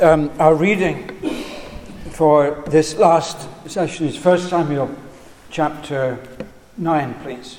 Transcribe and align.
Um, 0.00 0.30
our 0.38 0.54
reading 0.54 1.08
for 2.12 2.64
this 2.68 2.96
last 2.96 3.46
session 3.68 4.06
is 4.06 4.16
1 4.24 4.38
Samuel 4.38 4.90
chapter 5.50 6.18
9, 6.78 7.14
please. 7.22 7.58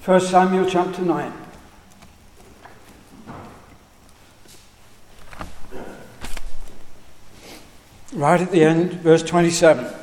First 0.00 0.32
Samuel 0.32 0.68
chapter 0.68 1.02
9. 1.02 1.32
Right 8.14 8.40
at 8.40 8.50
the 8.50 8.64
end, 8.64 8.94
verse 8.94 9.22
27. 9.22 10.01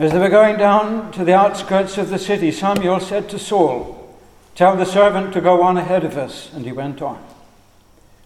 As 0.00 0.12
they 0.12 0.18
were 0.18 0.30
going 0.30 0.56
down 0.56 1.12
to 1.12 1.26
the 1.26 1.34
outskirts 1.34 1.98
of 1.98 2.08
the 2.08 2.18
city, 2.18 2.50
Samuel 2.52 3.00
said 3.00 3.28
to 3.28 3.38
Saul, 3.38 4.18
Tell 4.54 4.74
the 4.74 4.86
servant 4.86 5.34
to 5.34 5.42
go 5.42 5.62
on 5.62 5.76
ahead 5.76 6.04
of 6.04 6.16
us. 6.16 6.50
And 6.54 6.64
he 6.64 6.72
went 6.72 7.02
on. 7.02 7.22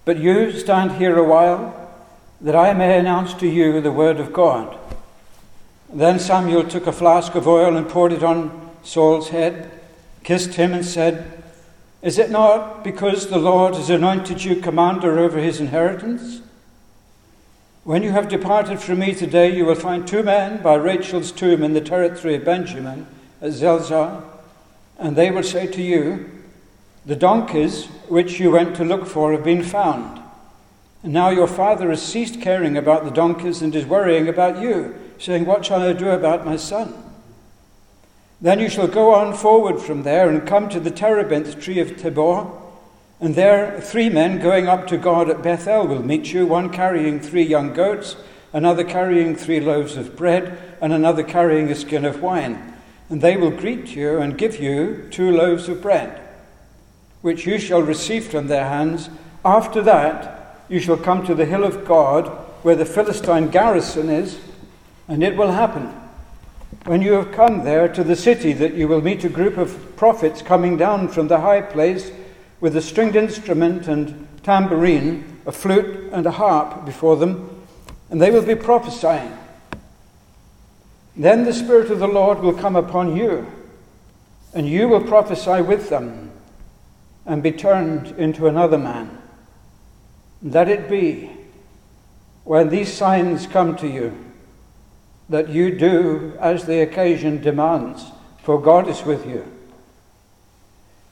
But 0.05 0.21
you 0.21 0.53
stand 0.53 0.93
here 0.93 1.19
a 1.19 1.25
while, 1.25 1.91
that 2.41 2.55
I 2.55 2.75
may 2.75 2.97
announce 2.97 3.35
to 3.35 3.49
you 3.49 3.81
the 3.81 3.91
word 3.91 4.21
of 4.21 4.33
God. 4.33 4.79
Then 5.93 6.21
Samuel 6.21 6.63
took 6.63 6.87
a 6.87 6.93
flask 6.93 7.35
of 7.35 7.49
oil 7.49 7.77
and 7.77 7.89
poured 7.89 8.13
it 8.13 8.23
on 8.23 8.71
Saul's 8.85 9.31
head, 9.31 9.69
kissed 10.23 10.55
him, 10.55 10.75
and 10.75 10.85
said, 10.85 11.43
Is 12.03 12.19
it 12.19 12.31
not 12.31 12.85
because 12.85 13.27
the 13.27 13.39
Lord 13.39 13.75
has 13.75 13.91
anointed 13.91 14.45
you 14.45 14.61
commander 14.61 15.19
over 15.19 15.41
his 15.41 15.59
inheritance? 15.59 16.41
When 17.85 18.03
you 18.03 18.13
have 18.13 18.29
departed 18.29 18.81
from 18.81 19.01
me 19.01 19.15
today, 19.15 19.55
you 19.55 19.67
will 19.67 19.75
find 19.75 20.09
two 20.09 20.23
men 20.23 20.63
by 20.63 20.77
Rachel's 20.77 21.31
tomb 21.31 21.63
in 21.63 21.75
the 21.75 21.83
territory 21.83 22.37
of 22.37 22.45
Benjamin 22.45 23.07
at 23.43 23.53
Zelzah, 23.53 24.23
and 24.99 25.15
they 25.15 25.31
will 25.31 25.43
say 25.43 25.67
to 25.67 25.83
you, 25.83 26.31
The 27.05 27.15
donkeys 27.15 27.85
which 28.09 28.41
you 28.41 28.53
went 28.53 28.75
to 28.77 28.87
look 28.87 29.05
for 29.05 29.33
have 29.33 29.45
been 29.45 29.63
found. 29.63 30.23
And 31.03 31.13
now 31.13 31.29
your 31.29 31.47
father 31.47 31.91
has 31.91 32.01
ceased 32.01 32.41
caring 32.41 32.79
about 32.79 33.05
the 33.05 33.11
donkeys 33.11 33.61
and 33.61 33.75
is 33.75 33.85
worrying 33.85 34.29
about 34.29 34.63
you, 34.63 34.99
saying, 35.19 35.45
What 35.45 35.67
shall 35.67 35.83
I 35.83 35.93
do 35.93 36.09
about 36.09 36.47
my 36.47 36.57
son? 36.57 36.95
Then 38.41 38.61
you 38.61 38.71
shall 38.71 38.89
go 38.89 39.15
on 39.15 39.35
forward 39.35 39.79
from 39.79 40.05
there 40.05 40.31
and 40.31 40.49
come 40.49 40.71
to 40.71 40.81
the 40.81 40.91
terebinth 40.91 41.61
tree 41.61 41.81
of 41.81 41.99
Tabor. 41.99 42.51
And 43.25 43.35
there, 43.35 43.81
three 43.81 44.11
men 44.11 44.39
going 44.39 44.69
up 44.69 44.87
to 44.89 44.99
God 44.99 45.31
at 45.31 45.43
Bethel 45.43 45.87
will 45.87 46.03
meet 46.03 46.35
you, 46.35 46.47
one 46.47 46.69
carrying 46.69 47.19
three 47.21 47.43
young 47.43 47.73
goats, 47.73 48.17
another 48.53 48.85
carrying 48.85 49.35
three 49.35 49.61
loaves 49.61 49.97
of 49.97 50.15
bread, 50.15 50.77
and 50.83 50.93
another 50.93 51.23
carrying 51.23 51.71
a 51.71 51.75
skin 51.75 52.05
of 52.05 52.21
wine. 52.21 52.75
And 53.09 53.23
they 53.23 53.39
will 53.39 53.51
greet 53.51 53.97
you 53.97 54.19
and 54.19 54.37
give 54.37 54.61
you 54.61 55.09
two 55.11 55.31
loaves 55.31 55.71
of 55.71 55.81
bread, 55.81 56.21
which 57.23 57.47
you 57.47 57.59
shall 57.59 57.81
receive 57.81 58.27
from 58.27 58.49
their 58.49 58.69
hands. 58.69 59.09
After 59.43 59.81
that, 59.81 60.63
you 60.69 60.79
shall 60.79 60.99
come 60.99 61.25
to 61.25 61.35
the 61.35 61.47
hill 61.47 61.65
of 61.65 61.87
God, 61.87 62.27
where 62.63 62.77
the 62.77 62.85
Philistine 62.85 63.49
garrison 63.49 64.11
is, 64.11 64.39
and 65.09 65.23
it 65.23 65.35
will 65.35 65.53
happen. 65.53 65.87
When 66.85 67.01
you 67.01 67.15
have 67.15 67.33
come 67.33 67.65
there 67.65 67.89
to 67.89 68.05
the 68.05 68.17
city, 68.17 68.53
that 68.53 68.75
you 68.75 68.87
will 68.87 69.01
meet 69.01 69.25
a 69.25 69.31
group 69.31 69.57
of 69.57 69.97
prophets 69.97 70.43
coming 70.43 70.77
down 70.77 71.09
from 71.09 71.29
the 71.29 71.41
high 71.41 71.63
place 71.63 72.11
with 72.65 72.75
a 72.77 72.81
stringed 72.81 73.15
instrument 73.15 73.89
and 73.89 74.27
tambourine, 74.43 75.39
a 75.45 75.53
flute 75.53 76.11
and 76.13 76.25
a 76.25 76.31
harp 76.31 76.87
before 76.87 77.15
them, 77.15 77.63
and 78.09 78.23
they 78.23 78.31
will 78.31 78.41
be 78.41 78.55
prophesying. 78.55 79.37
Then 81.15 81.45
the 81.45 81.53
Spirit 81.53 81.91
of 81.91 81.99
the 81.99 82.09
Lord 82.09 82.39
will 82.39 82.55
come 82.55 82.75
upon 82.75 83.15
you, 83.15 83.47
and 84.55 84.67
you 84.67 84.89
will 84.89 85.03
prophesy 85.03 85.61
with 85.61 85.91
them 85.91 86.31
and 87.27 87.43
be 87.43 87.53
turned 87.53 88.19
into 88.19 88.47
another 88.47 88.79
man. 88.79 89.19
Let 90.43 90.71
it 90.71 90.89
be, 90.89 91.31
when 92.45 92.71
these 92.71 92.91
signs 92.91 93.47
come 93.47 93.77
to 93.77 93.87
you, 93.87 94.25
that 95.29 95.51
you 95.51 95.79
do 95.79 96.33
as 96.41 96.65
the 96.65 96.81
occasion 96.81 97.43
demands, 97.43 98.07
for 98.43 98.59
God 98.59 98.89
is 98.89 99.03
with 99.03 99.27
you. 99.27 99.54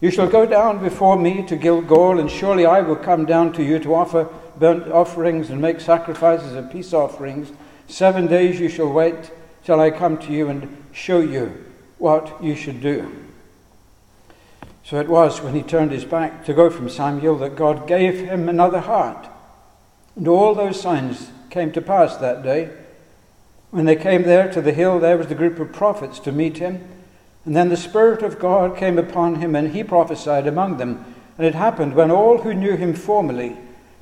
You 0.03 0.11
shall 0.11 0.27
go 0.27 0.45
down 0.45 0.83
before 0.83 1.17
me 1.17 1.47
to 1.47 1.55
Gilgal, 1.55 2.19
and 2.19 2.29
surely 2.29 2.67
I 2.67 2.81
will 2.81 2.97
come 2.97 3.25
down 3.25 3.53
to 3.53 3.63
you 3.63 3.79
to 3.79 3.95
offer 3.95 4.29
burnt 4.59 4.89
offerings 4.89 5.49
and 5.49 5.63
make 5.63 5.81
sacrifices 5.81 6.55
and 6.55 6.69
peace 6.73 6.93
offerings. 6.93 7.53
Seven 7.87 8.27
days 8.27 8.59
you 8.59 8.69
shall 8.69 8.93
wait 8.93 9.31
till 9.63 9.81
I 9.81 9.93
come 9.93 10.19
to 10.19 10.33
you 10.33 10.49
and 10.49 10.77
show 10.91 11.21
you 11.21 11.65
what 11.99 12.43
you 12.43 12.57
should 12.57 12.81
do. 12.81 13.15
So 14.83 14.99
it 14.99 15.09
was 15.09 15.41
when 15.41 15.55
he 15.55 15.63
turned 15.63 15.93
his 15.93 16.05
back 16.05 16.45
to 16.47 16.53
go 16.53 16.69
from 16.69 16.89
Samuel 16.89 17.39
that 17.39 17.55
God 17.55 17.87
gave 17.87 18.29
him 18.29 18.49
another 18.49 18.81
heart. 18.81 19.29
And 20.17 20.27
all 20.27 20.57
those 20.57 20.81
signs 20.81 21.31
came 21.49 21.71
to 21.71 21.81
pass 21.81 22.17
that 22.17 22.43
day. 22.43 22.71
When 23.71 23.85
they 23.85 23.95
came 23.95 24.25
there 24.25 24.53
to 24.53 24.61
the 24.61 24.73
hill, 24.73 24.99
there 24.99 25.17
was 25.17 25.29
the 25.29 25.37
group 25.37 25.61
of 25.61 25.73
prophets 25.73 26.19
to 26.19 26.33
meet 26.33 26.59
him. 26.59 26.89
And 27.45 27.57
then 27.57 27.69
the 27.69 27.77
Spirit 27.77 28.23
of 28.23 28.39
God 28.39 28.77
came 28.77 28.99
upon 28.99 29.37
him, 29.37 29.57
and 29.57 29.73
he 29.73 29.83
prophesied 29.83 30.47
among 30.47 30.77
them. 30.77 31.05
And 31.37 31.47
it 31.47 31.55
happened 31.55 31.95
when 31.95 32.11
all 32.11 32.39
who 32.39 32.55
knew 32.55 32.77
him 32.77 32.95
formerly 32.95 33.57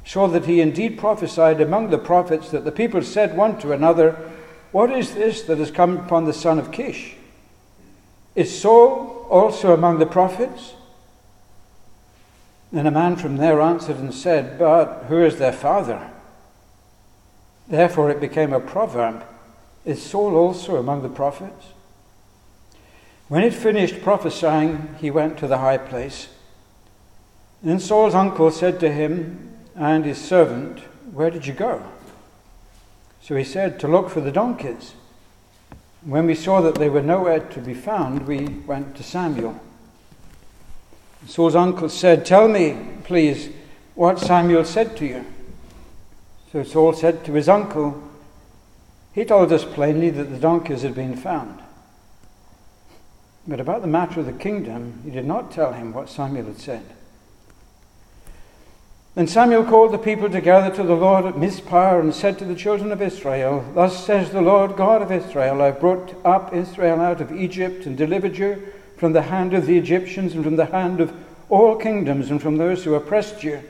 saw 0.04 0.26
that 0.28 0.46
he 0.46 0.60
indeed 0.60 0.98
prophesied 0.98 1.60
among 1.60 1.90
the 1.90 1.98
prophets, 1.98 2.50
that 2.50 2.64
the 2.64 2.72
people 2.72 3.02
said 3.02 3.36
one 3.36 3.58
to 3.60 3.72
another, 3.72 4.12
What 4.72 4.90
is 4.90 5.14
this 5.14 5.42
that 5.42 5.58
has 5.58 5.70
come 5.70 5.98
upon 5.98 6.24
the 6.24 6.32
son 6.32 6.58
of 6.58 6.72
Kish? 6.72 7.14
Is 8.34 8.60
Saul 8.60 9.26
also 9.30 9.72
among 9.72 9.98
the 9.98 10.06
prophets? 10.06 10.74
Then 12.72 12.86
a 12.86 12.90
man 12.90 13.16
from 13.16 13.36
there 13.36 13.60
answered 13.60 13.96
and 13.96 14.14
said, 14.14 14.58
But 14.58 15.04
who 15.08 15.24
is 15.24 15.38
their 15.38 15.52
father? 15.52 16.10
Therefore 17.68 18.10
it 18.10 18.20
became 18.20 18.52
a 18.52 18.60
proverb 18.60 19.24
Is 19.84 20.02
Saul 20.02 20.36
also 20.36 20.76
among 20.76 21.02
the 21.02 21.08
prophets? 21.08 21.66
When 23.30 23.44
he'd 23.44 23.54
finished 23.54 24.02
prophesying, 24.02 24.96
he 24.98 25.08
went 25.08 25.38
to 25.38 25.46
the 25.46 25.58
high 25.58 25.78
place. 25.78 26.30
Then 27.62 27.78
Saul's 27.78 28.12
uncle 28.12 28.50
said 28.50 28.80
to 28.80 28.90
him 28.90 29.56
and 29.76 30.04
his 30.04 30.20
servant, 30.20 30.80
Where 31.12 31.30
did 31.30 31.46
you 31.46 31.52
go? 31.52 31.80
So 33.22 33.36
he 33.36 33.44
said, 33.44 33.78
To 33.78 33.86
look 33.86 34.10
for 34.10 34.20
the 34.20 34.32
donkeys. 34.32 34.94
When 36.02 36.26
we 36.26 36.34
saw 36.34 36.60
that 36.60 36.74
they 36.74 36.88
were 36.88 37.02
nowhere 37.02 37.38
to 37.38 37.60
be 37.60 37.72
found, 37.72 38.26
we 38.26 38.48
went 38.66 38.96
to 38.96 39.04
Samuel. 39.04 39.60
Saul's 41.28 41.54
uncle 41.54 41.88
said, 41.88 42.26
Tell 42.26 42.48
me, 42.48 42.76
please, 43.04 43.50
what 43.94 44.18
Samuel 44.18 44.64
said 44.64 44.96
to 44.96 45.06
you. 45.06 45.24
So 46.50 46.64
Saul 46.64 46.94
said 46.94 47.24
to 47.26 47.34
his 47.34 47.48
uncle, 47.48 48.02
He 49.12 49.24
told 49.24 49.52
us 49.52 49.64
plainly 49.64 50.10
that 50.10 50.32
the 50.32 50.38
donkeys 50.38 50.82
had 50.82 50.96
been 50.96 51.14
found. 51.14 51.60
But 53.46 53.60
about 53.60 53.82
the 53.82 53.88
matter 53.88 54.20
of 54.20 54.26
the 54.26 54.32
kingdom, 54.32 55.00
he 55.04 55.10
did 55.10 55.24
not 55.24 55.50
tell 55.50 55.72
him 55.72 55.92
what 55.92 56.08
Samuel 56.08 56.46
had 56.46 56.58
said. 56.58 56.84
Then 59.14 59.26
Samuel 59.26 59.64
called 59.64 59.92
the 59.92 59.98
people 59.98 60.30
together 60.30 60.74
to 60.76 60.82
the 60.84 60.94
Lord 60.94 61.24
at 61.24 61.36
Mizpah 61.36 61.98
and 61.98 62.14
said 62.14 62.38
to 62.38 62.44
the 62.44 62.54
children 62.54 62.92
of 62.92 63.02
Israel, 63.02 63.64
Thus 63.74 64.04
says 64.06 64.30
the 64.30 64.40
Lord 64.40 64.76
God 64.76 65.02
of 65.02 65.10
Israel, 65.10 65.60
I 65.60 65.72
brought 65.72 66.14
up 66.24 66.54
Israel 66.54 67.00
out 67.00 67.20
of 67.20 67.32
Egypt 67.32 67.86
and 67.86 67.96
delivered 67.96 68.38
you 68.38 68.68
from 68.96 69.12
the 69.12 69.22
hand 69.22 69.52
of 69.52 69.66
the 69.66 69.76
Egyptians 69.76 70.34
and 70.34 70.44
from 70.44 70.56
the 70.56 70.66
hand 70.66 71.00
of 71.00 71.12
all 71.48 71.74
kingdoms 71.74 72.30
and 72.30 72.40
from 72.40 72.56
those 72.56 72.84
who 72.84 72.94
oppressed 72.94 73.42
you. 73.42 73.60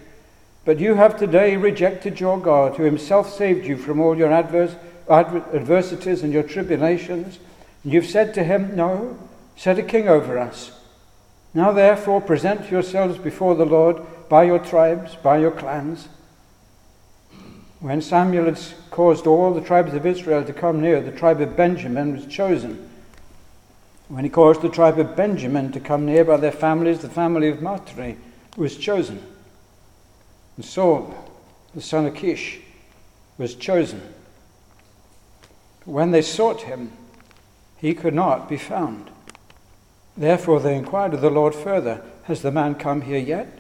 But 0.66 0.78
you 0.78 0.94
have 0.94 1.19
today 1.19 1.56
rejected 1.56 2.20
your 2.20 2.38
God, 2.38 2.76
who 2.76 2.82
himself 2.82 3.32
saved 3.32 3.66
you 3.66 3.78
from 3.78 3.98
all 3.98 4.19
your 4.19 4.30
adverse, 4.30 4.76
adversities 5.09 6.22
and 6.22 6.34
your 6.34 6.42
tribulations. 6.42 7.39
And 7.83 7.92
you've 7.94 8.06
said 8.06 8.34
to 8.34 8.44
him, 8.44 8.77
No, 8.77 9.16
set 9.60 9.78
a 9.78 9.83
king 9.83 10.09
over 10.09 10.39
us. 10.39 10.72
Now, 11.53 11.71
therefore, 11.71 12.22
present 12.22 12.71
yourselves 12.71 13.18
before 13.18 13.54
the 13.54 13.66
Lord 13.66 14.01
by 14.30 14.45
your 14.45 14.59
tribes, 14.59 15.16
by 15.16 15.36
your 15.36 15.51
clans. 15.51 16.09
When 17.78 18.01
Samuel 18.01 18.47
had 18.47 18.59
caused 18.91 19.27
all 19.27 19.53
the 19.53 19.60
tribes 19.60 19.92
of 19.92 20.07
Israel 20.07 20.42
to 20.45 20.54
come 20.54 20.80
near, 20.80 21.03
the 21.03 21.12
tribe 21.12 21.42
of 21.42 21.59
Benjamin 21.59 22.16
was 22.16 22.24
chosen. 22.24 22.89
When 24.09 24.24
he 24.24 24.30
caused 24.30 24.62
the 24.62 24.71
tribe 24.71 24.98
of 24.98 25.15
Benjamin 25.15 25.72
to 25.72 25.80
come 25.80 26.06
near 26.06 26.24
by 26.24 26.39
their 26.39 26.53
families, 26.53 27.01
the 27.01 27.10
family 27.10 27.51
of 27.51 27.60
Matri 27.60 28.16
was 28.56 28.78
chosen. 28.78 29.22
And 30.56 30.65
Saul, 30.65 31.15
the 31.74 31.83
son 31.83 32.06
of 32.06 32.15
Kish, 32.15 32.60
was 33.36 33.54
chosen. 33.54 34.01
But 35.80 35.92
when 35.92 36.13
they 36.13 36.22
sought 36.22 36.63
him, 36.63 36.92
he 37.77 37.92
could 37.92 38.15
not 38.15 38.48
be 38.48 38.56
found. 38.56 39.09
Therefore 40.20 40.60
they 40.60 40.76
inquired 40.76 41.14
of 41.14 41.22
the 41.22 41.30
Lord 41.30 41.54
further, 41.54 42.02
Has 42.24 42.42
the 42.42 42.52
man 42.52 42.74
come 42.74 43.00
here 43.00 43.18
yet? 43.18 43.58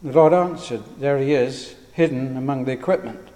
The 0.00 0.12
Lord 0.12 0.32
answered, 0.32 0.82
There 1.00 1.18
he 1.18 1.34
is, 1.34 1.74
hidden 1.94 2.36
among 2.36 2.64
the 2.64 2.70
equipment. 2.70 3.28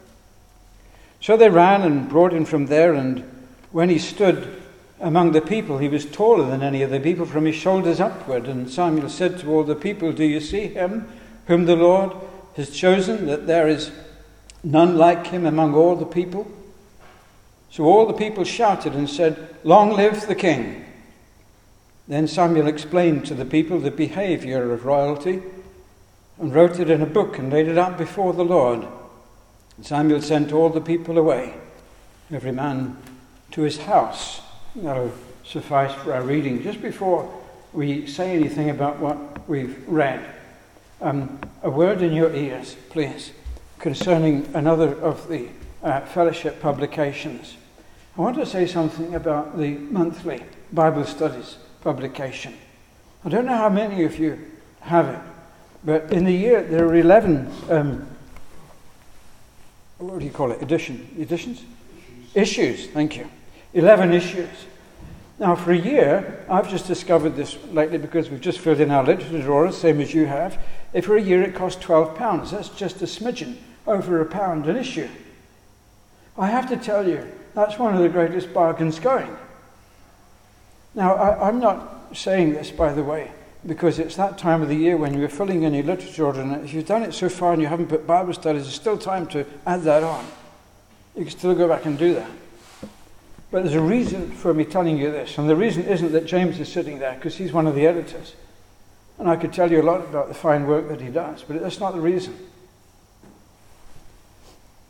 So 1.20 1.36
they 1.36 1.50
ran 1.50 1.82
and 1.82 2.08
brought 2.08 2.32
him 2.32 2.44
from 2.44 2.66
there, 2.66 2.94
and 2.94 3.24
when 3.72 3.88
he 3.88 3.98
stood 3.98 4.62
among 5.00 5.32
the 5.32 5.40
people, 5.40 5.78
he 5.78 5.88
was 5.88 6.06
taller 6.06 6.48
than 6.48 6.62
any 6.62 6.80
of 6.82 6.90
the 6.90 7.00
people 7.00 7.26
from 7.26 7.44
his 7.44 7.56
shoulders 7.56 7.98
upward. 7.98 8.46
And 8.46 8.70
Samuel 8.70 9.08
said 9.08 9.40
to 9.40 9.50
all 9.50 9.64
the 9.64 9.74
people, 9.74 10.12
Do 10.12 10.24
you 10.24 10.38
see 10.38 10.68
him 10.68 11.08
whom 11.48 11.64
the 11.64 11.74
Lord 11.74 12.12
has 12.54 12.70
chosen, 12.70 13.26
that 13.26 13.48
there 13.48 13.66
is 13.66 13.90
none 14.62 14.96
like 14.96 15.26
him 15.26 15.44
among 15.44 15.74
all 15.74 15.96
the 15.96 16.06
people? 16.06 16.48
So 17.68 17.82
all 17.82 18.06
the 18.06 18.12
people 18.12 18.44
shouted 18.44 18.92
and 18.94 19.10
said, 19.10 19.56
Long 19.64 19.92
live 19.92 20.28
the 20.28 20.36
king! 20.36 20.85
Then 22.08 22.28
Samuel 22.28 22.68
explained 22.68 23.26
to 23.26 23.34
the 23.34 23.44
people 23.44 23.80
the 23.80 23.90
behavior 23.90 24.72
of 24.72 24.84
royalty 24.84 25.42
and 26.38 26.54
wrote 26.54 26.78
it 26.78 26.88
in 26.88 27.02
a 27.02 27.06
book 27.06 27.38
and 27.38 27.52
laid 27.52 27.66
it 27.66 27.78
out 27.78 27.98
before 27.98 28.32
the 28.32 28.44
Lord. 28.44 28.86
And 29.76 29.84
Samuel 29.84 30.22
sent 30.22 30.52
all 30.52 30.68
the 30.68 30.80
people 30.80 31.18
away, 31.18 31.54
every 32.30 32.52
man 32.52 32.96
to 33.52 33.62
his 33.62 33.78
house. 33.78 34.40
That'll 34.76 35.12
suffice 35.44 35.92
for 35.94 36.12
our 36.12 36.22
reading. 36.22 36.62
Just 36.62 36.80
before 36.80 37.32
we 37.72 38.06
say 38.06 38.36
anything 38.36 38.70
about 38.70 39.00
what 39.00 39.48
we've 39.48 39.86
read, 39.88 40.24
um, 41.00 41.40
a 41.62 41.70
word 41.70 42.02
in 42.02 42.12
your 42.12 42.32
ears, 42.34 42.76
please, 42.90 43.32
concerning 43.78 44.48
another 44.54 44.94
of 45.00 45.28
the 45.28 45.48
uh, 45.82 46.00
fellowship 46.02 46.60
publications. 46.60 47.56
I 48.16 48.20
want 48.20 48.36
to 48.36 48.46
say 48.46 48.66
something 48.66 49.14
about 49.14 49.58
the 49.58 49.72
monthly 49.72 50.42
Bible 50.72 51.04
studies 51.04 51.56
publication. 51.86 52.52
I 53.24 53.28
don't 53.28 53.46
know 53.46 53.56
how 53.56 53.68
many 53.68 54.02
of 54.02 54.18
you 54.18 54.36
have 54.80 55.06
it, 55.06 55.20
but 55.84 56.12
in 56.12 56.24
the 56.24 56.32
year 56.32 56.60
there 56.64 56.84
are 56.84 56.96
11, 56.96 57.48
um, 57.70 58.08
what 59.98 60.18
do 60.18 60.24
you 60.24 60.32
call 60.32 60.50
it, 60.50 60.60
edition, 60.60 61.08
editions? 61.16 61.62
Issues. 62.34 62.80
issues, 62.80 62.86
thank 62.88 63.16
you. 63.16 63.30
11 63.72 64.12
issues. 64.12 64.48
Now, 65.38 65.54
for 65.54 65.70
a 65.70 65.78
year, 65.78 66.44
I've 66.50 66.68
just 66.68 66.88
discovered 66.88 67.36
this 67.36 67.56
lately 67.70 67.98
because 67.98 68.30
we've 68.30 68.40
just 68.40 68.58
filled 68.58 68.80
in 68.80 68.90
our 68.90 69.04
literature 69.04 69.40
drawer, 69.40 69.70
same 69.70 70.00
as 70.00 70.12
you 70.12 70.26
have. 70.26 70.58
If 70.92 71.06
for 71.06 71.16
a 71.16 71.22
year 71.22 71.40
it 71.42 71.54
costs 71.54 71.84
£12, 71.84 72.50
that's 72.50 72.70
just 72.70 73.00
a 73.00 73.04
smidgen 73.04 73.58
over 73.86 74.20
a 74.20 74.26
pound 74.26 74.66
an 74.66 74.74
issue. 74.74 75.08
I 76.36 76.48
have 76.48 76.68
to 76.68 76.76
tell 76.76 77.08
you, 77.08 77.24
that's 77.54 77.78
one 77.78 77.94
of 77.94 78.02
the 78.02 78.08
greatest 78.08 78.52
bargains 78.52 78.98
going. 78.98 79.36
Now, 80.96 81.14
I, 81.14 81.50
am 81.50 81.60
not 81.60 82.16
saying 82.16 82.54
this, 82.54 82.70
by 82.70 82.94
the 82.94 83.04
way, 83.04 83.31
because 83.66 83.98
it's 83.98 84.16
that 84.16 84.38
time 84.38 84.62
of 84.62 84.69
the 84.69 84.75
year 84.75 84.96
when 84.96 85.16
you're 85.16 85.28
filling 85.28 85.62
in 85.62 85.75
your 85.75 85.84
literature 85.84 86.25
order, 86.25 86.40
and 86.40 86.64
if 86.64 86.72
you've 86.72 86.87
done 86.87 87.02
it 87.02 87.12
so 87.12 87.28
far 87.28 87.52
and 87.52 87.60
you 87.60 87.69
haven't 87.69 87.88
put 87.88 88.06
Bible 88.06 88.32
studies, 88.32 88.62
there's 88.62 88.75
still 88.75 88.96
time 88.96 89.26
to 89.28 89.44
add 89.66 89.82
that 89.82 90.02
on. 90.02 90.25
You 91.14 91.25
can 91.25 91.38
still 91.38 91.54
go 91.54 91.69
back 91.69 91.84
and 91.84 91.98
do 91.98 92.14
that. 92.14 92.31
But 93.50 93.62
there's 93.62 93.75
a 93.75 93.81
reason 93.81 94.31
for 94.31 94.54
me 94.54 94.64
telling 94.64 94.96
you 94.96 95.12
this, 95.12 95.37
and 95.37 95.50
the 95.50 95.54
reason 95.54 95.84
isn't 95.84 96.12
that 96.12 96.25
James 96.25 96.58
is 96.58 96.72
sitting 96.72 96.99
there, 96.99 97.14
because 97.14 97.37
he's 97.37 97.52
one 97.52 97.66
of 97.66 97.75
the 97.75 97.87
editors. 97.87 98.34
And 99.19 99.28
I 99.28 99.37
could 99.37 99.52
tell 99.52 99.70
you 99.70 99.82
a 99.82 99.84
lot 99.84 100.00
about 100.00 100.28
the 100.28 100.34
fine 100.34 100.66
work 100.66 100.88
that 100.88 101.02
he 101.02 101.08
does, 101.08 101.42
but 101.42 101.60
that's 101.60 101.78
not 101.78 101.92
the 101.92 102.00
reason. 102.00 102.34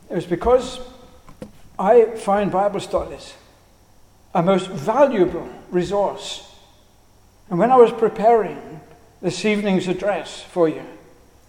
It 0.09 0.15
was 0.15 0.27
because 0.27 0.79
I 1.77 2.05
find 2.15 2.53
Bible 2.53 2.79
studies 2.79 3.35
a 4.37 4.43
most 4.43 4.69
valuable 4.69 5.49
resource. 5.71 6.47
And 7.49 7.59
when 7.59 7.71
I 7.71 7.77
was 7.77 7.91
preparing 7.91 8.83
this 9.23 9.43
evening's 9.47 9.89
address 9.89 10.43
for 10.43 10.69
you, 10.69 10.85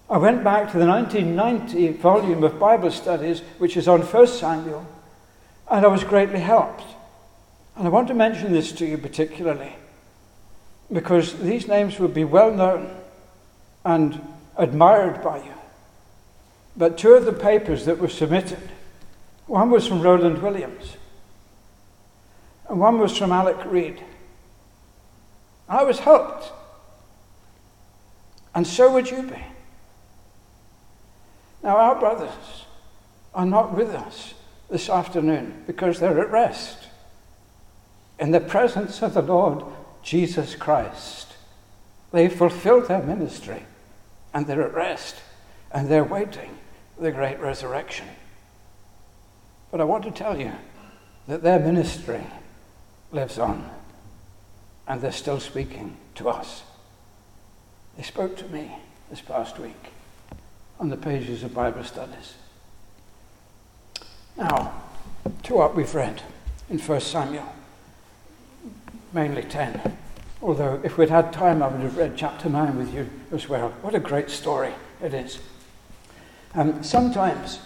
I 0.09 0.17
went 0.17 0.41
back 0.41 0.71
to 0.71 0.79
the 0.79 0.87
1990 0.87 1.89
volume 1.97 2.45
of 2.45 2.57
Bible 2.57 2.89
studies, 2.91 3.41
which 3.57 3.75
is 3.75 3.89
on 3.89 4.03
1 4.03 4.27
Samuel, 4.27 4.87
and 5.69 5.85
I 5.85 5.89
was 5.89 6.05
greatly 6.05 6.39
helped. 6.39 6.85
And 7.75 7.85
I 7.85 7.89
want 7.89 8.07
to 8.07 8.13
mention 8.13 8.53
this 8.53 8.71
to 8.71 8.85
you 8.85 8.97
particularly 8.97 9.75
because 10.89 11.37
these 11.39 11.67
names 11.67 11.99
would 11.99 12.13
be 12.13 12.23
well 12.23 12.51
known 12.51 12.89
and 13.83 14.25
admired 14.55 15.21
by 15.21 15.39
you. 15.39 15.53
But 16.77 16.97
two 16.97 17.15
of 17.15 17.25
the 17.25 17.33
papers 17.33 17.83
that 17.83 17.99
were 17.99 18.07
submitted 18.07 18.69
one 19.45 19.71
was 19.71 19.85
from 19.87 20.01
Roland 20.01 20.41
Williams, 20.41 20.96
and 22.69 22.79
one 22.79 22.99
was 22.99 23.17
from 23.17 23.31
Alec 23.31 23.57
Reed. 23.65 24.03
I 25.69 25.83
was 25.83 25.99
helped, 25.99 26.51
and 28.55 28.65
so 28.65 28.91
would 28.93 29.09
you 29.09 29.23
be. 29.23 29.43
Now, 31.63 31.77
our 31.77 31.99
brothers 31.99 32.65
are 33.33 33.45
not 33.45 33.75
with 33.75 33.89
us 33.89 34.33
this 34.69 34.89
afternoon 34.89 35.63
because 35.67 35.99
they're 35.99 36.19
at 36.19 36.31
rest 36.31 36.87
in 38.19 38.31
the 38.31 38.39
presence 38.39 39.01
of 39.01 39.13
the 39.13 39.21
Lord 39.21 39.63
Jesus 40.01 40.55
Christ. 40.55 41.33
They've 42.11 42.33
fulfilled 42.33 42.87
their 42.87 43.03
ministry 43.03 43.63
and 44.33 44.47
they're 44.47 44.63
at 44.63 44.73
rest 44.73 45.17
and 45.71 45.89
they're 45.89 46.03
waiting 46.03 46.57
the 46.99 47.11
great 47.11 47.39
resurrection. 47.39 48.07
But 49.71 49.81
I 49.81 49.83
want 49.83 50.03
to 50.05 50.11
tell 50.11 50.39
you 50.39 50.53
that 51.27 51.43
their 51.43 51.59
ministry 51.59 52.23
lives 53.11 53.39
on 53.39 53.69
and 54.87 55.01
they're 55.01 55.11
still 55.11 55.39
speaking 55.39 55.97
to 56.15 56.29
us. 56.29 56.63
They 57.97 58.03
spoke 58.03 58.37
to 58.37 58.47
me 58.47 58.71
this 59.09 59.21
past 59.21 59.59
week 59.59 59.91
on 60.79 60.89
the 60.89 60.97
pages 60.97 61.43
of 61.43 61.53
Bible 61.53 61.83
studies. 61.83 62.35
Now, 64.37 64.81
to 65.43 65.53
what 65.55 65.75
we've 65.75 65.93
read 65.93 66.21
in 66.69 66.77
1 66.77 67.01
Samuel, 67.01 67.53
mainly 69.13 69.43
10. 69.43 69.97
Although, 70.41 70.79
if 70.83 70.97
we'd 70.97 71.09
had 71.09 71.33
time, 71.33 71.63
I 71.63 71.67
would 71.67 71.81
have 71.81 71.97
read 71.97 72.13
chapter 72.15 72.47
9 72.47 72.77
with 72.77 72.93
you 72.93 73.09
as 73.31 73.49
well. 73.49 73.69
What 73.81 73.95
a 73.95 73.99
great 73.99 74.29
story 74.29 74.73
it 75.01 75.13
is. 75.13 75.39
Um, 76.53 76.83
sometimes 76.83 77.59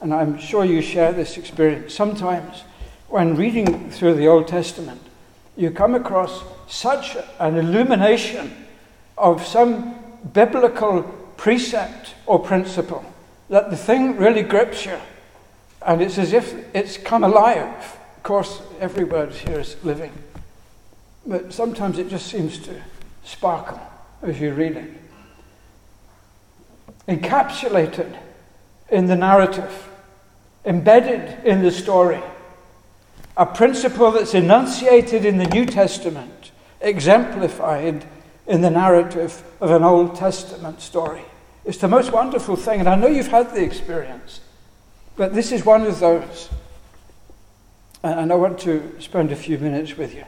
and 0.00 0.12
I'm 0.12 0.38
sure 0.38 0.64
you 0.64 0.82
share 0.82 1.12
this 1.12 1.38
experience. 1.38 1.94
Sometimes, 1.94 2.62
when 3.08 3.36
reading 3.36 3.90
through 3.90 4.14
the 4.14 4.26
Old 4.26 4.48
Testament, 4.48 5.00
you 5.56 5.70
come 5.70 5.94
across 5.94 6.42
such 6.68 7.16
an 7.38 7.56
illumination 7.56 8.66
of 9.16 9.46
some 9.46 9.94
biblical 10.32 11.02
precept 11.36 12.14
or 12.26 12.38
principle 12.38 13.04
that 13.48 13.70
the 13.70 13.76
thing 13.76 14.16
really 14.16 14.42
grips 14.42 14.84
you. 14.84 14.98
And 15.86 16.02
it's 16.02 16.18
as 16.18 16.32
if 16.32 16.52
it's 16.74 16.96
come 16.96 17.22
alive. 17.22 17.98
Of 18.16 18.22
course, 18.22 18.60
every 18.80 19.04
word 19.04 19.32
here 19.32 19.60
is 19.60 19.76
living. 19.84 20.12
But 21.24 21.52
sometimes 21.52 21.98
it 21.98 22.08
just 22.08 22.26
seems 22.26 22.58
to 22.60 22.82
sparkle 23.24 23.80
as 24.22 24.40
you 24.40 24.52
read 24.52 24.76
it. 24.76 24.90
Encapsulated 27.08 28.16
in 28.90 29.06
the 29.06 29.16
narrative, 29.16 29.88
embedded 30.64 31.44
in 31.44 31.62
the 31.62 31.70
story. 31.70 32.20
A 33.36 33.44
principle 33.44 34.10
that's 34.12 34.34
enunciated 34.34 35.24
in 35.24 35.36
the 35.36 35.46
New 35.46 35.66
Testament, 35.66 36.52
exemplified 36.80 38.06
in 38.46 38.60
the 38.62 38.70
narrative 38.70 39.42
of 39.60 39.70
an 39.70 39.82
Old 39.82 40.16
Testament 40.16 40.80
story. 40.80 41.22
It's 41.64 41.78
the 41.78 41.88
most 41.88 42.12
wonderful 42.12 42.56
thing, 42.56 42.80
and 42.80 42.88
I 42.88 42.94
know 42.94 43.08
you've 43.08 43.26
had 43.26 43.50
the 43.50 43.62
experience, 43.62 44.40
but 45.16 45.34
this 45.34 45.52
is 45.52 45.64
one 45.64 45.82
of 45.82 45.98
those. 46.00 46.48
And 48.02 48.32
I 48.32 48.36
want 48.36 48.60
to 48.60 49.00
spend 49.00 49.32
a 49.32 49.36
few 49.36 49.58
minutes 49.58 49.96
with 49.96 50.14
you 50.14 50.24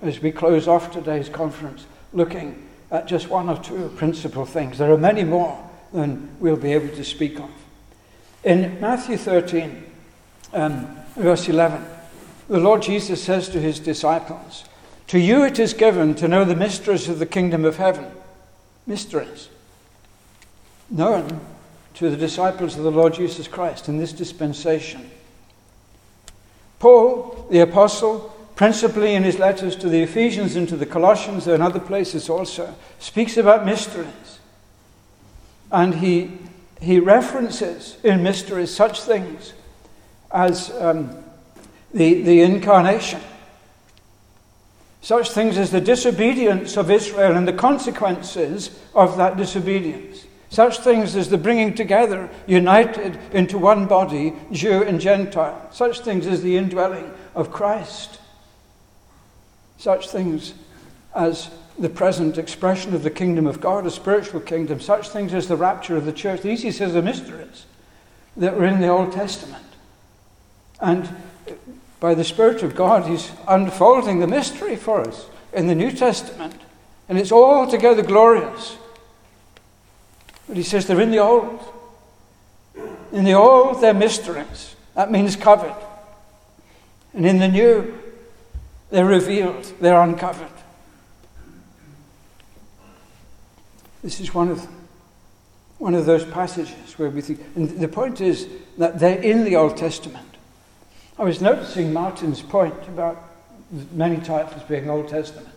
as 0.00 0.20
we 0.20 0.30
close 0.30 0.68
off 0.68 0.92
today's 0.92 1.28
conference 1.28 1.86
looking 2.12 2.68
at 2.90 3.08
just 3.08 3.28
one 3.28 3.48
or 3.48 3.60
two 3.62 3.88
principal 3.96 4.46
things. 4.46 4.78
There 4.78 4.92
are 4.92 4.98
many 4.98 5.24
more 5.24 5.58
than 5.92 6.28
we'll 6.38 6.56
be 6.56 6.72
able 6.72 6.94
to 6.94 7.04
speak 7.04 7.40
of. 7.40 7.50
In 8.44 8.80
Matthew 8.80 9.16
13, 9.16 9.84
um, 10.52 10.96
verse 11.16 11.48
11, 11.48 11.84
the 12.48 12.60
Lord 12.60 12.82
Jesus 12.82 13.22
says 13.22 13.48
to 13.50 13.60
his 13.60 13.78
disciples, 13.80 14.64
To 15.08 15.18
you 15.18 15.44
it 15.44 15.58
is 15.58 15.74
given 15.74 16.14
to 16.16 16.28
know 16.28 16.44
the 16.44 16.56
mysteries 16.56 17.08
of 17.08 17.18
the 17.18 17.26
kingdom 17.26 17.64
of 17.64 17.76
heaven. 17.76 18.10
Mysteries. 18.86 19.48
Known 20.90 21.40
to 21.94 22.10
the 22.10 22.16
disciples 22.16 22.76
of 22.76 22.84
the 22.84 22.90
Lord 22.90 23.14
Jesus 23.14 23.48
Christ 23.48 23.88
in 23.88 23.98
this 23.98 24.12
dispensation. 24.12 25.10
Paul, 26.78 27.46
the 27.50 27.60
apostle, 27.60 28.34
principally 28.54 29.14
in 29.14 29.24
his 29.24 29.38
letters 29.38 29.74
to 29.76 29.88
the 29.88 30.02
Ephesians 30.02 30.56
and 30.56 30.68
to 30.68 30.76
the 30.76 30.86
Colossians 30.86 31.46
and 31.46 31.62
other 31.62 31.80
places 31.80 32.28
also, 32.28 32.74
speaks 32.98 33.36
about 33.36 33.64
mysteries. 33.64 34.38
And 35.72 35.96
he 35.96 36.38
he 36.80 37.00
references 37.00 37.96
in 38.04 38.22
mysteries 38.22 38.74
such 38.74 39.00
things 39.00 39.52
as 40.30 40.70
um, 40.80 41.24
the, 41.96 42.22
the 42.22 42.42
incarnation, 42.42 43.20
such 45.00 45.30
things 45.30 45.56
as 45.56 45.70
the 45.70 45.80
disobedience 45.80 46.76
of 46.76 46.90
Israel 46.90 47.36
and 47.36 47.48
the 47.48 47.54
consequences 47.54 48.78
of 48.94 49.16
that 49.16 49.36
disobedience. 49.36 50.26
Such 50.50 50.80
things 50.80 51.16
as 51.16 51.30
the 51.30 51.38
bringing 51.38 51.74
together, 51.74 52.28
united 52.46 53.18
into 53.32 53.56
one 53.56 53.86
body, 53.86 54.34
Jew 54.52 54.82
and 54.82 55.00
Gentile. 55.00 55.68
Such 55.72 56.00
things 56.00 56.26
as 56.26 56.42
the 56.42 56.56
indwelling 56.56 57.10
of 57.34 57.50
Christ. 57.50 58.20
Such 59.78 60.10
things 60.10 60.52
as 61.14 61.50
the 61.78 61.88
present 61.88 62.36
expression 62.36 62.94
of 62.94 63.02
the 63.04 63.10
kingdom 63.10 63.46
of 63.46 63.60
God, 63.60 63.86
a 63.86 63.90
spiritual 63.90 64.40
kingdom. 64.40 64.80
Such 64.80 65.08
things 65.08 65.32
as 65.32 65.48
the 65.48 65.56
rapture 65.56 65.96
of 65.96 66.04
the 66.04 66.12
church. 66.12 66.42
These, 66.42 66.62
he 66.62 66.72
says, 66.72 66.94
are 66.94 67.02
mysteries 67.02 67.64
that 68.36 68.56
were 68.56 68.66
in 68.66 68.80
the 68.80 68.88
Old 68.88 69.12
Testament. 69.12 69.64
And 70.78 71.08
by 72.00 72.14
the 72.14 72.24
Spirit 72.24 72.62
of 72.62 72.74
God, 72.74 73.06
he's 73.08 73.30
unfolding 73.48 74.20
the 74.20 74.26
mystery 74.26 74.76
for 74.76 75.00
us 75.00 75.26
in 75.52 75.66
the 75.66 75.74
New 75.74 75.90
Testament. 75.90 76.54
And 77.08 77.18
it's 77.18 77.32
altogether 77.32 78.02
glorious. 78.02 78.76
But 80.46 80.56
he 80.56 80.62
says 80.62 80.86
they're 80.86 81.00
in 81.00 81.10
the 81.10 81.18
old. 81.18 81.60
In 83.12 83.24
the 83.24 83.32
old, 83.32 83.80
they're 83.80 83.94
mysteries. 83.94 84.76
That 84.94 85.10
means 85.10 85.36
covered. 85.36 85.74
And 87.14 87.24
in 87.24 87.38
the 87.38 87.48
new, 87.48 87.98
they're 88.90 89.06
revealed, 89.06 89.72
they're 89.80 90.00
uncovered. 90.00 90.48
This 94.02 94.20
is 94.20 94.34
one 94.34 94.50
of 94.50 94.62
them. 94.62 94.74
One 95.78 95.94
of 95.94 96.06
those 96.06 96.24
passages 96.24 96.98
where 96.98 97.10
we 97.10 97.20
think, 97.20 97.40
and 97.54 97.68
the 97.80 97.88
point 97.88 98.20
is 98.20 98.48
that 98.78 98.98
they're 98.98 99.20
in 99.20 99.44
the 99.44 99.56
Old 99.56 99.76
Testament. 99.76 100.25
I 101.18 101.24
was 101.24 101.40
noticing 101.40 101.92
Martin's 101.92 102.42
point 102.42 102.74
about 102.88 103.22
many 103.92 104.18
titles 104.18 104.62
being 104.64 104.90
Old 104.90 105.08
Testament. 105.08 105.48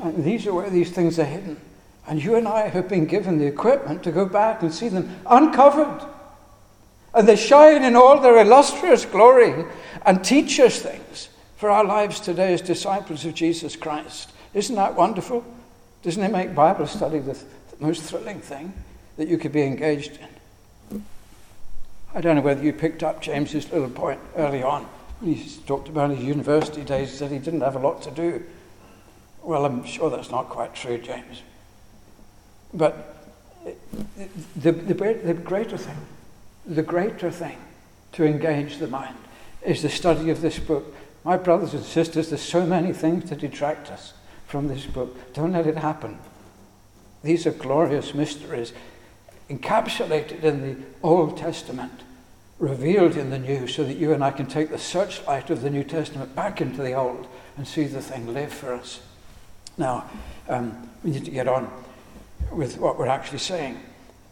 And 0.00 0.24
these 0.24 0.46
are 0.46 0.54
where 0.54 0.70
these 0.70 0.90
things 0.90 1.18
are 1.18 1.24
hidden. 1.24 1.60
And 2.06 2.22
you 2.22 2.36
and 2.36 2.46
I 2.46 2.68
have 2.68 2.88
been 2.88 3.06
given 3.06 3.38
the 3.38 3.46
equipment 3.46 4.02
to 4.04 4.12
go 4.12 4.26
back 4.26 4.62
and 4.62 4.72
see 4.72 4.88
them 4.88 5.18
uncovered. 5.26 6.06
And 7.14 7.26
they 7.26 7.36
shine 7.36 7.82
in 7.82 7.96
all 7.96 8.20
their 8.20 8.40
illustrious 8.40 9.04
glory 9.04 9.64
and 10.04 10.22
teach 10.22 10.60
us 10.60 10.78
things 10.78 11.28
for 11.56 11.70
our 11.70 11.84
lives 11.84 12.20
today 12.20 12.52
as 12.52 12.60
disciples 12.60 13.24
of 13.24 13.34
Jesus 13.34 13.74
Christ. 13.76 14.30
Isn't 14.52 14.76
that 14.76 14.94
wonderful? 14.94 15.44
Doesn't 16.02 16.22
it 16.22 16.30
make 16.30 16.54
Bible 16.54 16.86
study 16.86 17.18
the, 17.18 17.32
th- 17.32 17.46
the 17.70 17.84
most 17.84 18.02
thrilling 18.02 18.40
thing 18.40 18.72
that 19.16 19.28
you 19.28 19.38
could 19.38 19.52
be 19.52 19.62
engaged 19.62 20.18
in? 20.18 20.28
I 22.14 22.20
don't 22.20 22.36
know 22.36 22.42
whether 22.42 22.62
you 22.62 22.72
picked 22.72 23.02
up 23.02 23.20
James's 23.20 23.70
little 23.72 23.90
point 23.90 24.20
early 24.36 24.62
on 24.62 24.86
when 25.20 25.34
he 25.34 25.50
talked 25.66 25.88
about 25.88 26.10
his 26.10 26.22
university 26.22 26.82
days, 26.82 27.12
said 27.12 27.30
he 27.30 27.38
didn't 27.38 27.62
have 27.62 27.76
a 27.76 27.80
lot 27.80 28.02
to 28.02 28.10
do. 28.10 28.44
Well, 29.42 29.64
I'm 29.64 29.84
sure 29.84 30.10
that's 30.10 30.30
not 30.30 30.48
quite 30.48 30.74
true, 30.74 30.98
James. 30.98 31.42
But 32.72 33.16
the, 34.56 34.72
the, 34.72 34.94
the 34.94 35.34
greater 35.34 35.76
thing, 35.76 35.96
the 36.66 36.82
greater 36.82 37.30
thing 37.30 37.58
to 38.12 38.24
engage 38.24 38.78
the 38.78 38.86
mind 38.86 39.16
is 39.62 39.82
the 39.82 39.90
study 39.90 40.30
of 40.30 40.40
this 40.40 40.58
book. 40.58 40.94
My 41.24 41.36
brothers 41.36 41.74
and 41.74 41.84
sisters, 41.84 42.28
there's 42.28 42.42
so 42.42 42.64
many 42.64 42.92
things 42.92 43.28
to 43.30 43.36
detract 43.36 43.90
us 43.90 44.12
from 44.46 44.68
this 44.68 44.86
book. 44.86 45.32
Don't 45.32 45.52
let 45.52 45.66
it 45.66 45.78
happen. 45.78 46.18
These 47.22 47.46
are 47.46 47.52
glorious 47.52 48.14
mysteries 48.14 48.72
encapsulated 49.48 50.42
in 50.42 50.62
the 50.62 50.76
Old 51.02 51.36
Testament, 51.36 52.02
revealed 52.58 53.16
in 53.16 53.30
the 53.30 53.38
New, 53.38 53.66
so 53.66 53.84
that 53.84 53.96
you 53.96 54.12
and 54.12 54.24
I 54.24 54.30
can 54.30 54.46
take 54.46 54.70
the 54.70 54.78
searchlight 54.78 55.50
of 55.50 55.62
the 55.62 55.70
New 55.70 55.84
Testament 55.84 56.34
back 56.34 56.60
into 56.60 56.82
the 56.82 56.94
Old 56.94 57.26
and 57.56 57.66
see 57.66 57.84
the 57.84 58.00
thing 58.00 58.32
live 58.32 58.52
for 58.52 58.72
us. 58.72 59.00
Now, 59.76 60.08
um, 60.48 60.88
we 61.02 61.10
need 61.10 61.24
to 61.24 61.30
get 61.30 61.48
on 61.48 61.70
with 62.50 62.78
what 62.78 62.98
we're 62.98 63.06
actually 63.06 63.38
saying. 63.38 63.80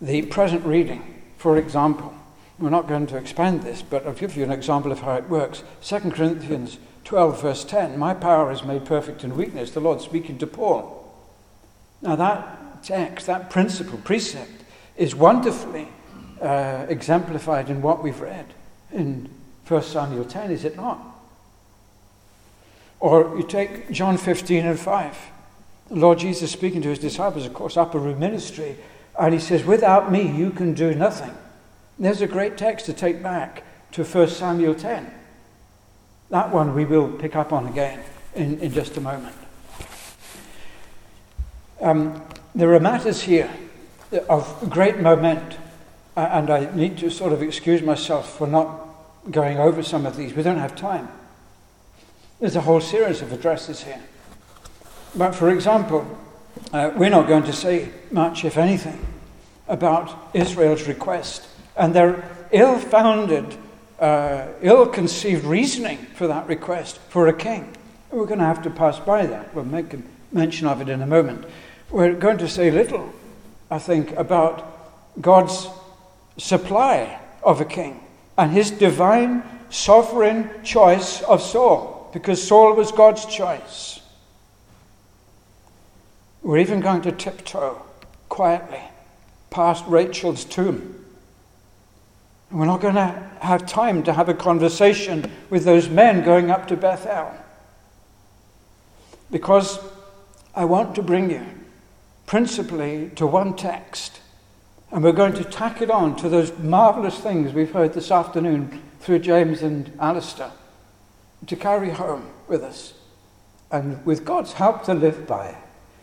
The 0.00 0.22
present 0.22 0.64
reading, 0.64 1.22
for 1.36 1.56
example, 1.56 2.14
we're 2.58 2.70
not 2.70 2.86
going 2.86 3.06
to 3.08 3.16
expand 3.16 3.62
this, 3.62 3.82
but 3.82 4.06
I'll 4.06 4.12
give 4.12 4.36
you 4.36 4.44
an 4.44 4.52
example 4.52 4.92
of 4.92 5.00
how 5.00 5.14
it 5.14 5.28
works. 5.28 5.62
2 5.82 5.98
Corinthians 6.12 6.78
12, 7.04 7.42
verse 7.42 7.64
10 7.64 7.98
My 7.98 8.14
power 8.14 8.52
is 8.52 8.62
made 8.62 8.84
perfect 8.84 9.24
in 9.24 9.36
weakness, 9.36 9.72
the 9.72 9.80
Lord 9.80 10.00
speaking 10.00 10.38
to 10.38 10.46
Paul. 10.46 10.98
Now, 12.00 12.16
that 12.16 12.82
text, 12.82 13.26
that 13.26 13.50
principle, 13.50 13.98
precept, 13.98 14.61
is 14.96 15.14
wonderfully 15.14 15.88
uh, 16.40 16.86
exemplified 16.88 17.70
in 17.70 17.82
what 17.82 18.02
we've 18.02 18.20
read 18.20 18.46
in 18.92 19.30
1 19.66 19.82
Samuel 19.82 20.24
10, 20.24 20.50
is 20.50 20.64
it 20.64 20.76
not? 20.76 21.00
Or 23.00 23.36
you 23.36 23.46
take 23.46 23.90
John 23.90 24.18
15 24.18 24.66
and 24.66 24.78
5. 24.78 25.18
The 25.88 25.94
Lord 25.96 26.18
Jesus 26.18 26.50
speaking 26.50 26.82
to 26.82 26.88
his 26.88 26.98
disciples, 26.98 27.46
of 27.46 27.54
course, 27.54 27.76
upper 27.76 27.98
room 27.98 28.18
ministry, 28.18 28.76
and 29.18 29.34
he 29.34 29.40
says, 29.40 29.64
Without 29.64 30.10
me, 30.10 30.30
you 30.30 30.50
can 30.50 30.74
do 30.74 30.94
nothing. 30.94 31.34
there's 31.98 32.20
a 32.20 32.26
great 32.26 32.56
text 32.56 32.86
to 32.86 32.92
take 32.92 33.22
back 33.22 33.64
to 33.92 34.04
1 34.04 34.28
Samuel 34.28 34.74
10. 34.74 35.12
That 36.30 36.50
one 36.50 36.74
we 36.74 36.84
will 36.84 37.10
pick 37.10 37.36
up 37.36 37.52
on 37.52 37.66
again 37.66 38.02
in, 38.34 38.58
in 38.60 38.72
just 38.72 38.96
a 38.96 39.00
moment. 39.00 39.36
Um, 41.80 42.22
there 42.54 42.72
are 42.74 42.80
matters 42.80 43.22
here 43.22 43.50
of 44.28 44.70
great 44.70 44.98
moment, 44.98 45.56
and 46.16 46.50
I 46.50 46.74
need 46.74 46.98
to 46.98 47.10
sort 47.10 47.32
of 47.32 47.42
excuse 47.42 47.82
myself 47.82 48.36
for 48.36 48.46
not 48.46 48.80
going 49.30 49.58
over 49.58 49.82
some 49.82 50.06
of 50.06 50.16
these. 50.16 50.34
We 50.34 50.42
don't 50.42 50.58
have 50.58 50.76
time. 50.76 51.08
There's 52.40 52.56
a 52.56 52.60
whole 52.60 52.80
series 52.80 53.22
of 53.22 53.32
addresses 53.32 53.84
here. 53.84 54.00
But 55.14 55.34
for 55.34 55.50
example, 55.50 56.18
uh, 56.72 56.90
we're 56.96 57.10
not 57.10 57.28
going 57.28 57.44
to 57.44 57.52
say 57.52 57.90
much, 58.10 58.44
if 58.44 58.56
anything, 58.58 58.98
about 59.68 60.30
Israel's 60.34 60.88
request 60.88 61.46
and 61.76 61.94
their 61.94 62.28
ill 62.50 62.78
founded, 62.78 63.56
uh, 64.00 64.46
ill 64.60 64.86
conceived 64.86 65.44
reasoning 65.44 65.98
for 65.98 66.26
that 66.26 66.46
request 66.46 66.98
for 67.08 67.28
a 67.28 67.32
king. 67.32 67.72
We're 68.10 68.26
going 68.26 68.40
to 68.40 68.44
have 68.44 68.62
to 68.62 68.70
pass 68.70 68.98
by 68.98 69.26
that. 69.26 69.54
We'll 69.54 69.64
make 69.64 69.94
a 69.94 70.02
mention 70.32 70.66
of 70.66 70.80
it 70.80 70.88
in 70.88 71.00
a 71.00 71.06
moment. 71.06 71.44
We're 71.90 72.14
going 72.14 72.38
to 72.38 72.48
say 72.48 72.70
little, 72.70 73.12
I 73.72 73.78
think, 73.78 74.10
about 74.18 74.68
God's 75.18 75.66
supply 76.36 77.18
of 77.42 77.62
a 77.62 77.64
king 77.64 78.00
and 78.36 78.52
his 78.52 78.70
divine 78.70 79.42
sovereign 79.70 80.50
choice 80.62 81.22
of 81.22 81.40
Saul, 81.40 82.10
because 82.12 82.46
Saul 82.46 82.74
was 82.74 82.92
God's 82.92 83.24
choice. 83.24 84.00
We're 86.42 86.58
even 86.58 86.80
going 86.80 87.00
to 87.00 87.12
tiptoe 87.12 87.80
quietly 88.28 88.82
past 89.48 89.86
Rachel's 89.86 90.44
tomb. 90.44 91.02
And 92.50 92.60
we're 92.60 92.66
not 92.66 92.82
going 92.82 92.96
to 92.96 93.30
have 93.40 93.64
time 93.64 94.02
to 94.02 94.12
have 94.12 94.28
a 94.28 94.34
conversation 94.34 95.30
with 95.48 95.64
those 95.64 95.88
men 95.88 96.22
going 96.22 96.50
up 96.50 96.68
to 96.68 96.76
Bethel. 96.76 97.32
Because 99.30 99.78
I 100.54 100.66
want 100.66 100.94
to 100.96 101.02
bring 101.02 101.30
you 101.30 101.46
principally 102.32 103.10
to 103.14 103.26
one 103.26 103.54
text. 103.54 104.18
And 104.90 105.04
we're 105.04 105.12
going 105.12 105.34
to 105.34 105.44
tack 105.44 105.82
it 105.82 105.90
on 105.90 106.16
to 106.16 106.30
those 106.30 106.58
marvelous 106.60 107.18
things 107.18 107.52
we've 107.52 107.74
heard 107.74 107.92
this 107.92 108.10
afternoon 108.10 108.82
through 109.00 109.18
James 109.18 109.60
and 109.60 109.92
Alistair 110.00 110.50
to 111.46 111.56
carry 111.56 111.90
home 111.90 112.26
with 112.48 112.62
us 112.62 112.94
and 113.70 114.02
with 114.06 114.24
God's 114.24 114.54
help 114.54 114.82
to 114.84 114.94
live 114.94 115.26
by. 115.26 115.58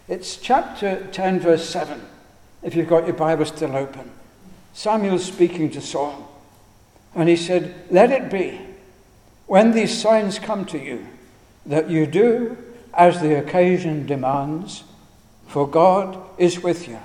It's 0.08 0.38
chapter 0.38 1.08
10, 1.08 1.40
verse 1.40 1.68
7, 1.68 2.00
if 2.62 2.76
you've 2.76 2.88
got 2.88 3.08
your 3.08 3.16
Bible 3.16 3.46
still 3.46 3.76
open. 3.76 4.12
Samuel's 4.72 5.26
speaking 5.26 5.72
to 5.72 5.82
Saul, 5.82 6.32
and 7.16 7.28
he 7.28 7.38
said, 7.38 7.74
Let 7.90 8.12
it 8.12 8.30
be, 8.30 8.62
when 9.48 9.72
these 9.72 10.00
signs 10.00 10.38
come 10.38 10.66
to 10.66 10.78
you, 10.78 11.08
that 11.66 11.90
you 11.90 12.06
do 12.06 12.56
as 12.94 13.20
the 13.20 13.36
occasion 13.40 14.06
demands, 14.06 14.84
for 15.50 15.68
God 15.68 16.18
is 16.38 16.62
with 16.62 16.88
you. 16.88 17.00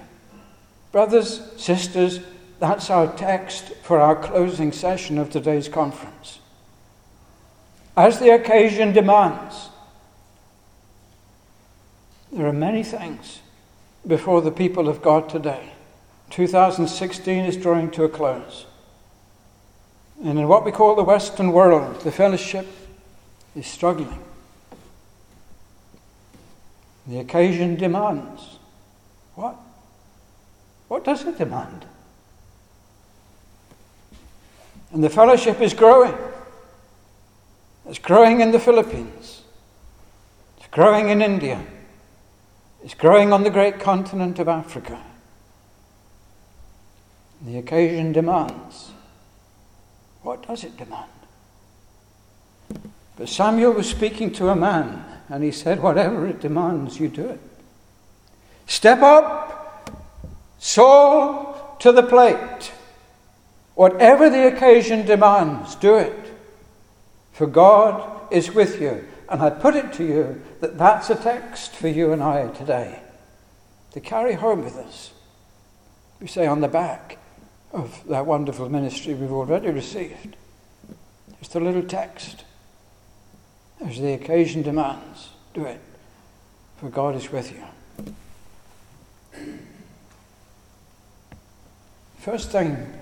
Brothers, 0.93 1.41
sisters, 1.57 2.21
that's 2.61 2.91
our 2.91 3.13
text 3.17 3.75
for 3.83 3.99
our 3.99 4.15
closing 4.15 4.71
session 4.71 5.19
of 5.19 5.31
today's 5.31 5.69
conference. 5.69 6.39
As 7.97 8.21
the 8.21 8.35
occasion 8.35 8.93
demands, 8.93 9.71
there 12.31 12.47
are 12.47 12.53
many 12.53 12.85
things 12.85 13.41
before 14.07 14.43
the 14.43 14.51
people 14.51 14.89
of 14.89 15.01
God 15.01 15.29
today. 15.29 15.73
2016 16.31 17.45
is 17.47 17.57
drawing 17.57 17.91
to 17.93 18.05
a 18.05 18.09
close. 18.09 18.67
And 20.23 20.39
in 20.39 20.49
what 20.49 20.65
we 20.65 20.73
call 20.73 20.97
the 20.97 21.03
Western 21.03 21.51
world, 21.51 22.03
the 22.03 22.13
fellowship 22.13 22.67
is 23.57 23.67
struggling. 23.67 24.23
The 27.07 27.19
occasion 27.19 27.77
demands. 27.77 28.59
What? 29.35 29.57
What 30.89 31.05
does 31.05 31.25
it 31.25 31.39
demand? 31.39 31.85
And 34.93 35.03
the 35.03 35.11
fellowship 35.11 35.61
is 35.61 35.75
growing. 35.75 36.15
It's 37.87 37.99
growing 37.99 38.41
in 38.41 38.53
the 38.53 38.61
Philippines. 38.61 39.43
It's 40.57 40.67
growing 40.69 41.09
in 41.09 41.21
India. 41.21 41.61
It's 42.83 42.95
growing 42.95 43.33
on 43.33 43.43
the 43.43 43.51
great 43.51 43.81
continent 43.81 44.39
of 44.39 44.49
Africa. 44.49 45.03
The 47.45 47.59
occasion 47.59 48.13
demands. 48.13 48.93
What 50.23 50.47
does 50.47 50.65
it 50.65 50.77
demand? 50.77 51.11
But 53.17 53.29
Samuel 53.29 53.73
was 53.73 53.89
speaking 53.89 54.33
to 54.35 54.49
a 54.49 54.57
man, 54.57 55.05
and 55.29 55.43
he 55.43 55.51
said, 55.51 55.83
Whatever 55.83 56.27
it 56.27 56.41
demands, 56.41 56.99
you 56.99 57.09
do 57.09 57.29
it. 57.29 57.41
Step 58.67 59.03
up, 59.03 59.91
Saul, 60.59 61.77
to 61.81 61.93
the 61.93 62.03
plate. 62.03 62.73
Whatever 63.75 64.31
the 64.31 64.47
occasion 64.47 65.05
demands, 65.05 65.75
do 65.75 65.97
it. 65.97 66.19
For 67.33 67.47
God 67.47 68.33
is 68.33 68.53
with 68.53 68.81
you. 68.81 69.05
And 69.29 69.43
I 69.43 69.51
put 69.51 69.75
it 69.75 69.93
to 69.95 70.05
you 70.05 70.43
that 70.61 70.79
that's 70.79 71.11
a 71.11 71.17
text 71.17 71.75
for 71.75 71.89
you 71.89 72.13
and 72.13 72.23
I 72.23 72.49
today 72.49 73.01
to 73.93 74.01
carry 74.01 74.35
home 74.35 74.63
with 74.63 74.77
us. 74.77 75.13
We 76.21 76.27
say 76.27 76.47
on 76.47 76.61
the 76.61 76.69
back 76.69 77.19
of 77.73 78.03
that 78.09 78.27
wonderful 78.27 78.69
ministry 78.69 79.15
we've 79.15 79.33
already 79.33 79.71
received. 79.71 80.37
Just 81.41 81.55
a 81.55 81.61
little 81.61 81.83
text. 81.83 82.44
As 83.85 84.01
the 84.01 84.15
occasion 84.15 84.63
demands, 84.63 85.29
do 85.53 85.67
it, 85.67 85.79
for 86.79 86.89
God 86.89 87.15
is 87.17 87.31
with 87.31 87.53
you. 87.53 87.63
First 92.19 92.51
thing 92.51 92.93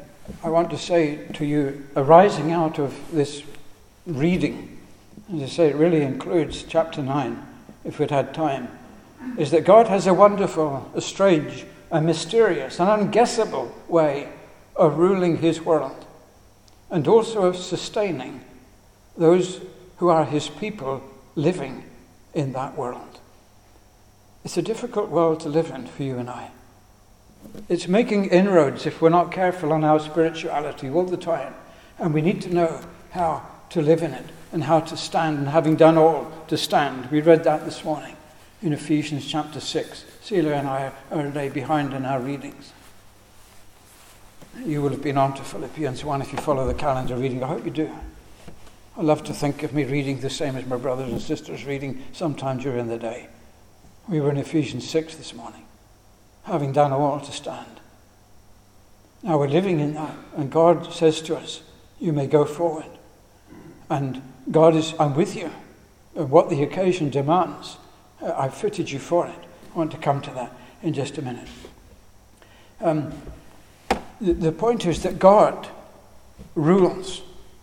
I 0.42 0.48
want 0.48 0.70
to 0.70 0.78
say 0.78 1.26
to 1.34 1.44
you, 1.44 1.86
arising 1.94 2.50
out 2.50 2.80
of 2.80 2.98
this 3.12 3.44
reading, 4.06 4.80
as 5.32 5.42
I 5.42 5.46
say, 5.46 5.68
it 5.68 5.76
really 5.76 6.02
includes 6.02 6.64
chapter 6.64 7.00
9, 7.00 7.46
if 7.84 8.00
we'd 8.00 8.10
had 8.10 8.34
time, 8.34 8.68
is 9.38 9.52
that 9.52 9.64
God 9.64 9.86
has 9.86 10.08
a 10.08 10.14
wonderful, 10.14 10.90
a 10.96 11.00
strange, 11.00 11.64
a 11.92 12.00
mysterious, 12.00 12.80
an 12.80 12.88
unguessable 12.88 13.70
way 13.88 14.28
of 14.74 14.98
ruling 14.98 15.36
his 15.36 15.60
world 15.60 16.04
and 16.90 17.06
also 17.06 17.44
of 17.44 17.56
sustaining 17.56 18.40
those 19.16 19.60
who 20.02 20.08
are 20.08 20.24
his 20.24 20.48
people 20.48 21.00
living 21.36 21.84
in 22.34 22.52
that 22.52 22.76
world. 22.76 23.20
It's 24.44 24.56
a 24.56 24.62
difficult 24.62 25.10
world 25.10 25.38
to 25.40 25.48
live 25.48 25.70
in 25.70 25.86
for 25.86 26.02
you 26.02 26.18
and 26.18 26.28
I. 26.28 26.50
It's 27.68 27.86
making 27.86 28.24
inroads 28.24 28.84
if 28.84 29.00
we're 29.00 29.10
not 29.10 29.30
careful 29.30 29.72
on 29.72 29.84
our 29.84 30.00
spirituality 30.00 30.90
all 30.90 31.04
the 31.04 31.16
time. 31.16 31.54
And 32.00 32.12
we 32.12 32.20
need 32.20 32.42
to 32.42 32.52
know 32.52 32.80
how 33.12 33.46
to 33.70 33.80
live 33.80 34.02
in 34.02 34.12
it 34.12 34.26
and 34.50 34.64
how 34.64 34.80
to 34.80 34.96
stand, 34.96 35.38
and 35.38 35.48
having 35.50 35.76
done 35.76 35.96
all 35.96 36.32
to 36.48 36.56
stand. 36.56 37.08
We 37.12 37.20
read 37.20 37.44
that 37.44 37.64
this 37.64 37.84
morning 37.84 38.16
in 38.60 38.72
Ephesians 38.72 39.24
chapter 39.24 39.60
6. 39.60 40.04
Celia 40.20 40.54
and 40.54 40.66
I 40.66 40.90
are 41.12 41.26
a 41.28 41.30
day 41.30 41.48
behind 41.48 41.94
in 41.94 42.04
our 42.04 42.18
readings. 42.18 42.72
You 44.66 44.82
will 44.82 44.90
have 44.90 45.02
been 45.04 45.16
on 45.16 45.34
to 45.34 45.44
Philippians 45.44 46.04
1 46.04 46.22
if 46.22 46.32
you 46.32 46.38
follow 46.38 46.66
the 46.66 46.74
calendar 46.74 47.14
reading. 47.14 47.44
I 47.44 47.46
hope 47.46 47.64
you 47.64 47.70
do. 47.70 47.92
I 48.94 49.00
love 49.00 49.24
to 49.24 49.32
think 49.32 49.62
of 49.62 49.72
me 49.72 49.84
reading 49.84 50.20
the 50.20 50.28
same 50.28 50.54
as 50.54 50.66
my 50.66 50.76
brothers 50.76 51.10
and 51.10 51.20
sisters 51.20 51.64
reading 51.64 52.02
sometime 52.12 52.58
during 52.58 52.88
the 52.88 52.98
day. 52.98 53.28
We 54.06 54.20
were 54.20 54.30
in 54.30 54.36
Ephesians 54.36 54.88
6 54.88 55.16
this 55.16 55.32
morning, 55.32 55.64
having 56.44 56.72
done 56.72 56.92
all 56.92 57.18
to 57.20 57.32
stand. 57.32 57.80
Now 59.22 59.38
we're 59.38 59.48
living 59.48 59.80
in 59.80 59.94
that, 59.94 60.14
and 60.36 60.50
God 60.50 60.92
says 60.92 61.22
to 61.22 61.36
us, 61.36 61.62
You 62.00 62.12
may 62.12 62.26
go 62.26 62.44
forward. 62.44 62.84
And 63.88 64.20
God 64.50 64.74
is, 64.76 64.92
I'm 65.00 65.14
with 65.14 65.36
you. 65.36 65.50
And 66.14 66.30
what 66.30 66.50
the 66.50 66.62
occasion 66.62 67.08
demands, 67.08 67.78
uh, 68.20 68.34
I've 68.36 68.54
fitted 68.54 68.90
you 68.90 68.98
for 68.98 69.26
it. 69.26 69.38
I 69.74 69.78
want 69.78 69.92
to 69.92 69.98
come 69.98 70.20
to 70.22 70.30
that 70.32 70.54
in 70.82 70.92
just 70.92 71.16
a 71.16 71.22
minute. 71.22 71.48
Um, 72.80 73.12
the, 74.20 74.34
the 74.34 74.52
point 74.52 74.84
is 74.84 75.02
that 75.04 75.18
God 75.18 75.68
rules 76.54 77.22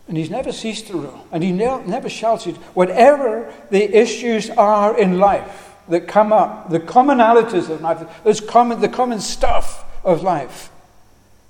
and 0.10 0.18
he's 0.18 0.32
never 0.32 0.52
ceased 0.52 0.88
to 0.88 0.94
rule. 0.94 1.28
And 1.32 1.44
he 1.44 1.52
ne- 1.52 1.86
never 1.86 2.10
shouted, 2.10 2.56
whatever 2.74 3.54
the 3.70 3.96
issues 3.96 4.50
are 4.50 4.98
in 4.98 5.20
life 5.20 5.76
that 5.88 6.08
come 6.08 6.34
up, 6.34 6.72
the 6.72 6.80
commonalities 6.80 7.70
of 7.70 7.82
life, 7.82 8.24
those 8.24 8.42
common, 8.42 8.82
the 8.82 8.90
common 8.90 9.20
stuff 9.22 9.86
of 10.04 10.24
life 10.24 10.72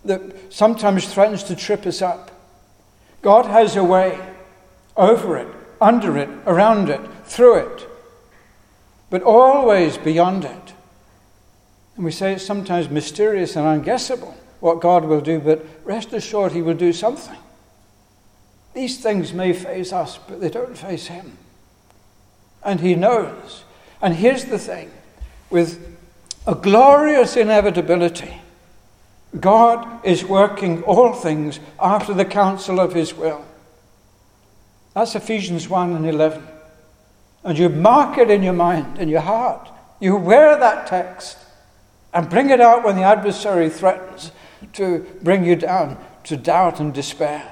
that 0.03 0.51
sometimes 0.53 1.11
threatens 1.11 1.43
to 1.43 1.55
trip 1.55 1.85
us 1.85 2.01
up. 2.01 2.31
God 3.21 3.45
has 3.45 3.77
a 3.77 3.83
way 3.83 4.19
over 4.97 5.37
it, 5.37 5.47
under 5.79 6.17
it, 6.17 6.29
around 6.45 6.89
it, 6.89 6.99
through 7.23 7.59
it, 7.59 7.87
but 9.09 9.23
always 9.23 9.97
beyond 9.97 10.43
it. 10.43 10.73
And 11.95 12.03
we 12.03 12.11
say 12.11 12.33
it's 12.33 12.45
sometimes 12.45 12.89
mysterious 12.89 13.55
and 13.55 13.65
unguessable 13.65 14.33
what 14.59 14.81
God 14.81 15.05
will 15.05 15.21
do, 15.21 15.39
but 15.39 15.65
rest 15.85 16.11
assured 16.11 16.51
He 16.51 16.61
will 16.61 16.73
do 16.73 16.91
something. 16.91 17.37
These 18.73 18.99
things 18.99 19.33
may 19.33 19.53
face 19.53 19.91
us, 19.91 20.19
but 20.27 20.41
they 20.41 20.49
don't 20.49 20.77
face 20.77 21.07
Him. 21.07 21.37
And 22.63 22.79
He 22.79 22.95
knows. 22.95 23.63
And 24.01 24.13
here's 24.15 24.45
the 24.45 24.59
thing 24.59 24.91
with 25.49 25.97
a 26.45 26.55
glorious 26.55 27.35
inevitability, 27.35 28.41
God 29.39 30.05
is 30.05 30.23
working 30.23 30.83
all 30.83 31.13
things 31.13 31.59
after 31.79 32.13
the 32.13 32.25
counsel 32.25 32.79
of 32.79 32.93
His 32.93 33.13
will. 33.13 33.45
That's 34.93 35.15
Ephesians 35.15 35.69
1 35.69 35.95
and 35.95 36.07
11. 36.07 36.43
And 37.43 37.57
you 37.57 37.69
mark 37.69 38.17
it 38.17 38.29
in 38.29 38.43
your 38.43 38.53
mind, 38.53 38.97
in 38.97 39.09
your 39.09 39.21
heart. 39.21 39.69
You 39.99 40.15
wear 40.15 40.57
that 40.57 40.87
text 40.87 41.37
and 42.13 42.29
bring 42.29 42.49
it 42.49 42.59
out 42.59 42.83
when 42.83 42.95
the 42.95 43.03
adversary 43.03 43.69
threatens 43.69 44.31
to 44.73 45.05
bring 45.21 45.45
you 45.45 45.55
down 45.55 45.97
to 46.25 46.35
doubt 46.35 46.79
and 46.79 46.93
despair. 46.93 47.51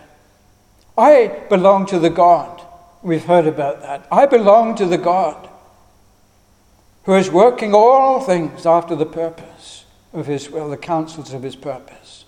I 0.97 1.27
belong 1.49 1.86
to 1.88 1.99
the 1.99 2.10
God. 2.10 2.62
We've 3.03 3.25
heard 3.25 3.45
about 3.45 3.81
that. 3.81 4.07
I 4.12 4.25
belong 4.25 4.75
to 4.75 4.86
the 4.86 4.97
God 4.97 5.47
who 7.03 7.13
is 7.13 7.29
working 7.29 7.73
all 7.73 8.19
things 8.19 8.65
after 8.65 8.95
the 8.95 9.05
purpose 9.05 9.86
of 10.12 10.25
his 10.25 10.49
will, 10.49 10.69
the 10.69 10.77
counsels 10.77 11.33
of 11.33 11.43
his 11.43 11.55
purpose. 11.55 12.25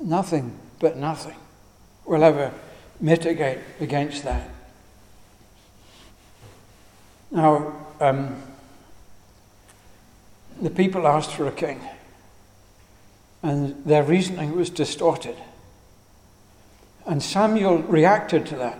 Nothing 0.00 0.58
but 0.78 0.96
nothing 0.96 1.36
will 2.04 2.22
ever 2.22 2.52
mitigate 3.00 3.58
against 3.80 4.24
that. 4.24 4.50
Now, 7.30 7.74
um, 8.00 8.40
the 10.60 10.70
people 10.70 11.06
asked 11.06 11.32
for 11.32 11.46
a 11.48 11.52
king, 11.52 11.80
and 13.42 13.84
their 13.84 14.02
reasoning 14.02 14.54
was 14.54 14.70
distorted. 14.70 15.36
And 17.06 17.22
Samuel 17.22 17.78
reacted 17.78 18.46
to 18.46 18.56
that. 18.56 18.78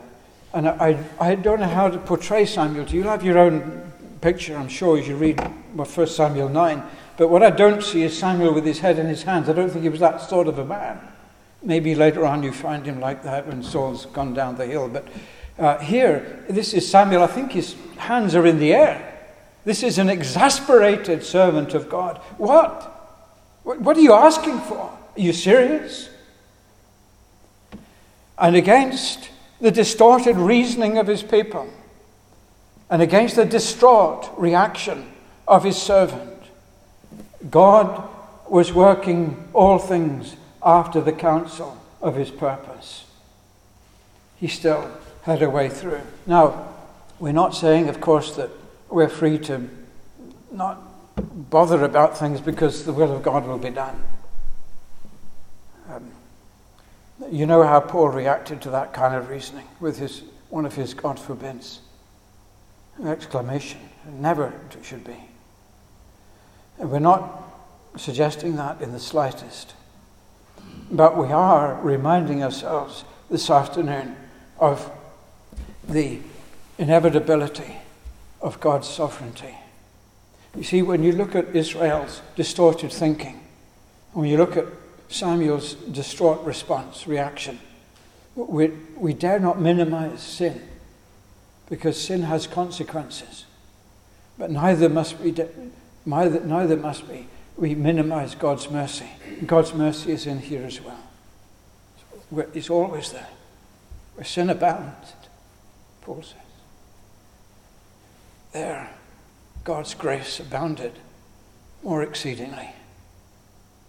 And 0.52 0.68
I, 0.68 1.04
I 1.20 1.34
don't 1.34 1.60
know 1.60 1.68
how 1.68 1.88
to 1.88 1.98
portray 1.98 2.46
Samuel 2.46 2.86
to 2.86 2.94
you. 2.94 3.02
You'll 3.02 3.10
have 3.10 3.24
your 3.24 3.38
own 3.38 3.92
picture, 4.20 4.56
I'm 4.56 4.68
sure, 4.68 4.98
as 4.98 5.06
you 5.06 5.16
read 5.16 5.38
well, 5.74 5.86
1 5.86 6.06
Samuel 6.06 6.48
9. 6.48 6.82
But 7.16 7.28
what 7.28 7.42
I 7.42 7.50
don't 7.50 7.82
see 7.82 8.02
is 8.02 8.18
Samuel 8.18 8.52
with 8.52 8.64
his 8.64 8.80
head 8.80 8.98
in 8.98 9.06
his 9.06 9.22
hands. 9.22 9.48
I 9.48 9.52
don't 9.52 9.70
think 9.70 9.82
he 9.82 9.88
was 9.88 10.00
that 10.00 10.20
sort 10.20 10.48
of 10.48 10.58
a 10.58 10.64
man. 10.64 10.98
Maybe 11.62 11.94
later 11.94 12.26
on 12.26 12.42
you 12.42 12.52
find 12.52 12.84
him 12.84 13.00
like 13.00 13.22
that 13.24 13.46
when 13.46 13.62
Saul's 13.62 14.06
gone 14.06 14.34
down 14.34 14.56
the 14.56 14.66
hill. 14.66 14.88
But 14.88 15.08
uh, 15.58 15.78
here, 15.78 16.44
this 16.48 16.74
is 16.74 16.88
Samuel. 16.88 17.22
I 17.22 17.28
think 17.28 17.52
his 17.52 17.76
hands 17.96 18.34
are 18.34 18.46
in 18.46 18.58
the 18.58 18.74
air. 18.74 19.12
This 19.64 19.82
is 19.82 19.98
an 19.98 20.08
exasperated 20.08 21.24
servant 21.24 21.74
of 21.74 21.88
God. 21.88 22.18
What? 22.38 22.92
What 23.64 23.96
are 23.96 24.00
you 24.00 24.12
asking 24.12 24.60
for? 24.60 24.78
Are 24.78 25.20
you 25.20 25.32
serious? 25.32 26.08
And 28.38 28.56
against 28.56 29.30
the 29.60 29.70
distorted 29.70 30.36
reasoning 30.36 30.98
of 30.98 31.06
his 31.06 31.22
people 31.22 31.68
and 32.90 33.02
against 33.02 33.36
the 33.36 33.44
distraught 33.44 34.30
reaction 34.36 35.10
of 35.48 35.64
his 35.64 35.80
servant. 35.80 36.42
God 37.50 38.08
was 38.48 38.72
working 38.72 39.48
all 39.52 39.78
things 39.78 40.36
after 40.62 41.00
the 41.00 41.12
counsel 41.12 41.80
of 42.00 42.14
his 42.14 42.30
purpose. 42.30 43.04
He 44.36 44.48
still 44.48 44.90
had 45.22 45.42
a 45.42 45.50
way 45.50 45.68
through. 45.68 46.02
Now, 46.26 46.68
we're 47.18 47.32
not 47.32 47.54
saying, 47.54 47.88
of 47.88 48.00
course, 48.00 48.36
that 48.36 48.50
we're 48.88 49.08
free 49.08 49.38
to 49.38 49.68
not 50.52 50.80
bother 51.16 51.82
about 51.84 52.18
things 52.18 52.40
because 52.40 52.84
the 52.84 52.92
will 52.92 53.14
of 53.14 53.22
God 53.22 53.46
will 53.46 53.58
be 53.58 53.70
done. 53.70 54.02
Um, 55.90 56.10
you 57.30 57.46
know 57.46 57.62
how 57.62 57.80
Paul 57.80 58.08
reacted 58.08 58.60
to 58.62 58.70
that 58.70 58.92
kind 58.92 59.14
of 59.14 59.28
reasoning 59.28 59.66
with 59.80 59.98
his, 59.98 60.22
one 60.50 60.66
of 60.66 60.74
his 60.74 60.94
God 60.94 61.18
forbids. 61.18 61.80
Exclamation. 63.04 63.80
Never 64.08 64.52
should 64.82 65.04
be. 65.04 65.16
And 66.78 66.90
we're 66.90 66.98
not 66.98 67.42
suggesting 67.96 68.56
that 68.56 68.80
in 68.80 68.92
the 68.92 69.00
slightest. 69.00 69.74
But 70.90 71.16
we 71.16 71.32
are 71.32 71.80
reminding 71.82 72.42
ourselves 72.42 73.04
this 73.30 73.50
afternoon 73.50 74.16
of 74.58 74.90
the 75.88 76.20
inevitability 76.78 77.76
of 78.40 78.60
God's 78.60 78.88
sovereignty. 78.88 79.54
You 80.56 80.62
see, 80.62 80.82
when 80.82 81.02
you 81.02 81.12
look 81.12 81.34
at 81.34 81.54
Israel's 81.54 82.22
distorted 82.34 82.92
thinking, 82.92 83.40
when 84.12 84.28
you 84.28 84.36
look 84.36 84.56
at 84.56 84.66
Samuel's 85.08 85.74
distraught 85.74 86.44
response, 86.44 87.06
reaction. 87.06 87.60
We, 88.34 88.68
we 88.96 89.14
dare 89.14 89.38
not 89.38 89.60
minimize 89.60 90.22
sin 90.22 90.60
because 91.68 92.00
sin 92.00 92.22
has 92.22 92.46
consequences. 92.46 93.46
But 94.38 94.50
neither 94.50 94.88
must 94.88 95.18
we, 95.18 95.34
neither, 96.04 96.40
neither 96.40 96.76
must 96.76 97.06
we, 97.08 97.26
we 97.56 97.74
minimize 97.74 98.34
God's 98.34 98.70
mercy. 98.70 99.08
God's 99.46 99.72
mercy 99.72 100.12
is 100.12 100.26
in 100.26 100.38
here 100.38 100.64
as 100.64 100.80
well. 100.80 100.98
It's 102.52 102.70
always 102.70 103.12
there. 103.12 103.28
Where 104.14 104.24
sin 104.24 104.50
abounds, 104.50 105.12
Paul 106.02 106.22
says. 106.22 106.34
There, 108.52 108.90
God's 109.64 109.94
grace 109.94 110.40
abounded 110.40 110.92
more 111.82 112.02
exceedingly. 112.02 112.70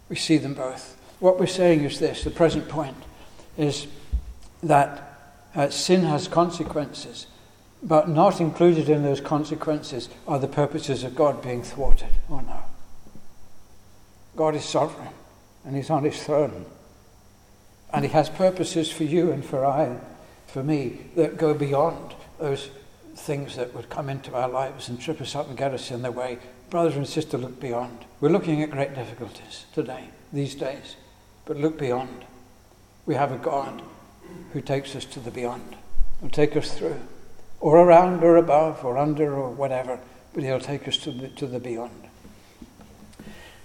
We 0.09 0.15
see 0.15 0.37
them 0.37 0.53
both. 0.53 0.96
What 1.19 1.39
we're 1.39 1.47
saying 1.47 1.83
is 1.83 1.99
this 1.99 2.23
the 2.23 2.29
present 2.29 2.69
point 2.69 2.97
is 3.57 3.87
that 4.63 5.03
uh, 5.55 5.69
sin 5.69 6.03
has 6.03 6.27
consequences, 6.27 7.27
but 7.81 8.07
not 8.07 8.39
included 8.39 8.89
in 8.89 9.03
those 9.03 9.21
consequences 9.21 10.09
are 10.27 10.39
the 10.39 10.47
purposes 10.47 11.03
of 11.03 11.15
God 11.15 11.41
being 11.41 11.63
thwarted. 11.63 12.09
Oh 12.29 12.39
no. 12.39 12.59
God 14.35 14.55
is 14.55 14.65
sovereign, 14.65 15.13
and 15.65 15.75
He's 15.75 15.89
on 15.89 16.03
His 16.03 16.21
throne. 16.21 16.65
And 17.91 18.05
He 18.05 18.11
has 18.11 18.29
purposes 18.29 18.91
for 18.91 19.03
you 19.03 19.31
and 19.31 19.43
for 19.43 19.65
I, 19.65 19.97
for 20.45 20.63
me, 20.63 20.99
that 21.15 21.37
go 21.37 21.53
beyond 21.53 22.13
those 22.39 22.69
things 23.15 23.55
that 23.55 23.73
would 23.73 23.89
come 23.89 24.09
into 24.09 24.35
our 24.35 24.47
lives 24.47 24.89
and 24.89 25.01
trip 25.01 25.19
us 25.19 25.35
up 25.35 25.47
and 25.47 25.57
get 25.57 25.73
us 25.73 25.89
in 25.89 26.03
the 26.03 26.11
way. 26.11 26.37
Brothers 26.69 26.97
and 26.97 27.07
sisters, 27.07 27.41
look 27.41 27.59
beyond. 27.59 28.05
We're 28.21 28.29
looking 28.29 28.61
at 28.61 28.69
great 28.69 28.93
difficulties 28.93 29.65
today, 29.73 30.09
these 30.31 30.53
days, 30.53 30.97
but 31.47 31.57
look 31.57 31.79
beyond. 31.79 32.25
We 33.05 33.15
have 33.15 33.31
a 33.31 33.37
God 33.37 33.81
who 34.53 34.61
takes 34.61 34.95
us 34.95 35.05
to 35.05 35.19
the 35.19 35.31
beyond, 35.31 35.75
will 36.21 36.29
take 36.29 36.55
us 36.55 36.77
through, 36.77 36.99
or 37.59 37.77
around, 37.77 38.23
or 38.23 38.37
above, 38.37 38.85
or 38.85 38.97
under, 38.97 39.33
or 39.33 39.49
whatever, 39.49 39.99
but 40.33 40.43
He'll 40.43 40.59
take 40.59 40.87
us 40.87 40.97
to 40.97 41.11
the, 41.11 41.29
to 41.29 41.47
the 41.47 41.59
beyond. 41.59 42.03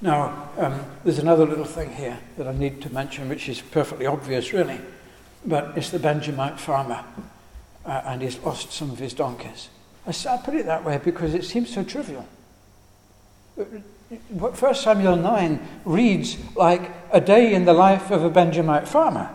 Now, 0.01 0.49
um, 0.59 0.81
there's 1.05 1.19
another 1.19 1.45
little 1.45 1.65
thing 1.65 1.93
here 1.93 2.19
that 2.37 2.49
I 2.49 2.53
need 2.53 2.81
to 2.83 2.93
mention, 2.93 3.29
which 3.29 3.49
is 3.49 3.61
perfectly 3.61 4.07
obvious, 4.07 4.53
really, 4.53 4.81
but 5.45 5.77
it's 5.77 5.91
the 5.91 5.99
Benjamite 5.99 6.59
farmer 6.59 7.05
uh, 7.85 8.03
and 8.07 8.23
he's 8.23 8.39
lost 8.41 8.73
some 8.73 8.91
of 8.91 8.99
his 8.99 9.15
donkeys. 9.15 9.69
I, 10.07 10.11
I 10.29 10.37
put 10.39 10.55
it 10.55 10.67
that 10.67 10.85
way 10.85 10.99
because 11.03 11.35
it 11.35 11.45
seems 11.45 11.73
so 11.73 11.85
trivial. 11.85 12.27
First 14.55 14.83
Samuel 14.83 15.17
9 15.17 15.69
reads 15.85 16.37
like 16.55 16.91
a 17.13 17.21
day 17.21 17.55
in 17.55 17.65
the 17.65 17.73
life 17.73 18.11
of 18.11 18.25
a 18.25 18.31
Benjamite 18.31 18.89
farmer. 18.89 19.31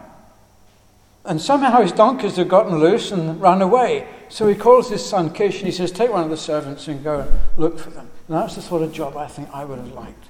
And 1.26 1.42
somehow 1.42 1.82
his 1.82 1.92
donkeys 1.92 2.38
have 2.38 2.48
gotten 2.48 2.80
loose 2.80 3.12
and 3.12 3.42
run 3.42 3.62
away. 3.62 4.08
So 4.30 4.48
he 4.48 4.56
calls 4.56 4.90
his 4.90 5.06
son 5.06 5.34
Kish 5.34 5.58
and 5.58 5.66
he 5.66 5.72
says, 5.72 5.92
Take 5.92 6.12
one 6.12 6.24
of 6.24 6.30
the 6.30 6.38
servants 6.38 6.88
and 6.88 7.04
go 7.04 7.22
and 7.22 7.32
look 7.58 7.80
for 7.80 7.90
them. 7.90 8.10
And 8.28 8.38
that's 8.38 8.56
the 8.56 8.62
sort 8.62 8.82
of 8.82 8.94
job 8.94 9.18
I 9.18 9.28
think 9.28 9.50
I 9.54 9.66
would 9.66 9.80
have 9.80 9.94
liked. 9.94 10.26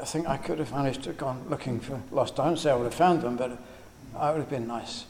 I 0.00 0.04
think 0.04 0.26
I 0.26 0.36
could 0.36 0.58
have 0.58 0.72
managed 0.72 1.02
to 1.02 1.10
have 1.10 1.18
gone 1.18 1.44
looking 1.50 1.80
for 1.80 2.00
lost. 2.12 2.36
Say 2.36 2.70
I 2.70 2.74
would 2.74 2.84
have 2.84 2.94
found 2.94 3.22
them, 3.22 3.36
but 3.36 3.58
I 4.16 4.30
would 4.30 4.38
have 4.38 4.50
been 4.50 4.66
nice. 4.66 5.04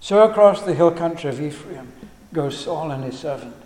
So 0.00 0.22
across 0.28 0.62
the 0.62 0.74
hill 0.74 0.90
country 0.90 1.30
of 1.30 1.40
Ephraim 1.40 1.92
goes 2.32 2.58
Saul 2.58 2.90
and 2.90 3.02
his 3.02 3.18
servant. 3.18 3.56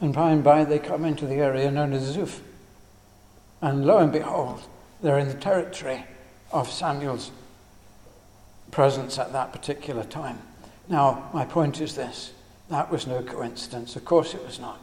And 0.00 0.12
by 0.12 0.30
and 0.30 0.44
by 0.44 0.64
they 0.64 0.78
come 0.78 1.04
into 1.04 1.26
the 1.26 1.36
area 1.36 1.70
known 1.70 1.92
as 1.94 2.16
Zuph. 2.16 2.40
And 3.64 3.86
lo 3.86 3.96
and 3.96 4.12
behold, 4.12 4.60
they're 5.02 5.18
in 5.18 5.28
the 5.28 5.32
territory 5.32 6.04
of 6.52 6.70
Samuel's 6.70 7.30
presence 8.70 9.18
at 9.18 9.32
that 9.32 9.54
particular 9.54 10.04
time. 10.04 10.38
Now, 10.86 11.30
my 11.32 11.46
point 11.46 11.80
is 11.80 11.96
this 11.96 12.32
that 12.68 12.90
was 12.90 13.06
no 13.06 13.22
coincidence. 13.22 13.96
Of 13.96 14.04
course, 14.04 14.34
it 14.34 14.44
was 14.44 14.60
not. 14.60 14.78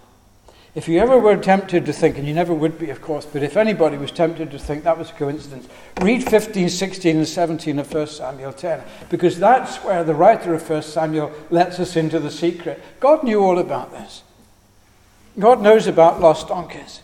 If 0.73 0.87
you 0.87 0.97
ever 0.97 1.19
were 1.19 1.37
tempted 1.37 1.85
to 1.85 1.93
think, 1.93 2.17
and 2.17 2.27
you 2.27 2.33
never 2.33 2.55
would 2.55 2.79
be, 2.79 2.89
of 2.89 3.03
course, 3.03 3.23
but 3.23 3.43
if 3.43 3.55
anybody 3.55 3.97
was 3.97 4.09
tempted 4.09 4.49
to 4.49 4.57
think 4.57 4.83
that 4.83 4.97
was 4.97 5.11
a 5.11 5.13
coincidence, 5.13 5.67
read 6.01 6.27
15, 6.27 6.67
16, 6.67 7.17
and 7.17 7.27
17 7.27 7.77
of 7.77 7.93
1 7.93 8.07
Samuel 8.07 8.53
10, 8.53 8.81
because 9.11 9.37
that's 9.37 9.77
where 9.83 10.03
the 10.03 10.15
writer 10.15 10.55
of 10.55 10.67
1 10.67 10.81
Samuel 10.81 11.31
lets 11.51 11.79
us 11.79 11.95
into 11.95 12.19
the 12.19 12.31
secret. 12.31 12.81
God 12.99 13.23
knew 13.23 13.43
all 13.43 13.59
about 13.59 13.91
this. 13.91 14.23
God 15.37 15.61
knows 15.61 15.85
about 15.85 16.19
lost 16.19 16.47
donkeys, 16.47 17.01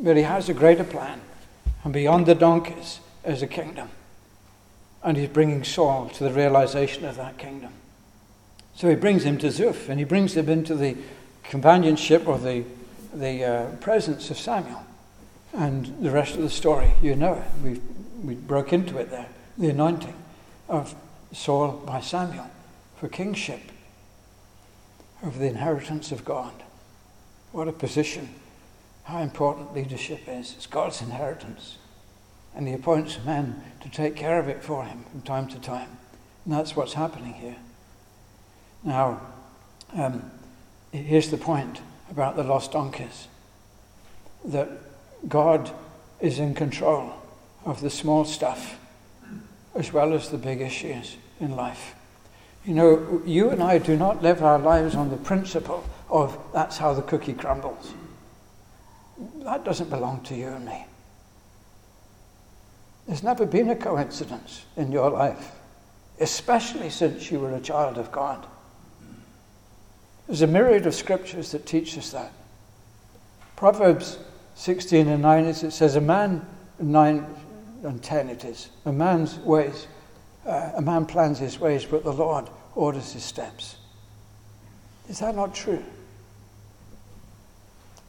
but 0.00 0.16
He 0.16 0.22
has 0.22 0.48
a 0.48 0.54
greater 0.54 0.84
plan, 0.84 1.20
and 1.84 1.92
beyond 1.92 2.26
the 2.26 2.34
donkeys 2.34 3.00
is 3.24 3.42
a 3.42 3.46
kingdom. 3.46 3.88
And 5.02 5.16
He's 5.16 5.28
bringing 5.28 5.64
Saul 5.64 6.08
to 6.10 6.24
the 6.24 6.32
realization 6.32 7.04
of 7.04 7.16
that 7.16 7.38
kingdom. 7.38 7.72
So 8.74 8.88
He 8.88 8.96
brings 8.96 9.24
him 9.24 9.38
to 9.38 9.48
Zuph, 9.48 9.88
and 9.88 9.98
He 9.98 10.04
brings 10.04 10.36
him 10.36 10.48
into 10.48 10.74
the 10.74 10.96
companionship 11.44 12.26
or 12.26 12.38
the, 12.38 12.64
the 13.12 13.44
uh, 13.44 13.70
presence 13.76 14.30
of 14.30 14.38
Samuel. 14.38 14.84
And 15.54 15.86
the 16.04 16.10
rest 16.10 16.34
of 16.34 16.42
the 16.42 16.50
story, 16.50 16.92
you 17.02 17.16
know 17.16 17.34
it. 17.34 17.64
We, 17.64 17.80
we 18.22 18.34
broke 18.34 18.72
into 18.72 18.98
it 18.98 19.10
there. 19.10 19.28
The 19.56 19.70
anointing 19.70 20.14
of 20.68 20.94
Saul 21.32 21.72
by 21.86 22.00
Samuel 22.00 22.50
for 22.98 23.08
kingship 23.08 23.60
over 25.22 25.38
the 25.38 25.46
inheritance 25.46 26.12
of 26.12 26.24
God. 26.24 26.52
What 27.52 27.68
a 27.68 27.72
position. 27.72 28.28
How 29.08 29.20
important 29.20 29.74
leadership 29.74 30.28
is. 30.28 30.52
It's 30.54 30.66
God's 30.66 31.00
inheritance. 31.00 31.78
And 32.54 32.68
he 32.68 32.74
appoints 32.74 33.18
men 33.24 33.62
to 33.80 33.88
take 33.88 34.14
care 34.14 34.38
of 34.38 34.48
it 34.48 34.62
for 34.62 34.84
him 34.84 35.06
from 35.10 35.22
time 35.22 35.48
to 35.48 35.58
time. 35.58 35.96
And 36.44 36.52
that's 36.52 36.76
what's 36.76 36.92
happening 36.92 37.32
here. 37.32 37.56
Now, 38.84 39.22
um, 39.94 40.30
here's 40.92 41.30
the 41.30 41.38
point 41.38 41.80
about 42.10 42.36
the 42.36 42.42
lost 42.42 42.72
donkeys 42.72 43.28
that 44.44 44.68
God 45.26 45.70
is 46.20 46.38
in 46.38 46.54
control 46.54 47.14
of 47.64 47.80
the 47.80 47.88
small 47.88 48.26
stuff 48.26 48.78
as 49.74 49.90
well 49.90 50.12
as 50.12 50.28
the 50.28 50.36
big 50.36 50.60
issues 50.60 51.16
in 51.40 51.56
life. 51.56 51.94
You 52.66 52.74
know, 52.74 53.22
you 53.24 53.48
and 53.48 53.62
I 53.62 53.78
do 53.78 53.96
not 53.96 54.22
live 54.22 54.42
our 54.42 54.58
lives 54.58 54.94
on 54.94 55.08
the 55.08 55.16
principle 55.16 55.82
of 56.10 56.38
that's 56.52 56.76
how 56.76 56.92
the 56.92 57.00
cookie 57.00 57.32
crumbles. 57.32 57.94
That 59.40 59.64
doesn't 59.64 59.90
belong 59.90 60.22
to 60.24 60.34
you 60.34 60.48
and 60.48 60.64
me. 60.64 60.86
There's 63.06 63.22
never 63.22 63.46
been 63.46 63.70
a 63.70 63.76
coincidence 63.76 64.64
in 64.76 64.92
your 64.92 65.10
life, 65.10 65.52
especially 66.20 66.90
since 66.90 67.30
you 67.30 67.40
were 67.40 67.54
a 67.54 67.60
child 67.60 67.96
of 67.96 68.12
God. 68.12 68.46
There's 70.26 70.42
a 70.42 70.46
myriad 70.46 70.86
of 70.86 70.94
scriptures 70.94 71.52
that 71.52 71.64
teach 71.64 71.96
us 71.96 72.10
that. 72.10 72.32
Proverbs 73.56 74.18
16 74.56 75.08
and 75.08 75.22
9, 75.22 75.44
is, 75.46 75.62
it 75.62 75.70
says, 75.70 75.96
A 75.96 76.00
man, 76.00 76.46
9 76.78 77.26
and 77.84 78.02
10 78.02 78.28
it 78.28 78.44
is, 78.44 78.68
a 78.84 78.92
man's 78.92 79.38
ways, 79.38 79.86
uh, 80.46 80.72
a 80.76 80.82
man 80.82 81.06
plans 81.06 81.38
his 81.38 81.58
ways, 81.58 81.84
but 81.84 82.04
the 82.04 82.12
Lord 82.12 82.50
orders 82.74 83.12
his 83.12 83.24
steps. 83.24 83.76
Is 85.08 85.20
that 85.20 85.34
not 85.34 85.54
true? 85.54 85.82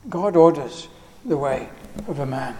God 0.10 0.36
orders 0.36 0.88
the 1.25 1.38
way 1.38 1.69
of 2.08 2.19
a 2.19 2.25
man, 2.25 2.55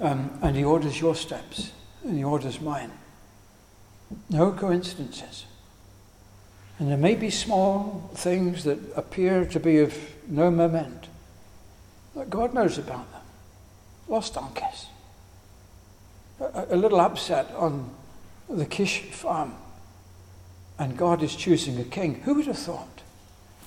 um, 0.00 0.38
and 0.42 0.56
he 0.56 0.64
orders 0.64 1.00
your 1.00 1.14
steps, 1.14 1.72
and 2.04 2.16
he 2.16 2.24
orders 2.24 2.60
mine. 2.60 2.92
No 4.30 4.52
coincidences. 4.52 5.44
And 6.78 6.90
there 6.90 6.98
may 6.98 7.14
be 7.14 7.30
small 7.30 8.10
things 8.14 8.64
that 8.64 8.78
appear 8.94 9.44
to 9.46 9.58
be 9.58 9.78
of 9.78 9.96
no 10.28 10.50
moment, 10.50 11.08
but 12.14 12.30
God 12.30 12.54
knows 12.54 12.78
about 12.78 13.10
them. 13.12 13.22
Lost 14.06 14.34
donkeys. 14.34 14.86
A, 16.40 16.66
a 16.70 16.76
little 16.76 17.00
upset 17.00 17.52
on 17.56 17.90
the 18.48 18.64
Kish 18.66 19.02
farm, 19.10 19.54
and 20.78 20.96
God 20.96 21.22
is 21.22 21.34
choosing 21.34 21.78
a 21.80 21.84
king. 21.84 22.22
Who 22.22 22.34
would 22.34 22.46
have 22.46 22.58
thought? 22.58 23.02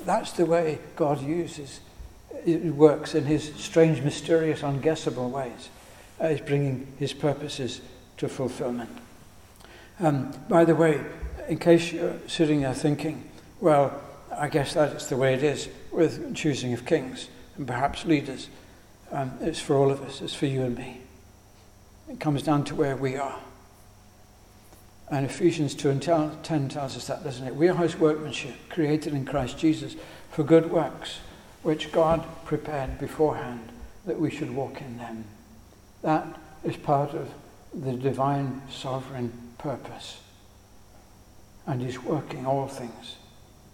That's 0.05 0.31
the 0.31 0.45
way 0.45 0.79
God 0.95 1.21
uses, 1.21 1.81
it 2.45 2.73
works 2.73 3.15
in 3.15 3.25
his 3.25 3.53
strange, 3.55 4.01
mysterious, 4.01 4.61
unguessable 4.61 5.29
ways. 5.29 5.69
Uh, 6.19 6.29
he's 6.29 6.41
bringing 6.41 6.87
his 6.97 7.13
purposes 7.13 7.81
to 8.17 8.27
fulfillment. 8.29 8.89
Um, 9.99 10.31
by 10.49 10.65
the 10.65 10.75
way, 10.75 11.03
in 11.47 11.57
case 11.57 11.91
you're 11.91 12.17
sitting 12.27 12.61
there 12.61 12.73
thinking, 12.73 13.23
well, 13.59 14.01
I 14.35 14.47
guess 14.49 14.73
that's 14.73 15.07
the 15.07 15.17
way 15.17 15.33
it 15.33 15.43
is 15.43 15.69
with 15.91 16.35
choosing 16.35 16.73
of 16.73 16.85
kings 16.85 17.29
and 17.57 17.67
perhaps 17.67 18.05
leaders. 18.05 18.49
Um, 19.11 19.33
it's 19.41 19.59
for 19.59 19.75
all 19.75 19.91
of 19.91 20.01
us, 20.01 20.21
it's 20.21 20.33
for 20.33 20.45
you 20.45 20.63
and 20.63 20.77
me. 20.77 21.01
It 22.09 22.19
comes 22.19 22.43
down 22.43 22.63
to 22.65 22.75
where 22.75 22.95
we 22.95 23.17
are. 23.17 23.39
And 25.09 25.25
Ephesians 25.25 25.75
2 25.75 25.89
and 25.89 26.01
10 26.01 26.69
tells 26.69 26.95
us 26.95 27.07
that, 27.07 27.23
doesn't 27.23 27.45
it? 27.45 27.53
We 27.53 27.67
are 27.67 27.75
his 27.75 27.97
workmanship, 27.97 28.55
created 28.69 29.13
in 29.13 29.25
Christ 29.25 29.57
Jesus 29.57 29.95
for 30.31 30.43
good 30.43 30.71
works, 30.71 31.19
which 31.63 31.91
God 31.91 32.25
prepared 32.45 32.97
beforehand 32.99 33.71
that 34.05 34.19
we 34.19 34.31
should 34.31 34.55
walk 34.55 34.81
in 34.81 34.97
them. 34.97 35.25
That 36.01 36.39
is 36.63 36.77
part 36.77 37.13
of 37.13 37.29
the 37.73 37.93
divine 37.93 38.61
sovereign 38.69 39.31
purpose. 39.57 40.21
And 41.67 41.81
He's 41.81 42.01
working 42.01 42.45
all 42.45 42.67
things 42.67 43.17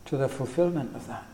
to 0.05 0.17
the 0.17 0.27
fulfillment 0.27 0.95
of 0.95 1.07
that. 1.07 1.25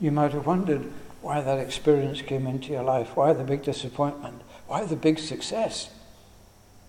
You 0.00 0.12
might 0.12 0.32
have 0.32 0.46
wondered 0.46 0.92
why 1.22 1.40
that 1.40 1.58
experience 1.58 2.22
came 2.22 2.46
into 2.46 2.72
your 2.72 2.84
life, 2.84 3.16
why 3.16 3.32
the 3.32 3.44
big 3.44 3.62
disappointment, 3.62 4.42
why 4.66 4.84
the 4.84 4.96
big 4.96 5.18
success. 5.18 5.90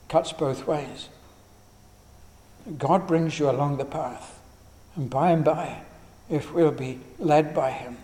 Cuts 0.09 0.31
both 0.31 0.67
ways. 0.67 1.09
God 2.77 3.07
brings 3.07 3.39
you 3.39 3.49
along 3.49 3.77
the 3.77 3.85
path, 3.85 4.39
and 4.95 5.09
by 5.09 5.31
and 5.31 5.43
by, 5.43 5.81
if 6.29 6.53
we'll 6.53 6.71
be 6.71 6.99
led 7.17 7.53
by 7.55 7.71
Him, 7.71 7.97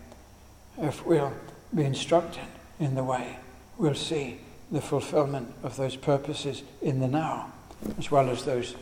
if 0.82 1.06
we'll 1.06 1.34
be 1.74 1.84
instructed 1.84 2.44
in 2.80 2.96
the 2.96 3.04
way, 3.04 3.38
we'll 3.78 3.96
see 3.96 4.40
the 4.72 4.82
fulfillment 4.82 5.54
of 5.64 5.78
those 5.78 5.96
purposes 5.96 6.64
in 6.82 7.00
the 7.00 7.08
now, 7.08 7.52
as 7.98 8.10
well 8.10 8.30
as 8.30 8.44
those 8.44 8.76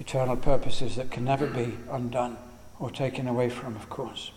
eternal 0.00 0.36
purposes 0.36 0.96
that 0.96 1.10
can 1.10 1.24
never 1.24 1.46
be 1.46 1.76
undone 1.90 2.36
or 2.78 2.90
taken 2.90 3.28
away 3.28 3.48
from, 3.48 3.76
of 3.76 3.88
course. 3.88 4.30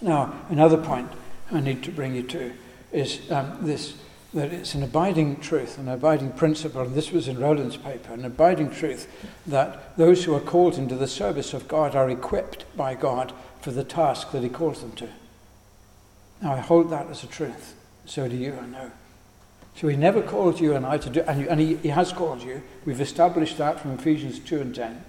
Now, 0.00 0.34
another 0.48 0.76
point 0.76 1.10
I 1.50 1.60
need 1.60 1.82
to 1.84 1.90
bring 1.90 2.14
you 2.14 2.22
to 2.24 2.52
is 2.92 3.30
um, 3.30 3.58
this 3.62 3.94
that 4.34 4.52
it's 4.52 4.74
an 4.74 4.82
abiding 4.82 5.40
truth, 5.40 5.78
an 5.78 5.88
abiding 5.88 6.30
principle, 6.32 6.82
and 6.82 6.94
this 6.94 7.10
was 7.10 7.26
in 7.26 7.38
Rowland's 7.38 7.78
paper, 7.78 8.12
an 8.12 8.24
abiding 8.24 8.70
truth 8.70 9.08
that 9.46 9.96
those 9.96 10.24
who 10.24 10.34
are 10.34 10.40
called 10.40 10.76
into 10.76 10.94
the 10.94 11.06
service 11.06 11.54
of 11.54 11.66
God 11.66 11.96
are 11.96 12.10
equipped 12.10 12.64
by 12.76 12.94
God 12.94 13.32
for 13.62 13.70
the 13.70 13.84
task 13.84 14.32
that 14.32 14.42
He 14.42 14.50
calls 14.50 14.82
them 14.82 14.92
to. 14.92 15.08
Now, 16.42 16.54
I 16.54 16.58
hold 16.58 16.90
that 16.90 17.08
as 17.08 17.24
a 17.24 17.26
truth. 17.26 17.74
So 18.04 18.28
do 18.28 18.36
you, 18.36 18.58
I 18.60 18.66
know. 18.66 18.90
So 19.74 19.88
He 19.88 19.96
never 19.96 20.22
called 20.22 20.60
you 20.60 20.74
and 20.74 20.86
I 20.86 20.98
to 20.98 21.10
do, 21.10 21.22
and, 21.22 21.40
you, 21.40 21.48
and 21.48 21.60
he, 21.60 21.76
he 21.76 21.88
has 21.88 22.12
called 22.12 22.42
you. 22.42 22.62
We've 22.84 23.00
established 23.00 23.58
that 23.58 23.80
from 23.80 23.92
Ephesians 23.92 24.38
2 24.38 24.60
and 24.60 24.74
10. 24.74 25.04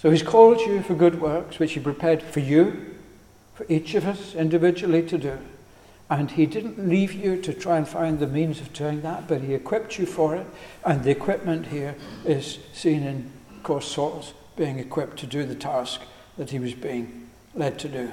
So 0.00 0.10
He's 0.10 0.22
called 0.22 0.60
you 0.60 0.82
for 0.82 0.94
good 0.94 1.20
works, 1.20 1.58
which 1.58 1.72
He 1.72 1.80
prepared 1.80 2.22
for 2.22 2.40
you, 2.40 2.94
for 3.54 3.66
each 3.68 3.94
of 3.94 4.06
us 4.06 4.34
individually 4.34 5.02
to 5.08 5.18
do. 5.18 5.38
And 6.10 6.30
he 6.30 6.46
didn't 6.46 6.88
leave 6.88 7.12
you 7.12 7.40
to 7.42 7.52
try 7.52 7.76
and 7.76 7.86
find 7.86 8.18
the 8.18 8.26
means 8.26 8.60
of 8.60 8.72
doing 8.72 9.02
that, 9.02 9.28
but 9.28 9.42
he 9.42 9.52
equipped 9.52 9.98
you 9.98 10.06
for 10.06 10.36
it. 10.36 10.46
And 10.84 11.04
the 11.04 11.10
equipment 11.10 11.66
here 11.66 11.96
is 12.24 12.58
seen 12.72 13.02
in, 13.02 13.30
of 13.54 13.62
course, 13.62 13.86
Saul's 13.86 14.32
being 14.56 14.78
equipped 14.78 15.18
to 15.18 15.26
do 15.26 15.44
the 15.44 15.54
task 15.54 16.00
that 16.38 16.50
he 16.50 16.58
was 16.58 16.72
being 16.72 17.28
led 17.54 17.78
to 17.80 17.88
do. 17.88 18.12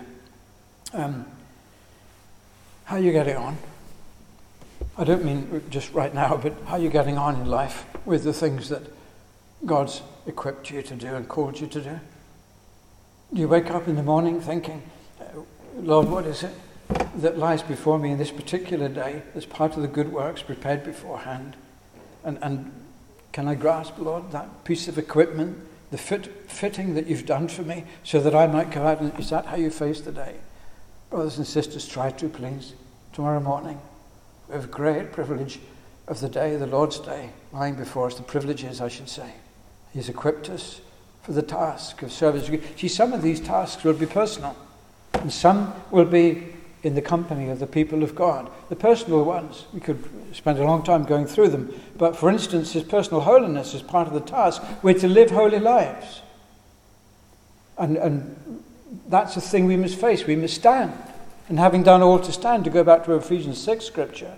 Um, 0.94 1.26
how 2.86 2.96
are 2.96 3.00
you 3.00 3.12
getting 3.12 3.36
on? 3.36 3.58
I 4.98 5.04
don't 5.04 5.24
mean 5.24 5.64
just 5.70 5.94
right 5.94 6.14
now, 6.14 6.38
but 6.38 6.54
how 6.66 6.74
are 6.74 6.80
you 6.80 6.90
getting 6.90 7.18
on 7.18 7.36
in 7.36 7.46
life 7.46 7.86
with 8.06 8.24
the 8.24 8.34
things 8.34 8.70
that 8.70 8.84
God's 9.66 10.02
equipped 10.26 10.72
you 10.72 10.82
to 10.82 10.96
do 10.96 11.16
and 11.16 11.28
called 11.28 11.60
you 11.60 11.68
to 11.68 11.82
do? 11.82 12.00
Do 13.34 13.42
you 13.42 13.48
wake 13.48 13.72
up 13.72 13.88
in 13.88 13.96
the 13.96 14.04
morning 14.04 14.40
thinking, 14.40 14.84
uh, 15.20 15.42
Lord, 15.76 16.08
what 16.08 16.26
is 16.26 16.44
it 16.44 16.54
that 17.18 17.38
lies 17.38 17.64
before 17.64 17.98
me 17.98 18.12
in 18.12 18.18
this 18.18 18.32
particular 18.32 18.90
day 18.90 19.24
as 19.34 19.46
part 19.46 19.76
of 19.76 19.82
the 19.82 19.88
good 19.88 20.12
works 20.12 20.42
prepared 20.42 20.84
beforehand. 20.84 21.56
And, 22.24 22.38
and 22.42 22.72
can 23.32 23.48
I 23.48 23.56
grasp, 23.56 23.98
Lord, 23.98 24.32
that 24.32 24.64
piece 24.64 24.88
of 24.88 24.98
equipment, 24.98 25.58
the 25.92 25.98
fit, 25.98 26.50
fitting 26.50 26.94
that 26.96 27.08
you've 27.08 27.26
done 27.26 27.48
for 27.48 27.64
me, 27.64 27.86
so 28.04 28.20
that 28.20 28.36
I 28.36 28.48
might 28.48 28.72
go 28.72 28.86
out 28.86 29.02
and 29.02 29.18
is 29.20 29.30
that 29.30 29.48
how 29.48 29.56
you 29.56 29.70
face 29.70 30.02
the 30.02 30.12
day? 30.12 30.36
Brothers 31.16 31.38
and 31.38 31.48
sisters, 31.48 31.88
try 31.88 32.12
to, 32.12 32.28
please. 32.28 32.74
Tomorrow 33.14 33.40
morning, 33.40 33.80
we 34.50 34.56
have 34.56 34.66
a 34.66 34.68
great 34.68 35.14
privilege 35.14 35.60
of 36.10 36.20
the 36.20 36.28
day, 36.28 36.58
the 36.58 36.68
Lord's 36.68 37.00
day, 37.00 37.30
lying 37.54 37.76
before 37.76 38.08
us, 38.08 38.16
the 38.16 38.24
privileges, 38.24 38.82
I 38.82 38.90
should 38.90 39.08
say. 39.08 39.32
He's 39.94 40.10
equipped 40.10 40.50
us 40.50 40.82
for 41.22 41.32
the 41.32 41.42
task 41.42 42.02
of 42.02 42.12
service. 42.12 42.52
See, 42.76 42.90
some 42.90 43.14
of 43.14 43.22
these 43.22 43.40
tasks 43.40 43.86
will 43.86 43.94
be 43.94 44.06
personal, 44.06 44.58
and 45.14 45.32
some 45.32 45.74
will 45.90 46.04
be 46.04 46.48
in 46.84 46.96
the 46.96 47.02
company 47.02 47.48
of 47.48 47.60
the 47.60 47.68
people 47.68 48.04
of 48.04 48.14
God. 48.14 48.52
The 48.68 48.76
personal 48.76 49.24
ones, 49.24 49.68
we 49.72 49.80
could 49.80 50.04
spend 50.36 50.60
a 50.60 50.66
long 50.66 50.84
time 50.84 51.06
going 51.06 51.28
through 51.28 51.48
them, 51.48 51.74
but 51.98 52.18
for 52.18 52.30
instance, 52.30 52.74
his 52.74 52.84
personal 52.84 53.22
holiness 53.22 53.74
is 53.74 53.82
part 53.82 54.10
of 54.10 54.14
the 54.14 54.20
task. 54.20 54.62
We're 54.84 55.00
to 55.00 55.08
live 55.08 55.32
holy 55.32 55.60
lives. 55.60 56.24
And, 57.78 57.96
and 57.96 58.64
that's 59.08 59.38
a 59.38 59.42
thing 59.42 59.66
we 59.66 59.78
must 59.78 59.96
face. 59.96 60.28
We 60.28 60.36
must 60.36 60.56
stand. 60.56 60.94
And 61.48 61.60
having 61.60 61.84
done 61.84 62.02
all 62.02 62.20
to 62.20 62.32
stand, 62.32 62.64
to 62.64 62.70
go 62.70 62.84
back 62.84 63.06
to 63.06 63.14
Ephesians 63.14 63.62
6 63.62 63.86
scripture. 63.86 64.36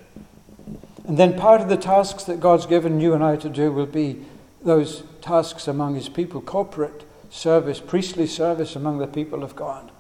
And 1.08 1.18
then 1.18 1.40
part 1.40 1.62
of 1.62 1.70
the 1.70 1.78
tasks 1.78 2.26
that 2.26 2.40
God's 2.40 2.66
given 2.66 3.00
you 3.00 3.14
and 3.14 3.24
I 3.24 3.38
to 3.38 3.50
do 3.50 3.72
will 3.72 3.86
be 3.86 4.26
those 4.62 5.04
tasks 5.22 5.68
among 5.68 5.96
his 5.96 6.10
people, 6.10 6.42
corporate 6.42 7.04
service, 7.30 7.80
priestly 7.80 8.28
service 8.28 8.76
among 8.76 8.98
the 8.98 9.08
people 9.08 9.44
of 9.44 9.56
God. 9.56 9.92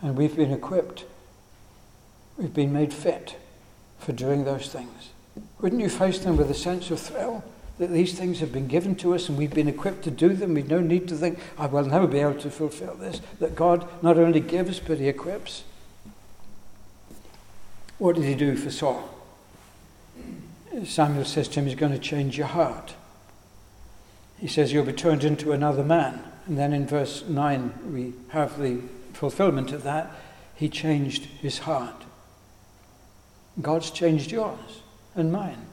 And 0.00 0.16
we've 0.16 0.34
been 0.34 0.52
equipped 0.52 1.04
We've 2.36 2.52
been 2.52 2.72
made 2.72 2.92
fit 2.92 3.36
for 3.98 4.12
doing 4.12 4.44
those 4.44 4.68
things. 4.68 5.10
Wouldn't 5.60 5.80
you 5.80 5.88
face 5.88 6.18
them 6.18 6.36
with 6.36 6.50
a 6.50 6.54
sense 6.54 6.90
of 6.90 7.00
thrill 7.00 7.44
that 7.78 7.90
these 7.90 8.18
things 8.18 8.40
have 8.40 8.52
been 8.52 8.68
given 8.68 8.94
to 8.96 9.14
us 9.14 9.28
and 9.28 9.38
we've 9.38 9.54
been 9.54 9.68
equipped 9.68 10.02
to 10.04 10.10
do 10.10 10.30
them? 10.30 10.54
We've 10.54 10.68
no 10.68 10.80
need 10.80 11.08
to 11.08 11.14
think, 11.14 11.38
I 11.58 11.66
will 11.66 11.84
never 11.84 12.06
be 12.06 12.18
able 12.18 12.40
to 12.40 12.50
fulfill 12.50 12.94
this. 12.94 13.20
That 13.38 13.54
God 13.54 13.88
not 14.02 14.18
only 14.18 14.40
gives, 14.40 14.80
but 14.80 14.98
He 14.98 15.08
equips. 15.08 15.64
What 17.98 18.16
did 18.16 18.24
He 18.24 18.34
do 18.34 18.56
for 18.56 18.70
Saul? 18.70 19.08
Samuel 20.84 21.24
says 21.24 21.48
to 21.48 21.60
him, 21.60 21.66
He's 21.66 21.74
going 21.74 21.92
to 21.92 21.98
change 21.98 22.38
your 22.38 22.46
heart. 22.46 22.94
He 24.38 24.48
says, 24.48 24.72
You'll 24.72 24.84
be 24.84 24.92
turned 24.92 25.24
into 25.24 25.52
another 25.52 25.84
man. 25.84 26.22
And 26.46 26.58
then 26.58 26.72
in 26.72 26.86
verse 26.86 27.24
9, 27.28 27.92
we 27.92 28.14
have 28.30 28.58
the 28.58 28.80
fulfillment 29.12 29.72
of 29.72 29.84
that. 29.84 30.10
He 30.54 30.68
changed 30.68 31.24
his 31.24 31.60
heart. 31.60 32.04
God's 33.60 33.90
changed 33.90 34.32
yours 34.32 34.82
and 35.14 35.30
mine. 35.30 35.66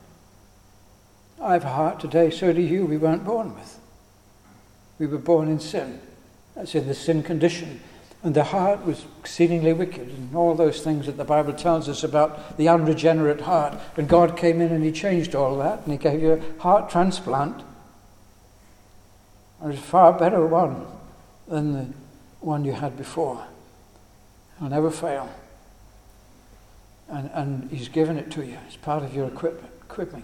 I 1.41 1.53
have 1.53 1.63
a 1.63 1.69
heart 1.69 1.99
today, 1.99 2.29
so 2.29 2.51
do 2.51 2.61
you. 2.61 2.85
We 2.85 2.97
weren't 2.97 3.23
born 3.23 3.55
with. 3.55 3.79
We 4.99 5.07
were 5.07 5.17
born 5.17 5.47
in 5.47 5.59
sin. 5.59 6.01
That's 6.55 6.75
in 6.75 6.87
the 6.87 6.93
sin 6.93 7.23
condition. 7.23 7.79
And 8.21 8.35
the 8.35 8.43
heart 8.43 8.85
was 8.85 9.05
exceedingly 9.19 9.71
wicked, 9.71 10.09
and 10.09 10.35
all 10.35 10.53
those 10.53 10.81
things 10.81 11.05
that 11.05 11.15
the 11.15 11.23
Bible 11.23 11.53
tells 11.53 11.87
us 11.87 12.03
about 12.03 12.57
the 12.57 12.67
unregenerate 12.67 13.41
heart. 13.41 13.79
And 13.95 14.09
God 14.09 14.35
came 14.35 14.59
in 14.59 14.73
and 14.73 14.83
He 14.83 14.91
changed 14.91 15.35
all 15.35 15.57
that, 15.59 15.83
and 15.83 15.91
He 15.91 15.97
gave 15.97 16.21
you 16.21 16.33
a 16.33 16.61
heart 16.61 16.89
transplant. 16.89 17.63
And 19.61 19.73
it's 19.73 19.81
a 19.81 19.85
far 19.85 20.11
better 20.13 20.45
one 20.45 20.85
than 21.47 21.73
the 21.73 21.93
one 22.41 22.65
you 22.65 22.73
had 22.73 22.97
before. 22.97 23.45
It'll 24.57 24.69
never 24.69 24.91
fail 24.91 25.29
and, 27.09 27.29
and 27.33 27.71
He's 27.71 27.89
given 27.89 28.17
it 28.17 28.31
to 28.31 28.45
you. 28.45 28.57
It's 28.67 28.77
part 28.77 29.03
of 29.03 29.13
your 29.15 29.27
equipment, 29.27 29.73
equipping, 29.81 30.23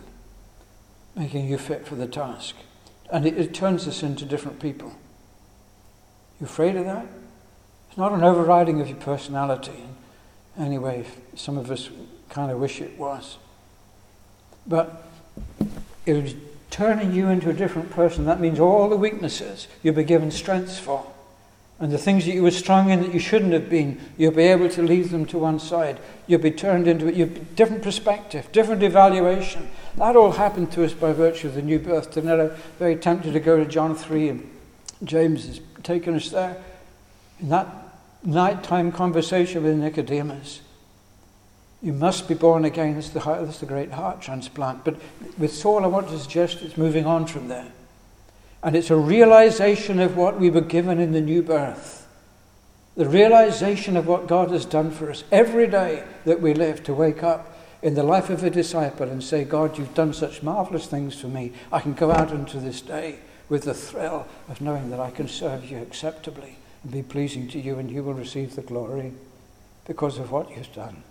making 1.15 1.47
you 1.47 1.57
fit 1.57 1.85
for 1.85 1.95
the 1.95 2.07
task. 2.07 2.55
And 3.11 3.25
it, 3.25 3.37
it 3.37 3.53
turns 3.53 3.87
us 3.87 4.03
into 4.03 4.25
different 4.25 4.59
people. 4.59 4.93
You 6.39 6.45
afraid 6.45 6.75
of 6.75 6.85
that? 6.85 7.07
It's 7.95 7.99
not 8.01 8.11
an 8.11 8.25
overriding 8.25 8.81
of 8.81 8.89
your 8.89 8.97
personality. 8.97 9.85
Anyway, 10.59 11.05
some 11.33 11.57
of 11.57 11.71
us 11.71 11.89
kind 12.27 12.51
of 12.51 12.59
wish 12.59 12.81
it 12.81 12.99
was. 12.99 13.37
But 14.67 15.07
it 16.05 16.21
was 16.21 16.35
turning 16.69 17.13
you 17.13 17.29
into 17.29 17.49
a 17.49 17.53
different 17.53 17.91
person. 17.91 18.25
That 18.25 18.41
means 18.41 18.59
all 18.59 18.89
the 18.89 18.97
weaknesses 18.97 19.69
you'll 19.81 19.95
be 19.95 20.03
given 20.03 20.29
strengths 20.29 20.77
for. 20.77 21.09
And 21.79 21.89
the 21.89 21.97
things 21.97 22.25
that 22.25 22.33
you 22.33 22.43
were 22.43 22.51
strong 22.51 22.89
in 22.89 22.99
that 23.01 23.13
you 23.13 23.19
shouldn't 23.21 23.53
have 23.53 23.69
been, 23.69 24.01
you'll 24.17 24.33
be 24.33 24.43
able 24.43 24.67
to 24.71 24.81
leave 24.81 25.09
them 25.09 25.25
to 25.27 25.37
one 25.37 25.57
side. 25.57 25.97
You'll 26.27 26.41
be 26.41 26.51
turned 26.51 26.89
into 26.89 27.07
a 27.07 27.25
different 27.25 27.81
perspective, 27.81 28.51
different 28.51 28.83
evaluation. 28.83 29.69
That 29.95 30.17
all 30.17 30.33
happened 30.33 30.73
to 30.73 30.83
us 30.83 30.91
by 30.91 31.13
virtue 31.13 31.47
of 31.47 31.55
the 31.55 31.61
new 31.61 31.79
birth. 31.79 32.11
Tonight, 32.11 32.41
I'm 32.41 32.51
very 32.77 32.97
tempted 32.97 33.31
to 33.31 33.39
go 33.39 33.55
to 33.55 33.65
John 33.65 33.95
3, 33.95 34.27
and 34.27 34.51
James 35.05 35.47
has 35.47 35.61
taken 35.81 36.15
us 36.15 36.29
there. 36.29 36.61
In 37.39 37.47
that 37.49 37.84
nighttime 38.25 38.91
conversation 38.91 39.63
with 39.63 39.77
Nicodemus, 39.77 40.61
you 41.81 41.93
must 41.93 42.27
be 42.27 42.33
born 42.33 42.65
again. 42.65 42.95
That's 42.95 43.09
the, 43.09 43.19
heart, 43.19 43.45
that's 43.45 43.59
the 43.59 43.65
great 43.65 43.91
heart 43.91 44.21
transplant. 44.21 44.83
But 44.83 44.99
with 45.37 45.53
Saul, 45.53 45.83
I 45.83 45.87
want 45.87 46.09
to 46.09 46.19
suggest 46.19 46.61
it's 46.61 46.77
moving 46.77 47.05
on 47.05 47.27
from 47.27 47.47
there. 47.47 47.71
And 48.63 48.75
it's 48.75 48.89
a 48.89 48.95
realization 48.95 49.99
of 49.99 50.17
what 50.17 50.39
we 50.39 50.49
were 50.49 50.61
given 50.61 50.99
in 50.99 51.11
the 51.11 51.21
new 51.21 51.43
birth. 51.43 52.07
The 52.95 53.07
realization 53.07 53.97
of 53.97 54.07
what 54.07 54.27
God 54.27 54.49
has 54.51 54.65
done 54.65 54.89
for 54.89 55.11
us 55.11 55.23
every 55.31 55.67
day 55.67 56.03
that 56.23 56.41
we 56.41 56.53
live 56.53 56.83
to 56.85 56.93
wake 56.93 57.21
up 57.21 57.55
in 57.83 57.93
the 57.93 58.03
life 58.03 58.31
of 58.31 58.43
a 58.43 58.49
disciple 58.49 59.09
and 59.09 59.23
say, 59.23 59.43
God, 59.43 59.77
you've 59.77 59.93
done 59.93 60.13
such 60.13 60.41
marvelous 60.41 60.87
things 60.87 61.19
for 61.19 61.27
me. 61.27 61.51
I 61.71 61.81
can 61.81 61.93
go 61.93 62.11
out 62.11 62.31
into 62.31 62.59
this 62.59 62.81
day 62.81 63.19
with 63.47 63.63
the 63.63 63.75
thrill 63.75 64.25
of 64.47 64.61
knowing 64.61 64.89
that 64.89 64.99
I 64.99 65.11
can 65.11 65.27
serve 65.27 65.69
you 65.69 65.77
acceptably 65.77 66.57
and 66.85 66.93
be 66.93 67.01
pleasing 67.01 67.47
to 67.47 67.59
you, 67.59 67.79
and 67.79 67.89
you 67.89 68.03
will 68.03 68.13
receive 68.13 68.55
the 68.55 68.61
glory 68.61 69.11
because 69.87 70.19
of 70.19 70.31
what 70.31 70.55
you've 70.55 70.71
done. 70.71 71.01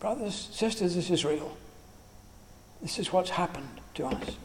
Brothers, 0.00 0.48
sisters, 0.52 0.96
this 0.96 1.08
is 1.08 1.24
real. 1.24 1.56
This 2.82 2.98
is 2.98 3.12
what's 3.12 3.30
happened 3.30 3.80
to 3.94 4.06
us. 4.06 4.36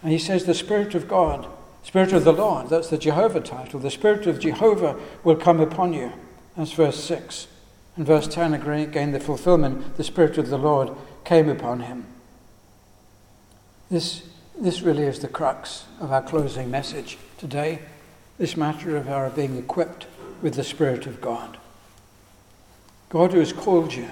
And 0.00 0.12
he 0.12 0.18
says, 0.18 0.44
The 0.44 0.54
Spirit 0.54 0.94
of 0.94 1.08
God, 1.08 1.48
Spirit 1.82 2.12
of 2.12 2.22
the 2.22 2.32
Lord, 2.32 2.68
that's 2.68 2.88
the 2.88 2.98
Jehovah 2.98 3.40
title, 3.40 3.80
the 3.80 3.90
Spirit 3.90 4.28
of 4.28 4.38
Jehovah 4.38 4.96
will 5.24 5.36
come 5.36 5.58
upon 5.58 5.92
you. 5.92 6.12
That's 6.56 6.72
verse 6.72 7.02
6. 7.02 7.48
And 7.96 8.06
verse 8.06 8.28
10 8.28 8.54
again, 8.54 9.10
the 9.10 9.18
fulfillment, 9.18 9.96
the 9.96 10.04
Spirit 10.04 10.38
of 10.38 10.50
the 10.50 10.58
Lord 10.58 10.90
came 11.24 11.48
upon 11.48 11.80
him. 11.80 12.06
This, 13.90 14.22
this 14.56 14.82
really 14.82 15.02
is 15.02 15.18
the 15.18 15.28
crux 15.28 15.86
of 16.00 16.12
our 16.12 16.22
closing 16.22 16.70
message 16.70 17.18
today 17.38 17.80
this 18.38 18.56
matter 18.56 18.96
of 18.96 19.08
our 19.08 19.30
being 19.30 19.56
equipped 19.56 20.06
with 20.42 20.54
the 20.54 20.64
Spirit 20.64 21.06
of 21.06 21.20
God. 21.20 21.56
God, 23.08 23.32
who 23.32 23.38
has 23.38 23.52
called 23.52 23.94
you, 23.94 24.08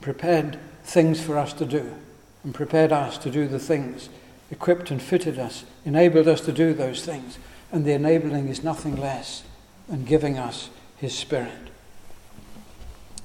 prepared 0.00 0.58
things 0.84 1.20
for 1.20 1.36
us 1.36 1.52
to 1.54 1.64
do, 1.64 1.94
and 2.42 2.54
prepared 2.54 2.92
us 2.92 3.18
to 3.18 3.30
do 3.30 3.48
the 3.48 3.58
things, 3.58 4.08
equipped 4.50 4.90
and 4.90 5.02
fitted 5.02 5.38
us, 5.38 5.64
enabled 5.84 6.28
us 6.28 6.40
to 6.42 6.52
do 6.52 6.72
those 6.72 7.04
things. 7.04 7.38
And 7.72 7.84
the 7.84 7.92
enabling 7.92 8.48
is 8.48 8.62
nothing 8.62 8.96
less 8.96 9.42
than 9.88 10.04
giving 10.04 10.38
us 10.38 10.70
His 10.96 11.16
Spirit. 11.16 11.70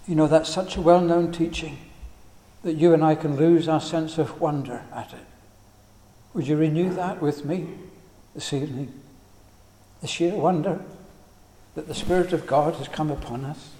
You 0.07 0.15
know, 0.15 0.27
that's 0.27 0.49
such 0.49 0.75
a 0.75 0.81
well 0.81 1.01
known 1.01 1.31
teaching 1.31 1.77
that 2.63 2.73
you 2.73 2.93
and 2.93 3.03
I 3.03 3.15
can 3.15 3.37
lose 3.37 3.67
our 3.67 3.79
sense 3.79 4.17
of 4.17 4.41
wonder 4.41 4.83
at 4.93 5.13
it. 5.13 5.25
Would 6.33 6.47
you 6.47 6.57
renew 6.57 6.89
that 6.95 7.21
with 7.21 7.45
me 7.45 7.67
this 8.33 8.51
evening? 8.51 8.91
The 10.01 10.07
sheer 10.07 10.33
wonder 10.33 10.81
that 11.75 11.87
the 11.87 11.95
Spirit 11.95 12.33
of 12.33 12.47
God 12.47 12.75
has 12.75 12.87
come 12.87 13.11
upon 13.11 13.45
us, 13.45 13.71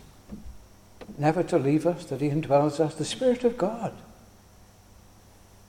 never 1.17 1.43
to 1.43 1.58
leave 1.58 1.86
us, 1.86 2.05
that 2.05 2.21
He 2.21 2.29
indwells 2.29 2.79
us, 2.79 2.95
the 2.95 3.05
Spirit 3.05 3.43
of 3.43 3.58
God. 3.58 3.93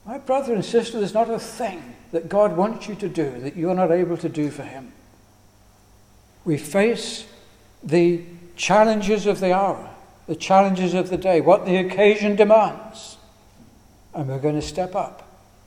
My 0.04 0.18
brother 0.18 0.54
and 0.54 0.64
sister, 0.64 0.98
there's 0.98 1.14
not 1.14 1.30
a 1.30 1.38
thing 1.38 1.94
that 2.12 2.28
God 2.28 2.56
wants 2.56 2.88
you 2.88 2.94
to 2.96 3.08
do 3.08 3.40
that 3.40 3.56
you're 3.56 3.74
not 3.74 3.92
able 3.92 4.16
to 4.16 4.28
do 4.28 4.50
for 4.50 4.62
Him. 4.62 4.92
We 6.44 6.56
face 6.56 7.26
the 7.82 8.22
challenges 8.56 9.26
of 9.26 9.40
the 9.40 9.54
hour, 9.54 9.90
the 10.26 10.36
challenges 10.36 10.94
of 10.94 11.10
the 11.10 11.16
day, 11.16 11.40
what 11.40 11.64
the 11.64 11.76
occasion 11.76 12.36
demands. 12.36 13.18
And 14.14 14.28
we're 14.28 14.38
going 14.38 14.56
to 14.56 14.62
step 14.62 14.94
up 14.94 15.26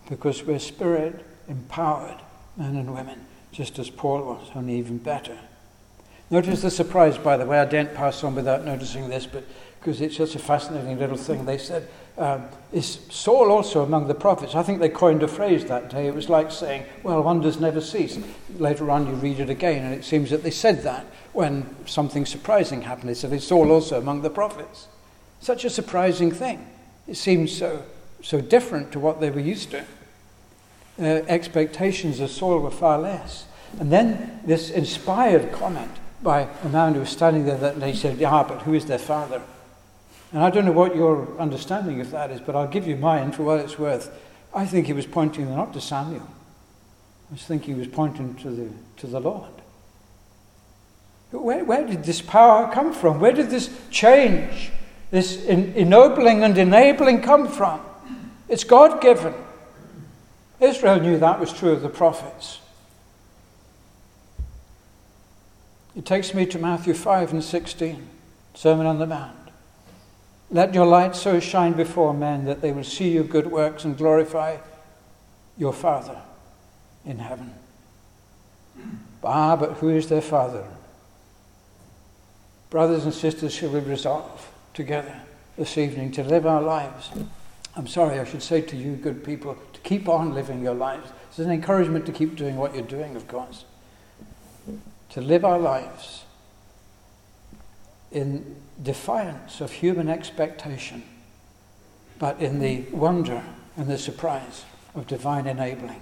because 0.10 0.44
we're 0.44 0.60
spirit 0.60 1.26
empowered 1.48 2.20
men 2.58 2.76
and 2.76 2.94
women 2.94 3.26
just 3.54 3.80
as 3.80 3.90
Paul 3.90 4.24
was, 4.24 4.50
only 4.56 4.78
even 4.78 4.98
better. 4.98 5.38
Notice 6.30 6.64
the 6.64 6.72
surprise, 6.72 7.18
by 7.18 7.38
the 7.38 7.46
way. 7.46 7.60
I 7.60 7.66
didn't 7.66 7.94
pass 7.94 8.24
on 8.24 8.34
without 8.34 8.66
noticing 8.66 9.08
this, 9.08 9.28
but 9.28 9.44
because 9.80 10.02
it's 10.02 10.18
such 10.18 10.36
a 10.36 10.40
fascinating 10.40 10.98
little 10.98 11.18
thing. 11.18 11.46
They 11.46 11.60
said, 11.60 11.88
um, 12.18 12.46
Is 12.72 13.00
Saul 13.10 13.52
also 13.52 13.84
among 13.84 14.08
the 14.08 14.16
prophets? 14.16 14.56
I 14.56 14.64
think 14.64 14.80
they 14.80 14.90
coined 14.90 15.22
a 15.22 15.28
phrase 15.28 15.66
that 15.66 15.90
day. 15.90 16.08
It 16.08 16.16
was 16.16 16.30
like 16.30 16.52
saying, 16.52 16.86
Well, 17.04 17.22
wonders 17.22 17.60
never 17.60 17.80
cease. 17.80 18.18
Later 18.58 18.90
on, 18.90 19.06
you 19.06 19.14
read 19.14 19.40
it 19.40 19.50
again, 19.50 19.86
and 19.86 19.94
it 19.94 20.04
seems 20.04 20.32
that 20.32 20.42
they 20.42 20.52
said 20.52 20.82
that 20.84 21.06
when 21.34 21.70
something 21.86 22.26
surprising 22.26 22.82
happened. 22.82 23.10
They 23.10 23.14
said, 23.14 23.32
Is 23.34 23.46
Saul 23.46 23.72
also 23.72 24.00
among 24.00 24.24
the 24.24 24.30
prophets? 24.30 24.88
Such 25.42 25.66
a 25.66 25.70
surprising 25.70 26.32
thing. 26.32 26.66
It 27.08 27.18
seems 27.18 27.56
so, 27.56 27.84
so 28.24 28.42
different 28.42 28.92
to 28.94 29.00
what 29.00 29.20
they 29.20 29.30
were 29.30 29.42
used 29.42 29.70
to 29.72 29.86
uh, 31.00 31.04
expectations 31.04 32.20
of 32.20 32.30
Saul 32.30 32.60
were 32.60 32.72
far 32.72 33.00
less. 33.00 33.46
And 33.80 33.92
then 33.92 34.42
this 34.46 34.70
inspired 34.70 35.52
comment 35.52 35.92
by 36.22 36.48
a 36.64 36.70
man 36.70 36.94
who 36.94 37.02
was 37.02 37.10
standing 37.10 37.46
there 37.46 37.58
that 37.58 37.80
they 37.80 37.94
said, 37.94 38.18
Yeah, 38.18 38.44
but 38.48 38.62
who 38.62 38.74
is 38.74 38.86
their 38.86 39.00
father? 39.00 39.42
And 40.32 40.44
I 40.44 40.50
don't 40.50 40.66
know 40.66 40.72
what 40.72 40.96
your 40.96 41.40
understanding 41.40 42.02
of 42.02 42.12
that 42.12 42.32
is, 42.32 42.42
but 42.42 42.56
I'll 42.56 42.68
give 42.68 42.88
you 42.88 42.96
mine 42.96 43.32
for 43.32 43.44
what 43.44 43.60
it's 43.60 43.78
worth. 43.78 44.12
I 44.54 44.66
think 44.66 44.88
he 44.88 44.94
was 44.94 45.06
pointing 45.06 45.54
not 45.56 45.74
to 45.74 45.82
Samuel. 45.82 46.28
I 47.32 47.36
think 47.36 47.64
he 47.66 47.74
was 47.74 47.88
pointing 47.88 48.36
to 48.36 48.50
the, 48.50 48.70
to 48.98 49.08
the 49.08 49.20
Lord. 49.20 49.52
Where, 51.32 51.64
where 51.64 51.86
did 51.86 52.04
this 52.04 52.22
power 52.22 52.72
come 52.72 52.94
from? 52.94 53.20
Where 53.20 53.32
did 53.32 53.50
this 53.50 53.76
change, 53.90 54.72
this 55.10 55.44
ennobling 55.46 56.44
and 56.44 56.56
enabling 56.58 57.22
come 57.22 57.48
from? 57.48 57.82
It's 58.48 58.64
God 58.64 59.02
given. 59.02 59.34
Israel 60.64 61.02
knew 61.02 61.18
that 61.20 61.42
was 61.42 61.52
true 61.52 61.72
of 61.72 61.82
the 61.82 61.90
prophets. 61.90 62.60
It 65.96 66.06
takes 66.06 66.34
me 66.34 66.46
to 66.48 66.58
Matthew 66.58 66.94
5 66.94 67.34
and 67.34 67.44
16, 67.44 68.08
Sermon 68.54 68.86
on 68.86 68.98
the 68.98 69.06
Mount. 69.06 69.38
Let 70.50 70.74
your 70.74 70.86
light 70.86 71.16
so 71.16 71.40
shine 71.40 71.74
before 71.74 72.14
men 72.14 72.46
that 72.46 72.62
they 72.62 72.72
will 72.72 72.86
see 72.86 73.10
your 73.10 73.26
good 73.26 73.48
works 73.48 73.84
and 73.84 73.98
glorify 73.98 74.58
your 75.58 75.74
Father 75.74 76.22
in 77.06 77.20
heaven. 77.20 77.54
Ah, 79.24 79.56
but 79.56 79.74
who 79.74 79.90
is 79.90 80.08
their 80.08 80.22
Father? 80.22 80.66
Brothers 82.70 83.04
and 83.04 83.14
sisters, 83.14 83.54
shall 83.54 83.70
we 83.70 83.82
resolve 83.82 84.50
together 84.74 85.22
this 85.58 85.78
evening 85.78 86.12
to 86.14 86.24
live 86.24 86.46
our 86.46 86.62
lives? 86.62 87.12
I'm 87.76 87.88
sorry, 87.88 88.20
I 88.20 88.24
should 88.24 88.44
say 88.44 88.62
to 88.62 88.78
you, 88.78 88.96
good 88.96 89.26
people, 89.26 89.58
Keep 89.84 90.08
on 90.08 90.34
living 90.34 90.62
your 90.62 90.74
lives. 90.74 91.12
It's 91.30 91.40
an 91.40 91.52
encouragement 91.52 92.06
to 92.06 92.12
keep 92.12 92.36
doing 92.36 92.56
what 92.56 92.74
you're 92.74 92.84
doing, 92.84 93.16
of 93.16 93.28
course. 93.28 93.66
To 95.10 95.22
live 95.22 95.44
our 95.46 95.60
lives 95.60 96.24
in 98.12 98.56
defiance 98.82 99.60
of 99.62 99.72
human 99.72 100.10
expectation, 100.10 101.04
but 102.20 102.40
in 102.40 102.60
the 102.60 102.82
wonder 102.92 103.44
and 103.76 103.88
the 103.88 103.98
surprise 103.98 104.64
of 104.96 105.08
divine 105.08 105.48
enabling. 105.48 106.02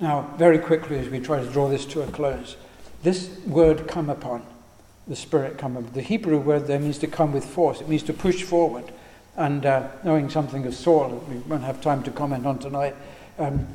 Now, 0.00 0.32
very 0.36 0.58
quickly, 0.58 0.98
as 0.98 1.08
we 1.08 1.18
try 1.18 1.40
to 1.42 1.50
draw 1.50 1.68
this 1.68 1.84
to 1.86 2.02
a 2.02 2.06
close, 2.06 2.56
this 3.02 3.30
word 3.46 3.88
come 3.88 4.10
upon, 4.10 4.44
the 5.08 5.16
Spirit 5.16 5.58
come 5.58 5.76
upon, 5.76 5.92
the 5.92 6.02
Hebrew 6.02 6.38
word 6.38 6.66
there 6.66 6.78
means 6.78 6.98
to 6.98 7.06
come 7.06 7.32
with 7.32 7.44
force, 7.44 7.80
it 7.80 7.88
means 7.88 8.02
to 8.04 8.12
push 8.12 8.42
forward. 8.42 8.92
And 9.38 9.64
uh, 9.64 9.88
knowing 10.02 10.28
something 10.28 10.66
of 10.66 10.74
Saul, 10.74 11.10
that 11.10 11.28
we 11.28 11.36
won't 11.36 11.62
have 11.62 11.80
time 11.80 12.02
to 12.02 12.10
comment 12.10 12.44
on 12.44 12.58
tonight, 12.58 12.96
um, 13.38 13.68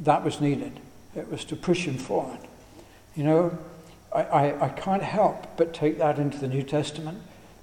that 0.00 0.24
was 0.24 0.40
needed. 0.40 0.80
It 1.14 1.30
was 1.30 1.44
to 1.44 1.56
push 1.56 1.84
him 1.84 1.98
forward. 1.98 2.38
You 3.14 3.24
know, 3.24 3.58
I, 4.10 4.22
I, 4.22 4.64
I 4.64 4.68
can't 4.70 5.02
help 5.02 5.58
but 5.58 5.74
take 5.74 5.98
that 5.98 6.18
into 6.18 6.38
the 6.38 6.48
New 6.48 6.62
Testament. 6.62 7.18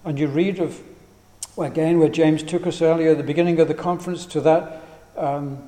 And 0.06 0.20
you 0.20 0.28
read 0.28 0.60
of, 0.60 0.80
well, 1.56 1.68
again, 1.68 1.98
where 1.98 2.08
James 2.08 2.44
took 2.44 2.68
us 2.68 2.84
earlier, 2.84 3.16
the 3.16 3.24
beginning 3.24 3.60
of 3.60 3.68
the 3.68 3.74
conference, 3.74 4.28
to 4.28 4.42
that 4.42 4.84
um, 5.18 5.64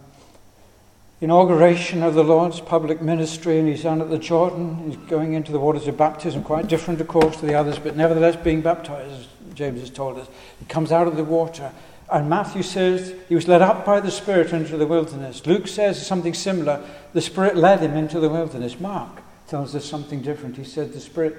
inauguration 1.20 2.04
of 2.04 2.14
the 2.14 2.24
Lord's 2.24 2.60
public 2.60 3.02
ministry, 3.02 3.58
and 3.58 3.68
he's 3.68 3.82
down 3.82 4.02
at 4.02 4.12
the 4.12 4.20
Jordan. 4.20 4.84
He's 4.86 4.98
going 5.10 5.34
into 5.34 5.52
the 5.52 5.60
waters 5.60 5.88
of 5.88 5.98
baptism, 5.98 6.44
quite 6.44 6.68
different, 6.68 7.02
of 7.02 7.08
course, 7.08 7.38
to 7.38 7.48
the 7.48 7.56
others, 7.56 7.80
but 7.80 7.96
nevertheless 7.96 8.36
being 8.36 8.62
baptized. 8.62 9.28
James 9.60 9.82
has 9.82 9.90
told 9.90 10.18
us. 10.18 10.28
He 10.58 10.66
comes 10.66 10.90
out 10.90 11.06
of 11.06 11.18
the 11.18 11.24
water. 11.24 11.74
And 12.10 12.30
Matthew 12.30 12.64
says 12.64 13.14
he 13.28 13.36
was 13.36 13.48
led 13.48 13.62
up 13.62 13.86
by 13.86 14.00
the 14.00 14.10
Spirit 14.10 14.54
into 14.54 14.78
the 14.78 14.88
wilderness. 14.88 15.46
Luke 15.46 15.68
says 15.68 16.08
something 16.08 16.34
similar. 16.34 16.84
The 17.14 17.22
Spirit 17.22 17.58
led 17.58 17.82
him 17.82 17.96
into 17.98 18.22
the 18.22 18.30
wilderness. 18.30 18.80
Mark 18.80 19.22
tells 19.48 19.76
us 19.76 19.84
something 19.84 20.22
different. 20.22 20.56
He 20.56 20.64
said 20.64 20.94
the 20.94 21.02
Spirit, 21.02 21.36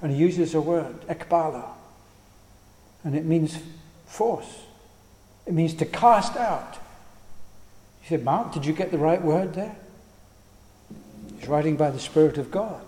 and 0.00 0.12
he 0.12 0.18
uses 0.18 0.54
a 0.54 0.60
word, 0.60 1.00
ekbalo. 1.08 1.64
And 3.02 3.16
it 3.16 3.24
means 3.24 3.58
force. 4.06 4.60
It 5.44 5.52
means 5.52 5.74
to 5.74 5.84
cast 5.84 6.36
out. 6.36 6.78
He 8.02 8.08
said, 8.08 8.24
Mark, 8.24 8.52
did 8.52 8.64
you 8.64 8.72
get 8.72 8.92
the 8.92 8.98
right 8.98 9.20
word 9.20 9.54
there? 9.54 9.76
He's 11.38 11.48
writing 11.48 11.76
by 11.76 11.90
the 11.90 11.98
Spirit 11.98 12.38
of 12.38 12.52
God. 12.52 12.86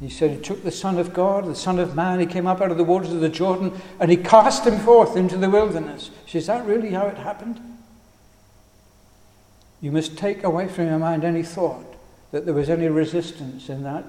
He 0.00 0.10
said 0.10 0.30
he 0.30 0.36
took 0.36 0.62
the 0.62 0.70
Son 0.70 0.98
of 0.98 1.14
God, 1.14 1.46
the 1.46 1.54
Son 1.54 1.78
of 1.78 1.96
Man, 1.96 2.20
he 2.20 2.26
came 2.26 2.46
up 2.46 2.60
out 2.60 2.70
of 2.70 2.76
the 2.76 2.84
waters 2.84 3.12
of 3.12 3.20
the 3.20 3.28
Jordan, 3.30 3.72
and 3.98 4.10
he 4.10 4.16
cast 4.16 4.66
him 4.66 4.78
forth 4.78 5.16
into 5.16 5.38
the 5.38 5.48
wilderness. 5.48 6.10
She 6.26 6.38
Is 6.38 6.46
that 6.46 6.66
really 6.66 6.90
how 6.90 7.06
it 7.06 7.16
happened? 7.16 7.60
You 9.80 9.92
must 9.92 10.18
take 10.18 10.44
away 10.44 10.68
from 10.68 10.86
your 10.86 10.98
mind 10.98 11.24
any 11.24 11.42
thought 11.42 11.96
that 12.30 12.44
there 12.44 12.54
was 12.54 12.68
any 12.68 12.88
resistance 12.88 13.68
in 13.68 13.82
that 13.84 14.04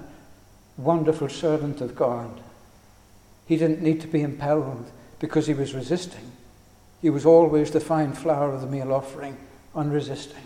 wonderful 0.76 1.30
servant 1.30 1.80
of 1.82 1.96
God. 1.96 2.42
He 3.46 3.56
didn't 3.56 3.82
need 3.82 4.02
to 4.02 4.08
be 4.08 4.22
impelled 4.22 4.92
because 5.20 5.48
he 5.48 5.54
was 5.54 5.74
resisting. 5.74 6.32
He 7.02 7.10
was 7.10 7.26
always 7.26 7.72
the 7.72 7.80
fine 7.80 8.14
flower 8.14 8.54
of 8.54 8.62
the 8.62 8.68
meal 8.68 8.92
offering, 8.92 9.38
unresisting. 9.74 10.44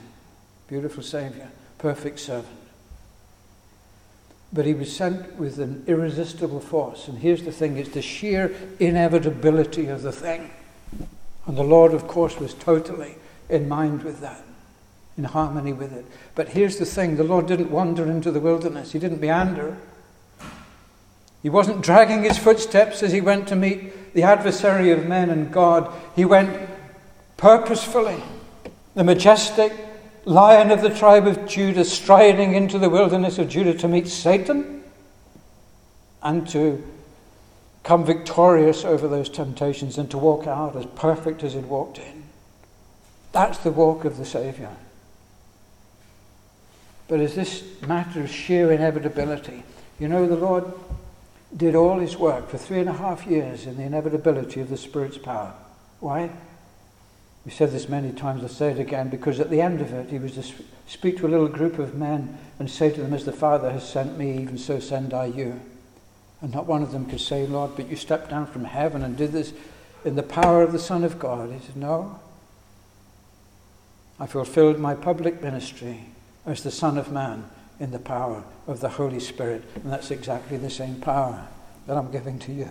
Beautiful 0.68 1.02
Saviour, 1.02 1.48
perfect 1.78 2.20
servant. 2.20 2.61
But 4.54 4.66
he 4.66 4.74
was 4.74 4.96
sent 4.96 5.38
with 5.38 5.60
an 5.60 5.84
irresistible 5.88 6.60
force. 6.60 7.08
And 7.08 7.20
here's 7.20 7.44
the 7.44 7.52
thing 7.52 7.78
it's 7.78 7.90
the 7.90 8.02
sheer 8.02 8.54
inevitability 8.80 9.88
of 9.88 10.02
the 10.02 10.12
thing. 10.12 10.52
And 11.46 11.58
the 11.58 11.64
Lord, 11.64 11.94
of 11.94 12.08
course, 12.08 12.38
was 12.38 12.54
totally 12.54 13.16
in 13.50 13.68
mind 13.68 14.04
with 14.04 14.20
that, 14.22 14.44
in 15.18 15.24
harmony 15.24 15.74
with 15.74 15.94
it. 15.94 16.06
But 16.36 16.50
here's 16.50 16.78
the 16.78 16.86
thing 16.86 17.16
the 17.16 17.24
Lord 17.24 17.48
didn't 17.48 17.72
wander 17.72 18.10
into 18.10 18.32
the 18.32 18.40
wilderness, 18.40 18.92
He 18.92 19.00
didn't 19.00 19.22
meander. 19.22 19.78
He 21.42 21.50
wasn't 21.50 21.82
dragging 21.82 22.24
his 22.24 22.38
footsteps 22.38 23.02
as 23.02 23.12
he 23.12 23.22
went 23.22 23.48
to 23.48 23.56
meet 23.56 24.14
the 24.14 24.24
adversary 24.24 24.92
of 24.92 25.08
men 25.08 25.30
and 25.30 25.52
God. 25.52 25.92
He 26.16 26.24
went 26.24 26.70
purposefully, 27.38 28.22
the 28.94 29.04
majestic 29.04 29.74
lion 30.26 30.72
of 30.72 30.82
the 30.82 30.90
tribe 30.90 31.28
of 31.28 31.48
Judah 31.48 31.86
striding 31.86 32.54
into 32.54 32.78
the 32.78 32.90
wilderness 32.90 33.38
of 33.38 33.50
Judah 33.50 33.74
to 33.76 33.88
meet 33.88 34.08
Satan 34.08 34.84
and 36.22 36.48
to 36.50 36.84
come 37.84 38.06
victorious 38.06 38.86
over 38.86 39.08
those 39.08 39.30
temptations 39.30 39.98
and 39.98 40.10
to 40.12 40.18
walk 40.18 40.46
out 40.46 40.76
as 40.76 40.86
perfect 40.96 41.44
as 41.44 41.54
he'd 41.54 41.66
walked 41.66 41.98
in. 41.98 42.24
That's 43.32 43.58
the 43.60 43.72
walk 43.72 44.06
of 44.06 44.18
the 44.18 44.26
Saviour. 44.26 44.76
But 47.08 47.20
is 47.20 47.36
this 47.36 47.64
matter 47.82 48.22
of 48.22 48.30
sheer 48.30 48.72
inevitability? 48.72 49.64
You 50.00 50.08
know, 50.08 50.28
the 50.28 50.36
Lord 50.36 50.72
did 51.56 51.76
all 51.76 52.00
his 52.00 52.18
work 52.18 52.50
for 52.50 52.58
three 52.58 52.80
and 52.80 52.90
a 52.90 52.94
half 52.94 53.26
years 53.26 53.66
in 53.66 53.78
the 53.78 53.84
inevitability 53.84 54.62
of 54.62 54.70
the 54.70 54.78
Spirit's 54.78 55.18
power. 55.18 55.54
Why? 56.00 56.30
We 57.46 57.52
said 57.52 57.72
this 57.72 57.90
many 57.90 58.12
times, 58.12 58.44
I'll 58.44 58.50
say 58.50 58.72
it 58.72 58.80
again, 58.80 59.10
because 59.10 59.40
at 59.40 59.50
the 59.50 59.62
end 59.62 59.82
of 59.82 59.94
it, 59.94 60.10
he 60.10 60.20
was 60.20 60.34
to 60.34 60.44
speak 60.88 61.18
to 61.18 61.28
a 61.28 61.30
little 61.30 61.48
group 61.48 61.80
of 61.80 61.96
men 61.96 62.38
and 62.60 62.70
say 62.70 62.92
to 62.92 63.02
them, 63.02 63.14
As 63.14 63.26
the 63.26 63.32
Father 63.32 63.72
has 63.72 63.88
sent 63.88 64.18
me, 64.18 64.38
even 64.40 64.58
so 64.58 64.80
send 64.80 65.14
I 65.14 65.26
you. 65.26 65.60
And 66.42 66.54
not 66.54 66.68
one 66.68 66.84
of 66.84 66.92
them 66.92 67.06
could 67.06 67.22
say, 67.22 67.48
Lord, 67.48 67.72
but 67.76 67.90
you 67.90 67.96
stepped 67.96 68.30
down 68.30 68.46
from 68.48 68.66
heaven 68.66 69.04
and 69.04 69.18
did 69.18 69.32
this 69.32 69.54
in 70.06 70.16
the 70.16 70.24
power 70.24 70.62
of 70.62 70.72
the 70.72 70.80
Son 70.80 71.04
of 71.04 71.18
God. 71.18 71.52
He 71.52 71.66
said, 71.66 71.78
No. 71.78 72.20
I 74.20 74.28
fulfilled 74.28 74.80
my 74.80 74.94
public 74.94 75.42
ministry 75.42 76.06
as 76.46 76.62
the 76.62 76.72
Son 76.72 76.98
of 76.98 77.12
Man 77.12 77.50
in 77.80 77.90
the 77.90 78.00
power 78.00 78.44
of 78.68 78.80
the 78.80 78.90
Holy 78.90 79.20
Spirit. 79.20 79.64
And 79.76 79.92
that's 79.92 80.12
exactly 80.12 80.58
the 80.58 80.70
same 80.70 81.02
power 81.02 81.48
that 81.88 81.98
I'm 81.98 82.12
giving 82.12 82.38
to 82.40 82.52
you. 82.52 82.70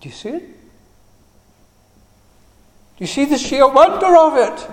Do 0.00 0.08
you 0.08 0.14
see 0.14 0.30
it? 0.30 0.61
You 3.02 3.08
see 3.08 3.24
the 3.24 3.36
sheer 3.36 3.66
wonder 3.66 4.16
of 4.16 4.36
it? 4.36 4.70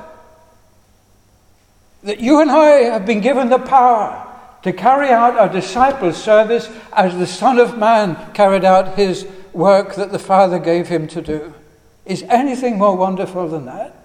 That 2.03 2.19
you 2.19 2.41
and 2.41 2.51
I 2.51 2.91
have 2.91 3.03
been 3.03 3.21
given 3.21 3.49
the 3.49 3.57
power 3.57 4.23
to 4.61 4.71
carry 4.71 5.09
out 5.09 5.35
our 5.35 5.49
disciples' 5.49 6.23
service 6.23 6.69
as 6.93 7.17
the 7.17 7.25
Son 7.25 7.57
of 7.57 7.79
Man 7.79 8.15
carried 8.35 8.63
out 8.63 8.95
his 8.95 9.25
work 9.51 9.95
that 9.95 10.11
the 10.11 10.19
Father 10.19 10.59
gave 10.59 10.89
him 10.89 11.07
to 11.07 11.23
do. 11.23 11.55
Is 12.05 12.21
anything 12.29 12.77
more 12.77 12.95
wonderful 12.95 13.47
than 13.47 13.65
that? 13.65 13.95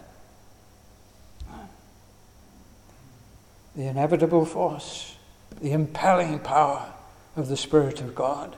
the 3.77 3.89
inevitable 3.89 4.47
force, 4.47 5.16
the 5.61 5.72
impelling 5.72 6.39
power 6.39 6.95
of 7.37 7.49
the 7.49 7.59
Spirit 7.59 8.01
of 8.01 8.14
God 8.14 8.57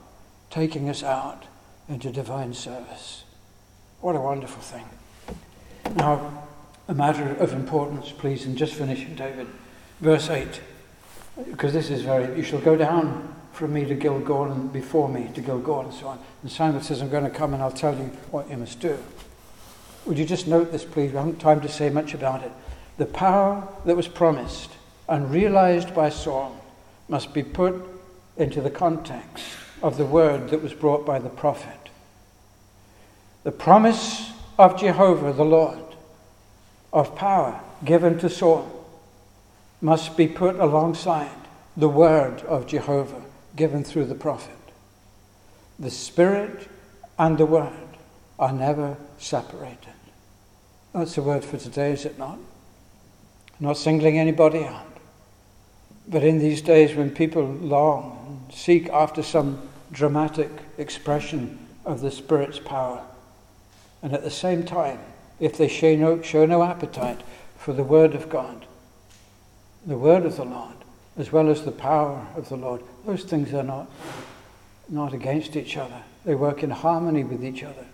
taking 0.49 0.87
us 0.87 1.03
out 1.03 1.43
into 1.89 2.09
divine 2.09 2.53
service. 2.53 3.25
What 3.99 4.15
a 4.15 4.21
wonderful 4.21 4.61
thing. 4.61 4.85
Now, 5.95 6.43
a 6.87 6.93
matter 6.93 7.35
of 7.35 7.53
importance, 7.53 8.11
please, 8.11 8.45
and 8.45 8.57
just 8.57 8.73
finishing, 8.73 9.15
David. 9.15 9.47
Verse 9.99 10.29
8, 10.29 10.61
because 11.49 11.73
this 11.73 11.89
is 11.89 12.01
very, 12.01 12.35
you 12.37 12.43
shall 12.43 12.59
go 12.59 12.75
down 12.75 13.33
from 13.51 13.73
me 13.73 13.85
to 13.85 13.95
Gilgal 13.95 14.51
and 14.51 14.71
before 14.71 15.09
me 15.09 15.29
to 15.33 15.41
Gilgal 15.41 15.81
and 15.81 15.93
so 15.93 16.07
on. 16.07 16.19
And 16.43 16.51
Samuel 16.51 16.83
says, 16.83 17.01
I'm 17.01 17.09
going 17.09 17.23
to 17.23 17.29
come 17.29 17.53
and 17.53 17.63
I'll 17.63 17.71
tell 17.71 17.95
you 17.95 18.05
what 18.29 18.49
you 18.49 18.57
must 18.57 18.79
do. 18.79 18.97
Would 20.05 20.19
you 20.19 20.25
just 20.25 20.47
note 20.47 20.71
this, 20.71 20.85
please? 20.85 21.11
We 21.11 21.17
haven't 21.17 21.39
time 21.39 21.61
to 21.61 21.67
say 21.67 21.89
much 21.89 22.13
about 22.13 22.43
it. 22.43 22.51
The 22.97 23.07
power 23.07 23.67
that 23.85 23.95
was 23.95 24.07
promised 24.07 24.71
and 25.09 25.31
realized 25.31 25.95
by 25.95 26.09
Saul 26.09 26.63
must 27.09 27.33
be 27.33 27.43
put 27.43 27.75
into 28.37 28.61
the 28.61 28.69
context 28.69 29.45
of 29.81 29.97
the 29.97 30.05
word 30.05 30.49
that 30.49 30.61
was 30.61 30.73
brought 30.73 31.05
by 31.05 31.19
the 31.19 31.29
prophet. 31.29 31.89
The 33.43 33.51
promise 33.51 34.31
of 34.57 34.79
Jehovah 34.79 35.33
the 35.33 35.45
Lord 35.45 35.79
of 36.91 37.15
power 37.15 37.59
given 37.85 38.17
to 38.19 38.29
Saul 38.29 38.85
must 39.81 40.17
be 40.17 40.27
put 40.27 40.55
alongside 40.55 41.29
the 41.75 41.89
word 41.89 42.41
of 42.41 42.67
Jehovah 42.67 43.21
given 43.55 43.83
through 43.83 44.05
the 44.05 44.15
prophet. 44.15 44.53
The 45.77 45.91
Spirit 45.91 46.67
and 47.19 47.37
the 47.37 47.45
Word 47.45 47.71
are 48.39 48.51
never 48.51 48.97
separated. 49.19 49.93
That's 50.93 51.15
the 51.15 51.21
word 51.21 51.43
for 51.43 51.57
today, 51.57 51.91
is 51.91 52.05
it 52.05 52.17
not? 52.17 52.39
not 53.59 53.77
singling 53.77 54.19
anybody 54.19 54.63
out. 54.63 54.85
But 56.07 56.23
in 56.23 56.39
these 56.39 56.61
days 56.61 56.95
when 56.95 57.11
people 57.11 57.43
long 57.43 58.41
and 58.47 58.55
seek 58.55 58.89
after 58.89 59.23
some 59.23 59.67
dramatic 59.91 60.49
expression 60.77 61.57
of 61.85 62.01
the 62.01 62.11
Spirit's 62.11 62.59
power, 62.59 63.03
and 64.01 64.13
at 64.13 64.23
the 64.23 64.31
same 64.31 64.63
time, 64.63 64.99
if 65.39 65.57
they 65.57 65.67
show 65.67 65.95
no, 65.95 66.21
show 66.21 66.45
no 66.45 66.63
appetite 66.63 67.21
for 67.57 67.73
the 67.73 67.83
Word 67.83 68.13
of 68.13 68.29
God, 68.29 68.65
the 69.85 69.97
Word 69.97 70.25
of 70.25 70.37
the 70.37 70.45
Lord, 70.45 70.75
as 71.17 71.31
well 71.31 71.49
as 71.49 71.63
the 71.63 71.71
power 71.71 72.27
of 72.35 72.49
the 72.49 72.57
Lord, 72.57 72.81
those 73.05 73.23
things 73.23 73.53
are 73.53 73.63
not, 73.63 73.89
not 74.89 75.13
against 75.13 75.55
each 75.55 75.77
other. 75.77 76.03
They 76.25 76.35
work 76.35 76.63
in 76.63 76.69
harmony 76.69 77.23
with 77.23 77.43
each 77.43 77.63
other. 77.63 77.85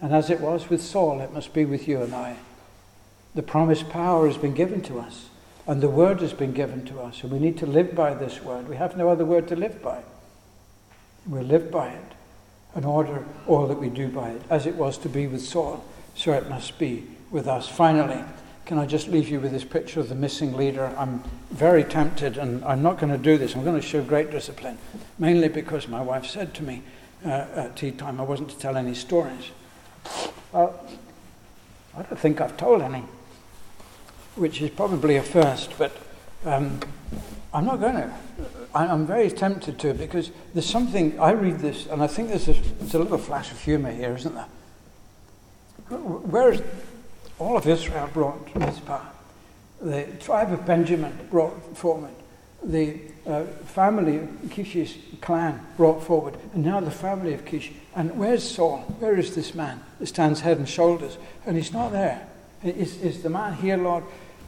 And 0.00 0.12
as 0.12 0.30
it 0.30 0.40
was 0.40 0.68
with 0.68 0.82
Saul, 0.82 1.20
it 1.20 1.32
must 1.32 1.52
be 1.54 1.64
with 1.64 1.88
you 1.88 2.02
and 2.02 2.14
I. 2.14 2.36
The 3.34 3.42
promised 3.42 3.88
power 3.88 4.26
has 4.26 4.36
been 4.36 4.54
given 4.54 4.82
to 4.82 4.98
us. 4.98 5.28
And 5.66 5.80
the 5.80 5.88
word 5.88 6.20
has 6.20 6.32
been 6.32 6.52
given 6.52 6.84
to 6.86 7.00
us, 7.00 7.22
and 7.22 7.30
we 7.30 7.38
need 7.38 7.56
to 7.58 7.66
live 7.66 7.94
by 7.94 8.14
this 8.14 8.42
word. 8.42 8.68
We 8.68 8.74
have 8.76 8.96
no 8.96 9.08
other 9.08 9.24
word 9.24 9.46
to 9.48 9.56
live 9.56 9.80
by. 9.80 10.02
We 11.24 11.40
live 11.40 11.70
by 11.70 11.90
it 11.90 12.12
and 12.74 12.84
order 12.84 13.24
all 13.46 13.66
that 13.66 13.78
we 13.78 13.88
do 13.88 14.08
by 14.08 14.30
it, 14.30 14.42
as 14.50 14.66
it 14.66 14.74
was 14.74 14.98
to 14.98 15.08
be 15.08 15.26
with 15.26 15.42
Saul, 15.42 15.84
so 16.14 16.32
it 16.32 16.48
must 16.48 16.78
be 16.78 17.06
with 17.30 17.46
us. 17.46 17.68
Finally, 17.68 18.22
can 18.64 18.78
I 18.78 18.86
just 18.86 19.08
leave 19.08 19.28
you 19.28 19.40
with 19.40 19.52
this 19.52 19.64
picture 19.64 20.00
of 20.00 20.08
the 20.08 20.14
missing 20.14 20.56
leader? 20.56 20.94
I'm 20.96 21.22
very 21.50 21.84
tempted, 21.84 22.38
and 22.38 22.64
I'm 22.64 22.82
not 22.82 22.98
going 22.98 23.12
to 23.12 23.18
do 23.18 23.36
this. 23.36 23.54
I'm 23.54 23.64
going 23.64 23.80
to 23.80 23.86
show 23.86 24.02
great 24.02 24.30
discipline, 24.30 24.78
mainly 25.18 25.48
because 25.48 25.88
my 25.88 26.00
wife 26.00 26.26
said 26.26 26.54
to 26.54 26.62
me 26.62 26.82
uh, 27.24 27.46
at 27.54 27.76
tea 27.76 27.90
time 27.90 28.20
I 28.20 28.24
wasn't 28.24 28.50
to 28.50 28.58
tell 28.58 28.76
any 28.76 28.94
stories. 28.94 29.50
Well, 30.52 30.86
I 31.96 32.02
don't 32.02 32.18
think 32.18 32.40
I've 32.40 32.56
told 32.56 32.82
any 32.82 33.04
which 34.36 34.62
is 34.62 34.70
probably 34.70 35.16
a 35.16 35.22
first, 35.22 35.74
but 35.78 35.96
um, 36.44 36.80
I'm 37.52 37.64
not 37.64 37.80
going 37.80 37.96
to. 37.96 38.12
I'm 38.74 39.06
very 39.06 39.30
tempted 39.30 39.78
to 39.80 39.94
because 39.94 40.30
there's 40.54 40.68
something, 40.68 41.18
I 41.20 41.32
read 41.32 41.58
this 41.58 41.86
and 41.86 42.02
I 42.02 42.06
think 42.06 42.30
there's 42.30 42.48
a, 42.48 42.52
there's 42.52 42.94
a 42.94 42.98
little 42.98 43.18
flash 43.18 43.50
of 43.52 43.60
humour 43.60 43.92
here, 43.92 44.14
isn't 44.14 44.34
there? 44.34 44.46
Whereas 45.90 46.62
all 47.38 47.56
of 47.56 47.66
Israel 47.66 48.08
brought 48.12 48.54
Mizpah, 48.56 49.00
the 49.80 50.06
tribe 50.20 50.52
of 50.52 50.64
Benjamin 50.64 51.28
brought 51.30 51.76
forward, 51.76 52.14
the 52.62 52.98
uh, 53.26 53.44
family 53.44 54.18
of 54.18 54.50
Kish's 54.50 54.96
clan 55.20 55.60
brought 55.76 56.02
forward, 56.02 56.36
and 56.54 56.64
now 56.64 56.80
the 56.80 56.90
family 56.90 57.34
of 57.34 57.44
Kish. 57.44 57.72
And 57.94 58.16
where's 58.16 58.48
Saul? 58.48 58.78
Where 58.98 59.18
is 59.18 59.34
this 59.34 59.54
man 59.54 59.82
that 59.98 60.06
stands 60.06 60.40
head 60.40 60.58
and 60.58 60.68
shoulders? 60.68 61.18
And 61.46 61.56
he's 61.56 61.72
not 61.72 61.92
there. 61.92 62.26
Is, 62.62 63.00
is 63.02 63.22
the 63.22 63.30
man 63.30 63.54
here, 63.54 63.76
Lord? 63.76 64.04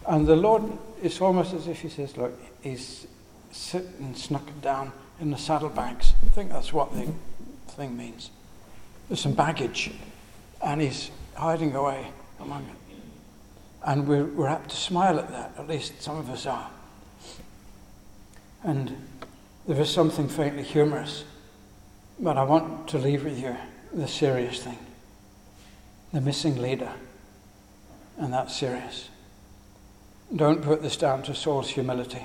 And 0.07 0.27
the 0.27 0.37
Lord, 0.37 0.63
it's 1.03 1.21
almost 1.21 1.53
as 1.55 1.67
if 1.67 1.81
He 1.81 1.89
says, 1.89 2.17
Look, 2.17 2.39
He's 2.63 3.07
sitting 3.55 4.15
snuck 4.15 4.43
down 4.61 4.93
in 5.21 5.31
the 5.31 5.39
saddlebags. 5.39 6.15
I 6.25 6.29
think 6.31 6.51
that's 6.51 6.73
what 6.73 6.93
the 6.93 7.13
thing 7.69 7.97
means. 7.97 8.31
There's 9.09 9.21
some 9.21 9.35
baggage, 9.35 9.93
and 10.63 10.81
He's 10.81 11.11
hiding 11.35 11.75
away 11.75 12.09
among 12.41 12.65
it. 12.65 12.97
And 13.87 14.09
we're, 14.09 14.25
we're 14.25 14.49
apt 14.49 14.71
to 14.71 14.77
smile 14.77 15.19
at 15.19 15.29
that, 15.29 15.53
at 15.59 15.69
least 15.69 16.03
some 16.03 16.17
of 16.17 16.31
us 16.31 16.47
are. 16.47 16.71
And 18.65 18.97
there 19.69 19.81
is 19.81 19.91
something 19.91 20.27
faintly 20.29 20.63
humorous, 20.63 21.25
but 22.19 22.37
I 22.37 22.45
want 22.45 22.89
to 22.89 22.99
leave 22.99 23.25
with 23.25 23.39
you 23.39 23.57
the 23.93 24.09
serious 24.09 24.63
thing 24.63 24.79
the 26.13 26.21
missing 26.21 26.63
leader. 26.63 26.93
And 28.17 28.33
that's 28.33 28.55
serious. 28.55 29.09
Don't 30.35 30.63
put 30.63 30.81
this 30.81 30.97
down 30.97 31.25
to 31.25 31.35
Saul's 31.35 31.69
humility. 31.69 32.23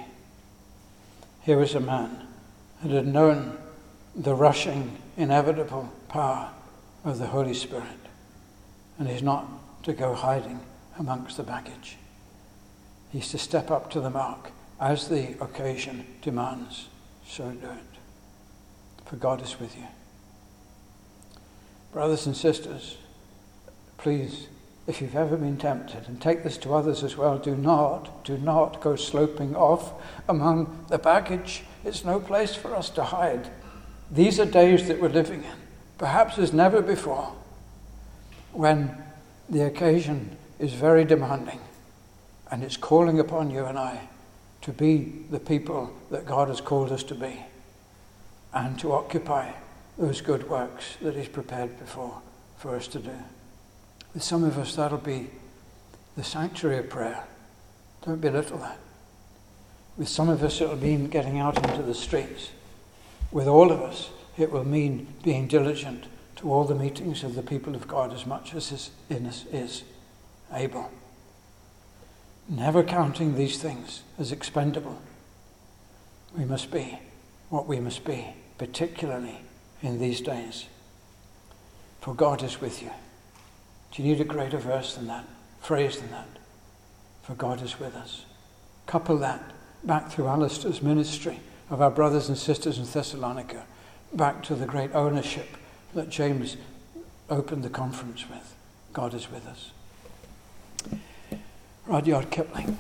Here 1.42 1.58
was 1.58 1.76
a 1.76 1.80
man 1.80 2.28
that 2.84 2.92
had 2.92 3.08
known 3.08 3.58
the 4.16 4.34
rushing, 4.34 4.98
inevitable 5.18 5.92
power 6.08 6.52
of 7.04 7.18
the 7.18 7.28
Holy 7.28 7.54
Spirit, 7.54 7.86
and 8.98 9.08
he's 9.08 9.24
not 9.24 9.48
to 9.84 9.94
go 9.94 10.14
hiding 10.14 10.60
amongst 10.98 11.38
the 11.38 11.44
baggage. 11.44 11.98
He's 13.12 13.30
to 13.30 13.38
step 13.38 13.72
up 13.72 13.90
to 13.92 14.02
the 14.02 14.10
mark 14.10 14.52
as 14.80 15.08
the 15.08 15.42
occasion 15.42 16.06
demands. 16.22 16.88
So 17.26 17.50
do 17.52 17.68
it. 17.68 19.06
For 19.06 19.16
God 19.16 19.42
is 19.42 19.60
with 19.60 19.76
you. 19.76 19.88
Brothers 21.92 22.26
and 22.28 22.36
sisters, 22.36 22.98
please 23.98 24.48
if 24.90 25.02
you've 25.02 25.16
ever 25.16 25.38
been 25.38 25.58
tempted, 25.58 26.08
and 26.08 26.20
take 26.20 26.44
this 26.44 26.58
to 26.58 26.74
others 26.74 27.04
as 27.04 27.16
well, 27.16 27.38
do 27.38 27.56
not, 27.56 28.26
do 28.26 28.38
not 28.38 28.82
go 28.82 28.96
sloping 28.96 29.56
off 29.56 29.94
among 30.28 30.86
the 30.90 30.98
baggage. 30.98 31.64
It's 31.86 32.04
no 32.04 32.20
place 32.20 32.56
for 32.56 32.76
us 32.76 32.90
to 32.92 33.04
hide. 33.04 33.50
These 34.10 34.40
are 34.40 34.46
days 34.46 34.88
that 34.88 35.00
we're 35.00 35.10
living 35.10 35.44
in, 35.44 35.58
perhaps 36.00 36.40
as 36.40 36.54
never 36.54 36.82
before, 36.82 37.34
when 38.52 38.98
the 39.48 39.62
occasion 39.62 40.36
is 40.58 40.74
very 40.74 41.06
demanding 41.06 41.60
And 42.52 42.64
it's 42.64 42.78
calling 42.78 43.20
upon 43.20 43.52
you 43.52 43.66
and 43.66 43.78
I 43.78 44.10
to 44.62 44.72
be 44.72 45.24
the 45.30 45.40
people 45.40 45.94
that 46.10 46.26
God 46.26 46.48
has 46.48 46.62
called 46.62 46.92
us 46.92 47.04
to 47.04 47.16
be 47.16 47.40
and 48.54 48.78
to 48.80 48.92
occupy 48.92 49.52
those 49.98 50.22
good 50.22 50.50
works 50.50 50.98
that 51.02 51.16
He's 51.16 51.28
prepared 51.28 51.78
before 51.80 52.22
for 52.58 52.76
us 52.76 52.88
to 52.88 53.00
do. 53.00 53.12
With 54.20 54.26
some 54.26 54.43
of 54.43 54.57
us, 54.57 54.76
that'll 54.76 54.97
be 54.97 55.30
the 56.17 56.26
sanctuary 56.26 56.80
of 56.80 56.89
prayer. 56.89 57.24
Don't 58.05 58.20
belittle 58.20 58.57
that. 58.57 58.78
With 59.95 60.09
some 60.09 60.28
of 60.28 60.43
us, 60.43 60.59
it'll 60.59 60.76
mean 60.76 61.07
getting 61.07 61.39
out 61.39 61.55
into 61.55 61.82
the 61.84 61.93
streets. 61.93 62.49
With 63.32 63.47
all 63.47 63.72
of 63.72 63.82
us, 63.82 64.09
it 64.38 64.51
will 64.51 64.65
mean 64.65 65.07
being 65.24 65.47
diligent 65.47 66.03
to 66.36 66.51
all 66.51 66.65
the 66.65 66.76
meetings 66.76 67.24
of 67.24 67.34
the 67.34 67.41
people 67.41 67.76
of 67.76 67.88
God 67.88 68.11
as 68.11 68.26
much 68.26 68.53
as 68.53 68.74
is 68.74 68.91
in 69.09 69.26
us 69.26 69.45
is 69.53 69.84
able. 70.51 70.91
Never 72.49 72.84
counting 72.84 73.36
these 73.36 73.57
things 73.57 74.01
as 74.17 74.34
expendable. 74.34 75.01
We 76.38 76.43
must 76.43 76.72
be 76.72 76.99
what 77.47 77.67
we 77.67 77.80
must 77.80 78.03
be, 78.03 78.34
particularly 78.57 79.39
in 79.82 79.97
these 79.97 80.20
days. 80.20 80.65
For 82.01 82.13
God 82.13 82.43
is 82.43 82.59
with 82.59 82.84
you. 82.84 82.91
Do 83.92 84.04
you 84.04 84.10
need 84.10 84.22
a 84.22 84.26
greater 84.26 84.58
verse 84.58 84.96
than 84.96 85.08
that, 85.08 85.26
phrase 85.62 86.00
than 86.00 86.12
that? 86.12 86.28
For 87.24 87.34
God 87.34 87.62
is 87.62 87.80
with 87.80 87.96
us. 87.96 88.26
Couple 88.86 89.18
that 89.18 89.44
back 89.84 90.10
through 90.10 90.28
Alistair's 90.28 90.82
ministry 90.82 91.40
of 91.70 91.82
our 91.82 91.92
brothers 91.92 92.28
and 92.28 92.38
sisters 92.38 92.78
in 92.78 92.86
Thessalonica, 92.86 93.66
back 94.14 94.44
to 94.44 94.56
the 94.56 94.66
great 94.66 94.94
ownership 94.94 95.48
that 95.94 96.10
James 96.10 96.58
opened 97.30 97.64
the 97.64 97.70
conference 97.70 98.28
with. 98.30 98.56
God 98.94 99.14
is 99.14 99.32
with 99.32 99.46
us. 99.48 99.72
Rudyard 101.86 102.30
Kipling. 102.30 102.78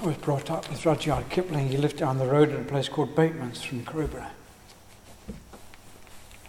I 0.00 0.06
was 0.06 0.16
brought 0.16 0.50
up 0.50 0.68
with 0.70 0.84
Rudyard 0.84 1.28
Kipling. 1.28 1.68
He 1.68 1.76
lived 1.76 1.96
down 1.96 2.18
the 2.18 2.26
road 2.26 2.50
in 2.50 2.60
a 2.60 2.64
place 2.64 2.88
called 2.88 3.14
Bateman's 3.14 3.62
from 3.62 3.84
Crowborough. 3.84 4.30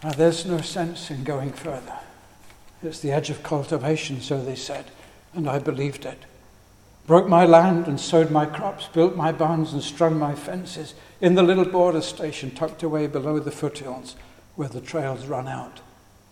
Now, 0.04 0.12
there's 0.12 0.46
no 0.46 0.62
sense 0.62 1.12
in 1.12 1.24
going 1.24 1.52
further. 1.52 2.00
It's 2.82 3.00
the 3.00 3.12
edge 3.12 3.30
of 3.30 3.44
cultivation, 3.44 4.22
so 4.22 4.42
they 4.42 4.56
said, 4.56 4.86
and 5.34 5.50
I 5.50 5.60
believed 5.60 6.06
it. 6.06 6.20
Broke 7.08 7.28
my 7.28 7.46
land 7.46 7.88
and 7.88 8.00
sowed 8.00 8.32
my 8.32 8.46
crops, 8.46 8.88
built 8.88 9.16
my 9.16 9.32
barns 9.32 9.74
and 9.74 9.84
strung 9.84 10.18
my 10.18 10.36
fences 10.36 10.94
in 11.20 11.36
the 11.36 11.44
little 11.44 11.66
border 11.66 12.02
station 12.02 12.52
tucked 12.52 12.84
away 12.84 13.08
below 13.08 13.40
the 13.40 13.52
foothills 13.52 14.16
where 14.56 14.70
the 14.70 14.82
trails 14.82 15.26
run 15.26 15.48
out 15.48 15.82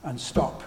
and 0.03 0.19
stop. 0.21 0.63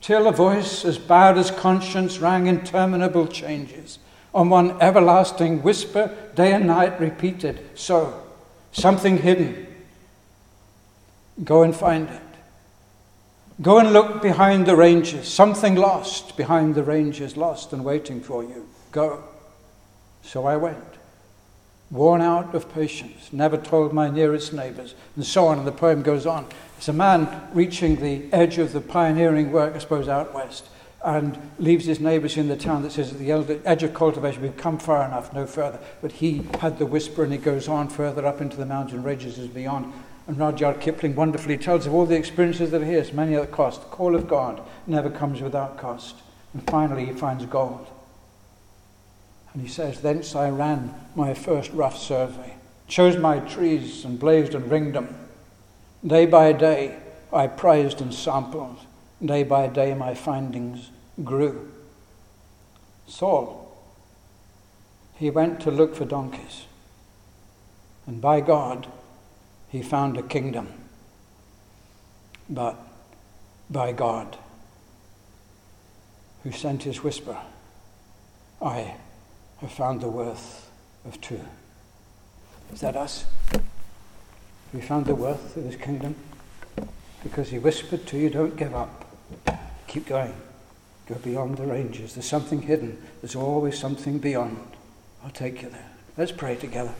Till 0.00 0.28
a 0.28 0.32
voice 0.32 0.84
as 0.84 0.98
bowed 0.98 1.38
as 1.38 1.50
conscience 1.50 2.18
rang 2.18 2.46
interminable 2.46 3.26
changes. 3.26 3.98
On 4.34 4.50
one 4.50 4.80
everlasting 4.80 5.62
whisper, 5.62 6.14
day 6.34 6.52
and 6.52 6.66
night 6.66 7.00
repeated, 7.00 7.66
So, 7.74 8.22
something 8.72 9.18
hidden, 9.18 9.66
Go 11.44 11.62
and 11.62 11.74
find 11.74 12.08
it. 12.08 12.27
Go 13.60 13.78
and 13.78 13.92
look 13.92 14.22
behind 14.22 14.66
the 14.66 14.76
ranges. 14.76 15.26
Something 15.26 15.74
lost 15.74 16.36
behind 16.36 16.76
the 16.76 16.84
ranges, 16.84 17.36
lost 17.36 17.72
and 17.72 17.84
waiting 17.84 18.20
for 18.20 18.44
you. 18.44 18.68
Go. 18.92 19.24
So 20.22 20.46
I 20.46 20.56
went, 20.56 20.78
worn 21.90 22.20
out 22.20 22.54
of 22.54 22.72
patience, 22.72 23.32
never 23.32 23.56
told 23.56 23.92
my 23.92 24.10
nearest 24.10 24.52
neighbors, 24.52 24.94
and 25.16 25.24
so 25.24 25.46
on. 25.46 25.58
And 25.58 25.66
the 25.66 25.72
poem 25.72 26.02
goes 26.02 26.24
on. 26.24 26.46
It's 26.76 26.88
a 26.88 26.92
man 26.92 27.48
reaching 27.52 27.96
the 27.96 28.32
edge 28.32 28.58
of 28.58 28.72
the 28.72 28.80
pioneering 28.80 29.50
work, 29.50 29.74
I 29.74 29.78
suppose, 29.78 30.06
out 30.06 30.32
west, 30.32 30.66
and 31.04 31.36
leaves 31.58 31.86
his 31.86 31.98
neighbors 31.98 32.36
in 32.36 32.46
the 32.46 32.56
town 32.56 32.82
that 32.82 32.92
says 32.92 33.12
at 33.12 33.18
the 33.18 33.60
edge 33.64 33.82
of 33.82 33.94
cultivation, 33.94 34.42
we've 34.42 34.56
come 34.56 34.78
far 34.78 35.04
enough, 35.04 35.32
no 35.32 35.46
further. 35.46 35.80
But 36.00 36.12
he 36.12 36.46
had 36.60 36.78
the 36.78 36.86
whisper, 36.86 37.24
and 37.24 37.32
he 37.32 37.38
goes 37.38 37.66
on 37.66 37.88
further 37.88 38.24
up 38.24 38.40
into 38.40 38.56
the 38.56 38.66
mountain 38.66 39.02
ranges 39.02 39.36
as 39.38 39.48
beyond. 39.48 39.92
And 40.28 40.38
Rudyard 40.38 40.80
Kipling 40.80 41.16
wonderfully 41.16 41.56
tells 41.56 41.86
of 41.86 41.94
all 41.94 42.04
the 42.04 42.14
experiences 42.14 42.70
that 42.70 42.84
he 42.84 42.92
has, 42.92 43.14
many 43.14 43.34
at 43.34 43.50
cost. 43.50 43.80
The 43.80 43.88
call 43.88 44.14
of 44.14 44.28
God 44.28 44.60
never 44.86 45.08
comes 45.08 45.40
without 45.40 45.78
cost. 45.78 46.16
And 46.52 46.62
finally, 46.68 47.06
he 47.06 47.12
finds 47.12 47.46
gold. 47.46 47.86
And 49.54 49.62
he 49.62 49.68
says, 49.68 50.02
Thence 50.02 50.34
I 50.34 50.50
ran 50.50 50.94
my 51.16 51.32
first 51.32 51.72
rough 51.72 51.96
survey, 51.96 52.56
chose 52.86 53.16
my 53.16 53.38
trees 53.38 54.04
and 54.04 54.20
blazed 54.20 54.54
and 54.54 54.70
ringed 54.70 54.94
them. 54.94 55.16
Day 56.06 56.26
by 56.26 56.52
day, 56.52 56.98
I 57.32 57.46
prized 57.46 58.02
and 58.02 58.12
sampled. 58.12 58.76
Day 59.24 59.44
by 59.44 59.66
day, 59.66 59.94
my 59.94 60.12
findings 60.12 60.90
grew. 61.24 61.70
Saul, 63.06 63.64
he 65.16 65.30
went 65.30 65.58
to 65.60 65.70
look 65.70 65.96
for 65.96 66.04
donkeys. 66.04 66.66
And 68.06 68.20
by 68.20 68.42
God, 68.42 68.88
he 69.68 69.82
found 69.82 70.16
a 70.16 70.22
kingdom, 70.22 70.68
but 72.48 72.76
by 73.70 73.92
God, 73.92 74.36
who 76.42 76.52
sent 76.52 76.84
his 76.84 77.02
whisper, 77.02 77.36
I 78.62 78.94
have 79.58 79.72
found 79.72 80.00
the 80.00 80.08
worth 80.08 80.70
of 81.04 81.20
two. 81.20 81.40
Is 82.72 82.80
that 82.80 82.96
us? 82.96 83.26
We 84.72 84.80
found 84.80 85.06
the 85.06 85.14
worth 85.14 85.56
of 85.56 85.64
his 85.64 85.76
kingdom 85.76 86.14
because 87.22 87.48
he 87.48 87.58
whispered 87.58 88.06
to 88.06 88.18
you, 88.18 88.30
Don't 88.30 88.56
give 88.56 88.74
up. 88.74 89.04
Keep 89.86 90.06
going. 90.06 90.34
Go 91.06 91.14
beyond 91.16 91.56
the 91.56 91.66
ranges. 91.66 92.14
There's 92.14 92.28
something 92.28 92.62
hidden. 92.62 93.02
There's 93.22 93.34
always 93.34 93.78
something 93.78 94.18
beyond. 94.18 94.58
I'll 95.24 95.30
take 95.30 95.62
you 95.62 95.70
there. 95.70 95.90
Let's 96.16 96.32
pray 96.32 96.56
together. 96.56 96.94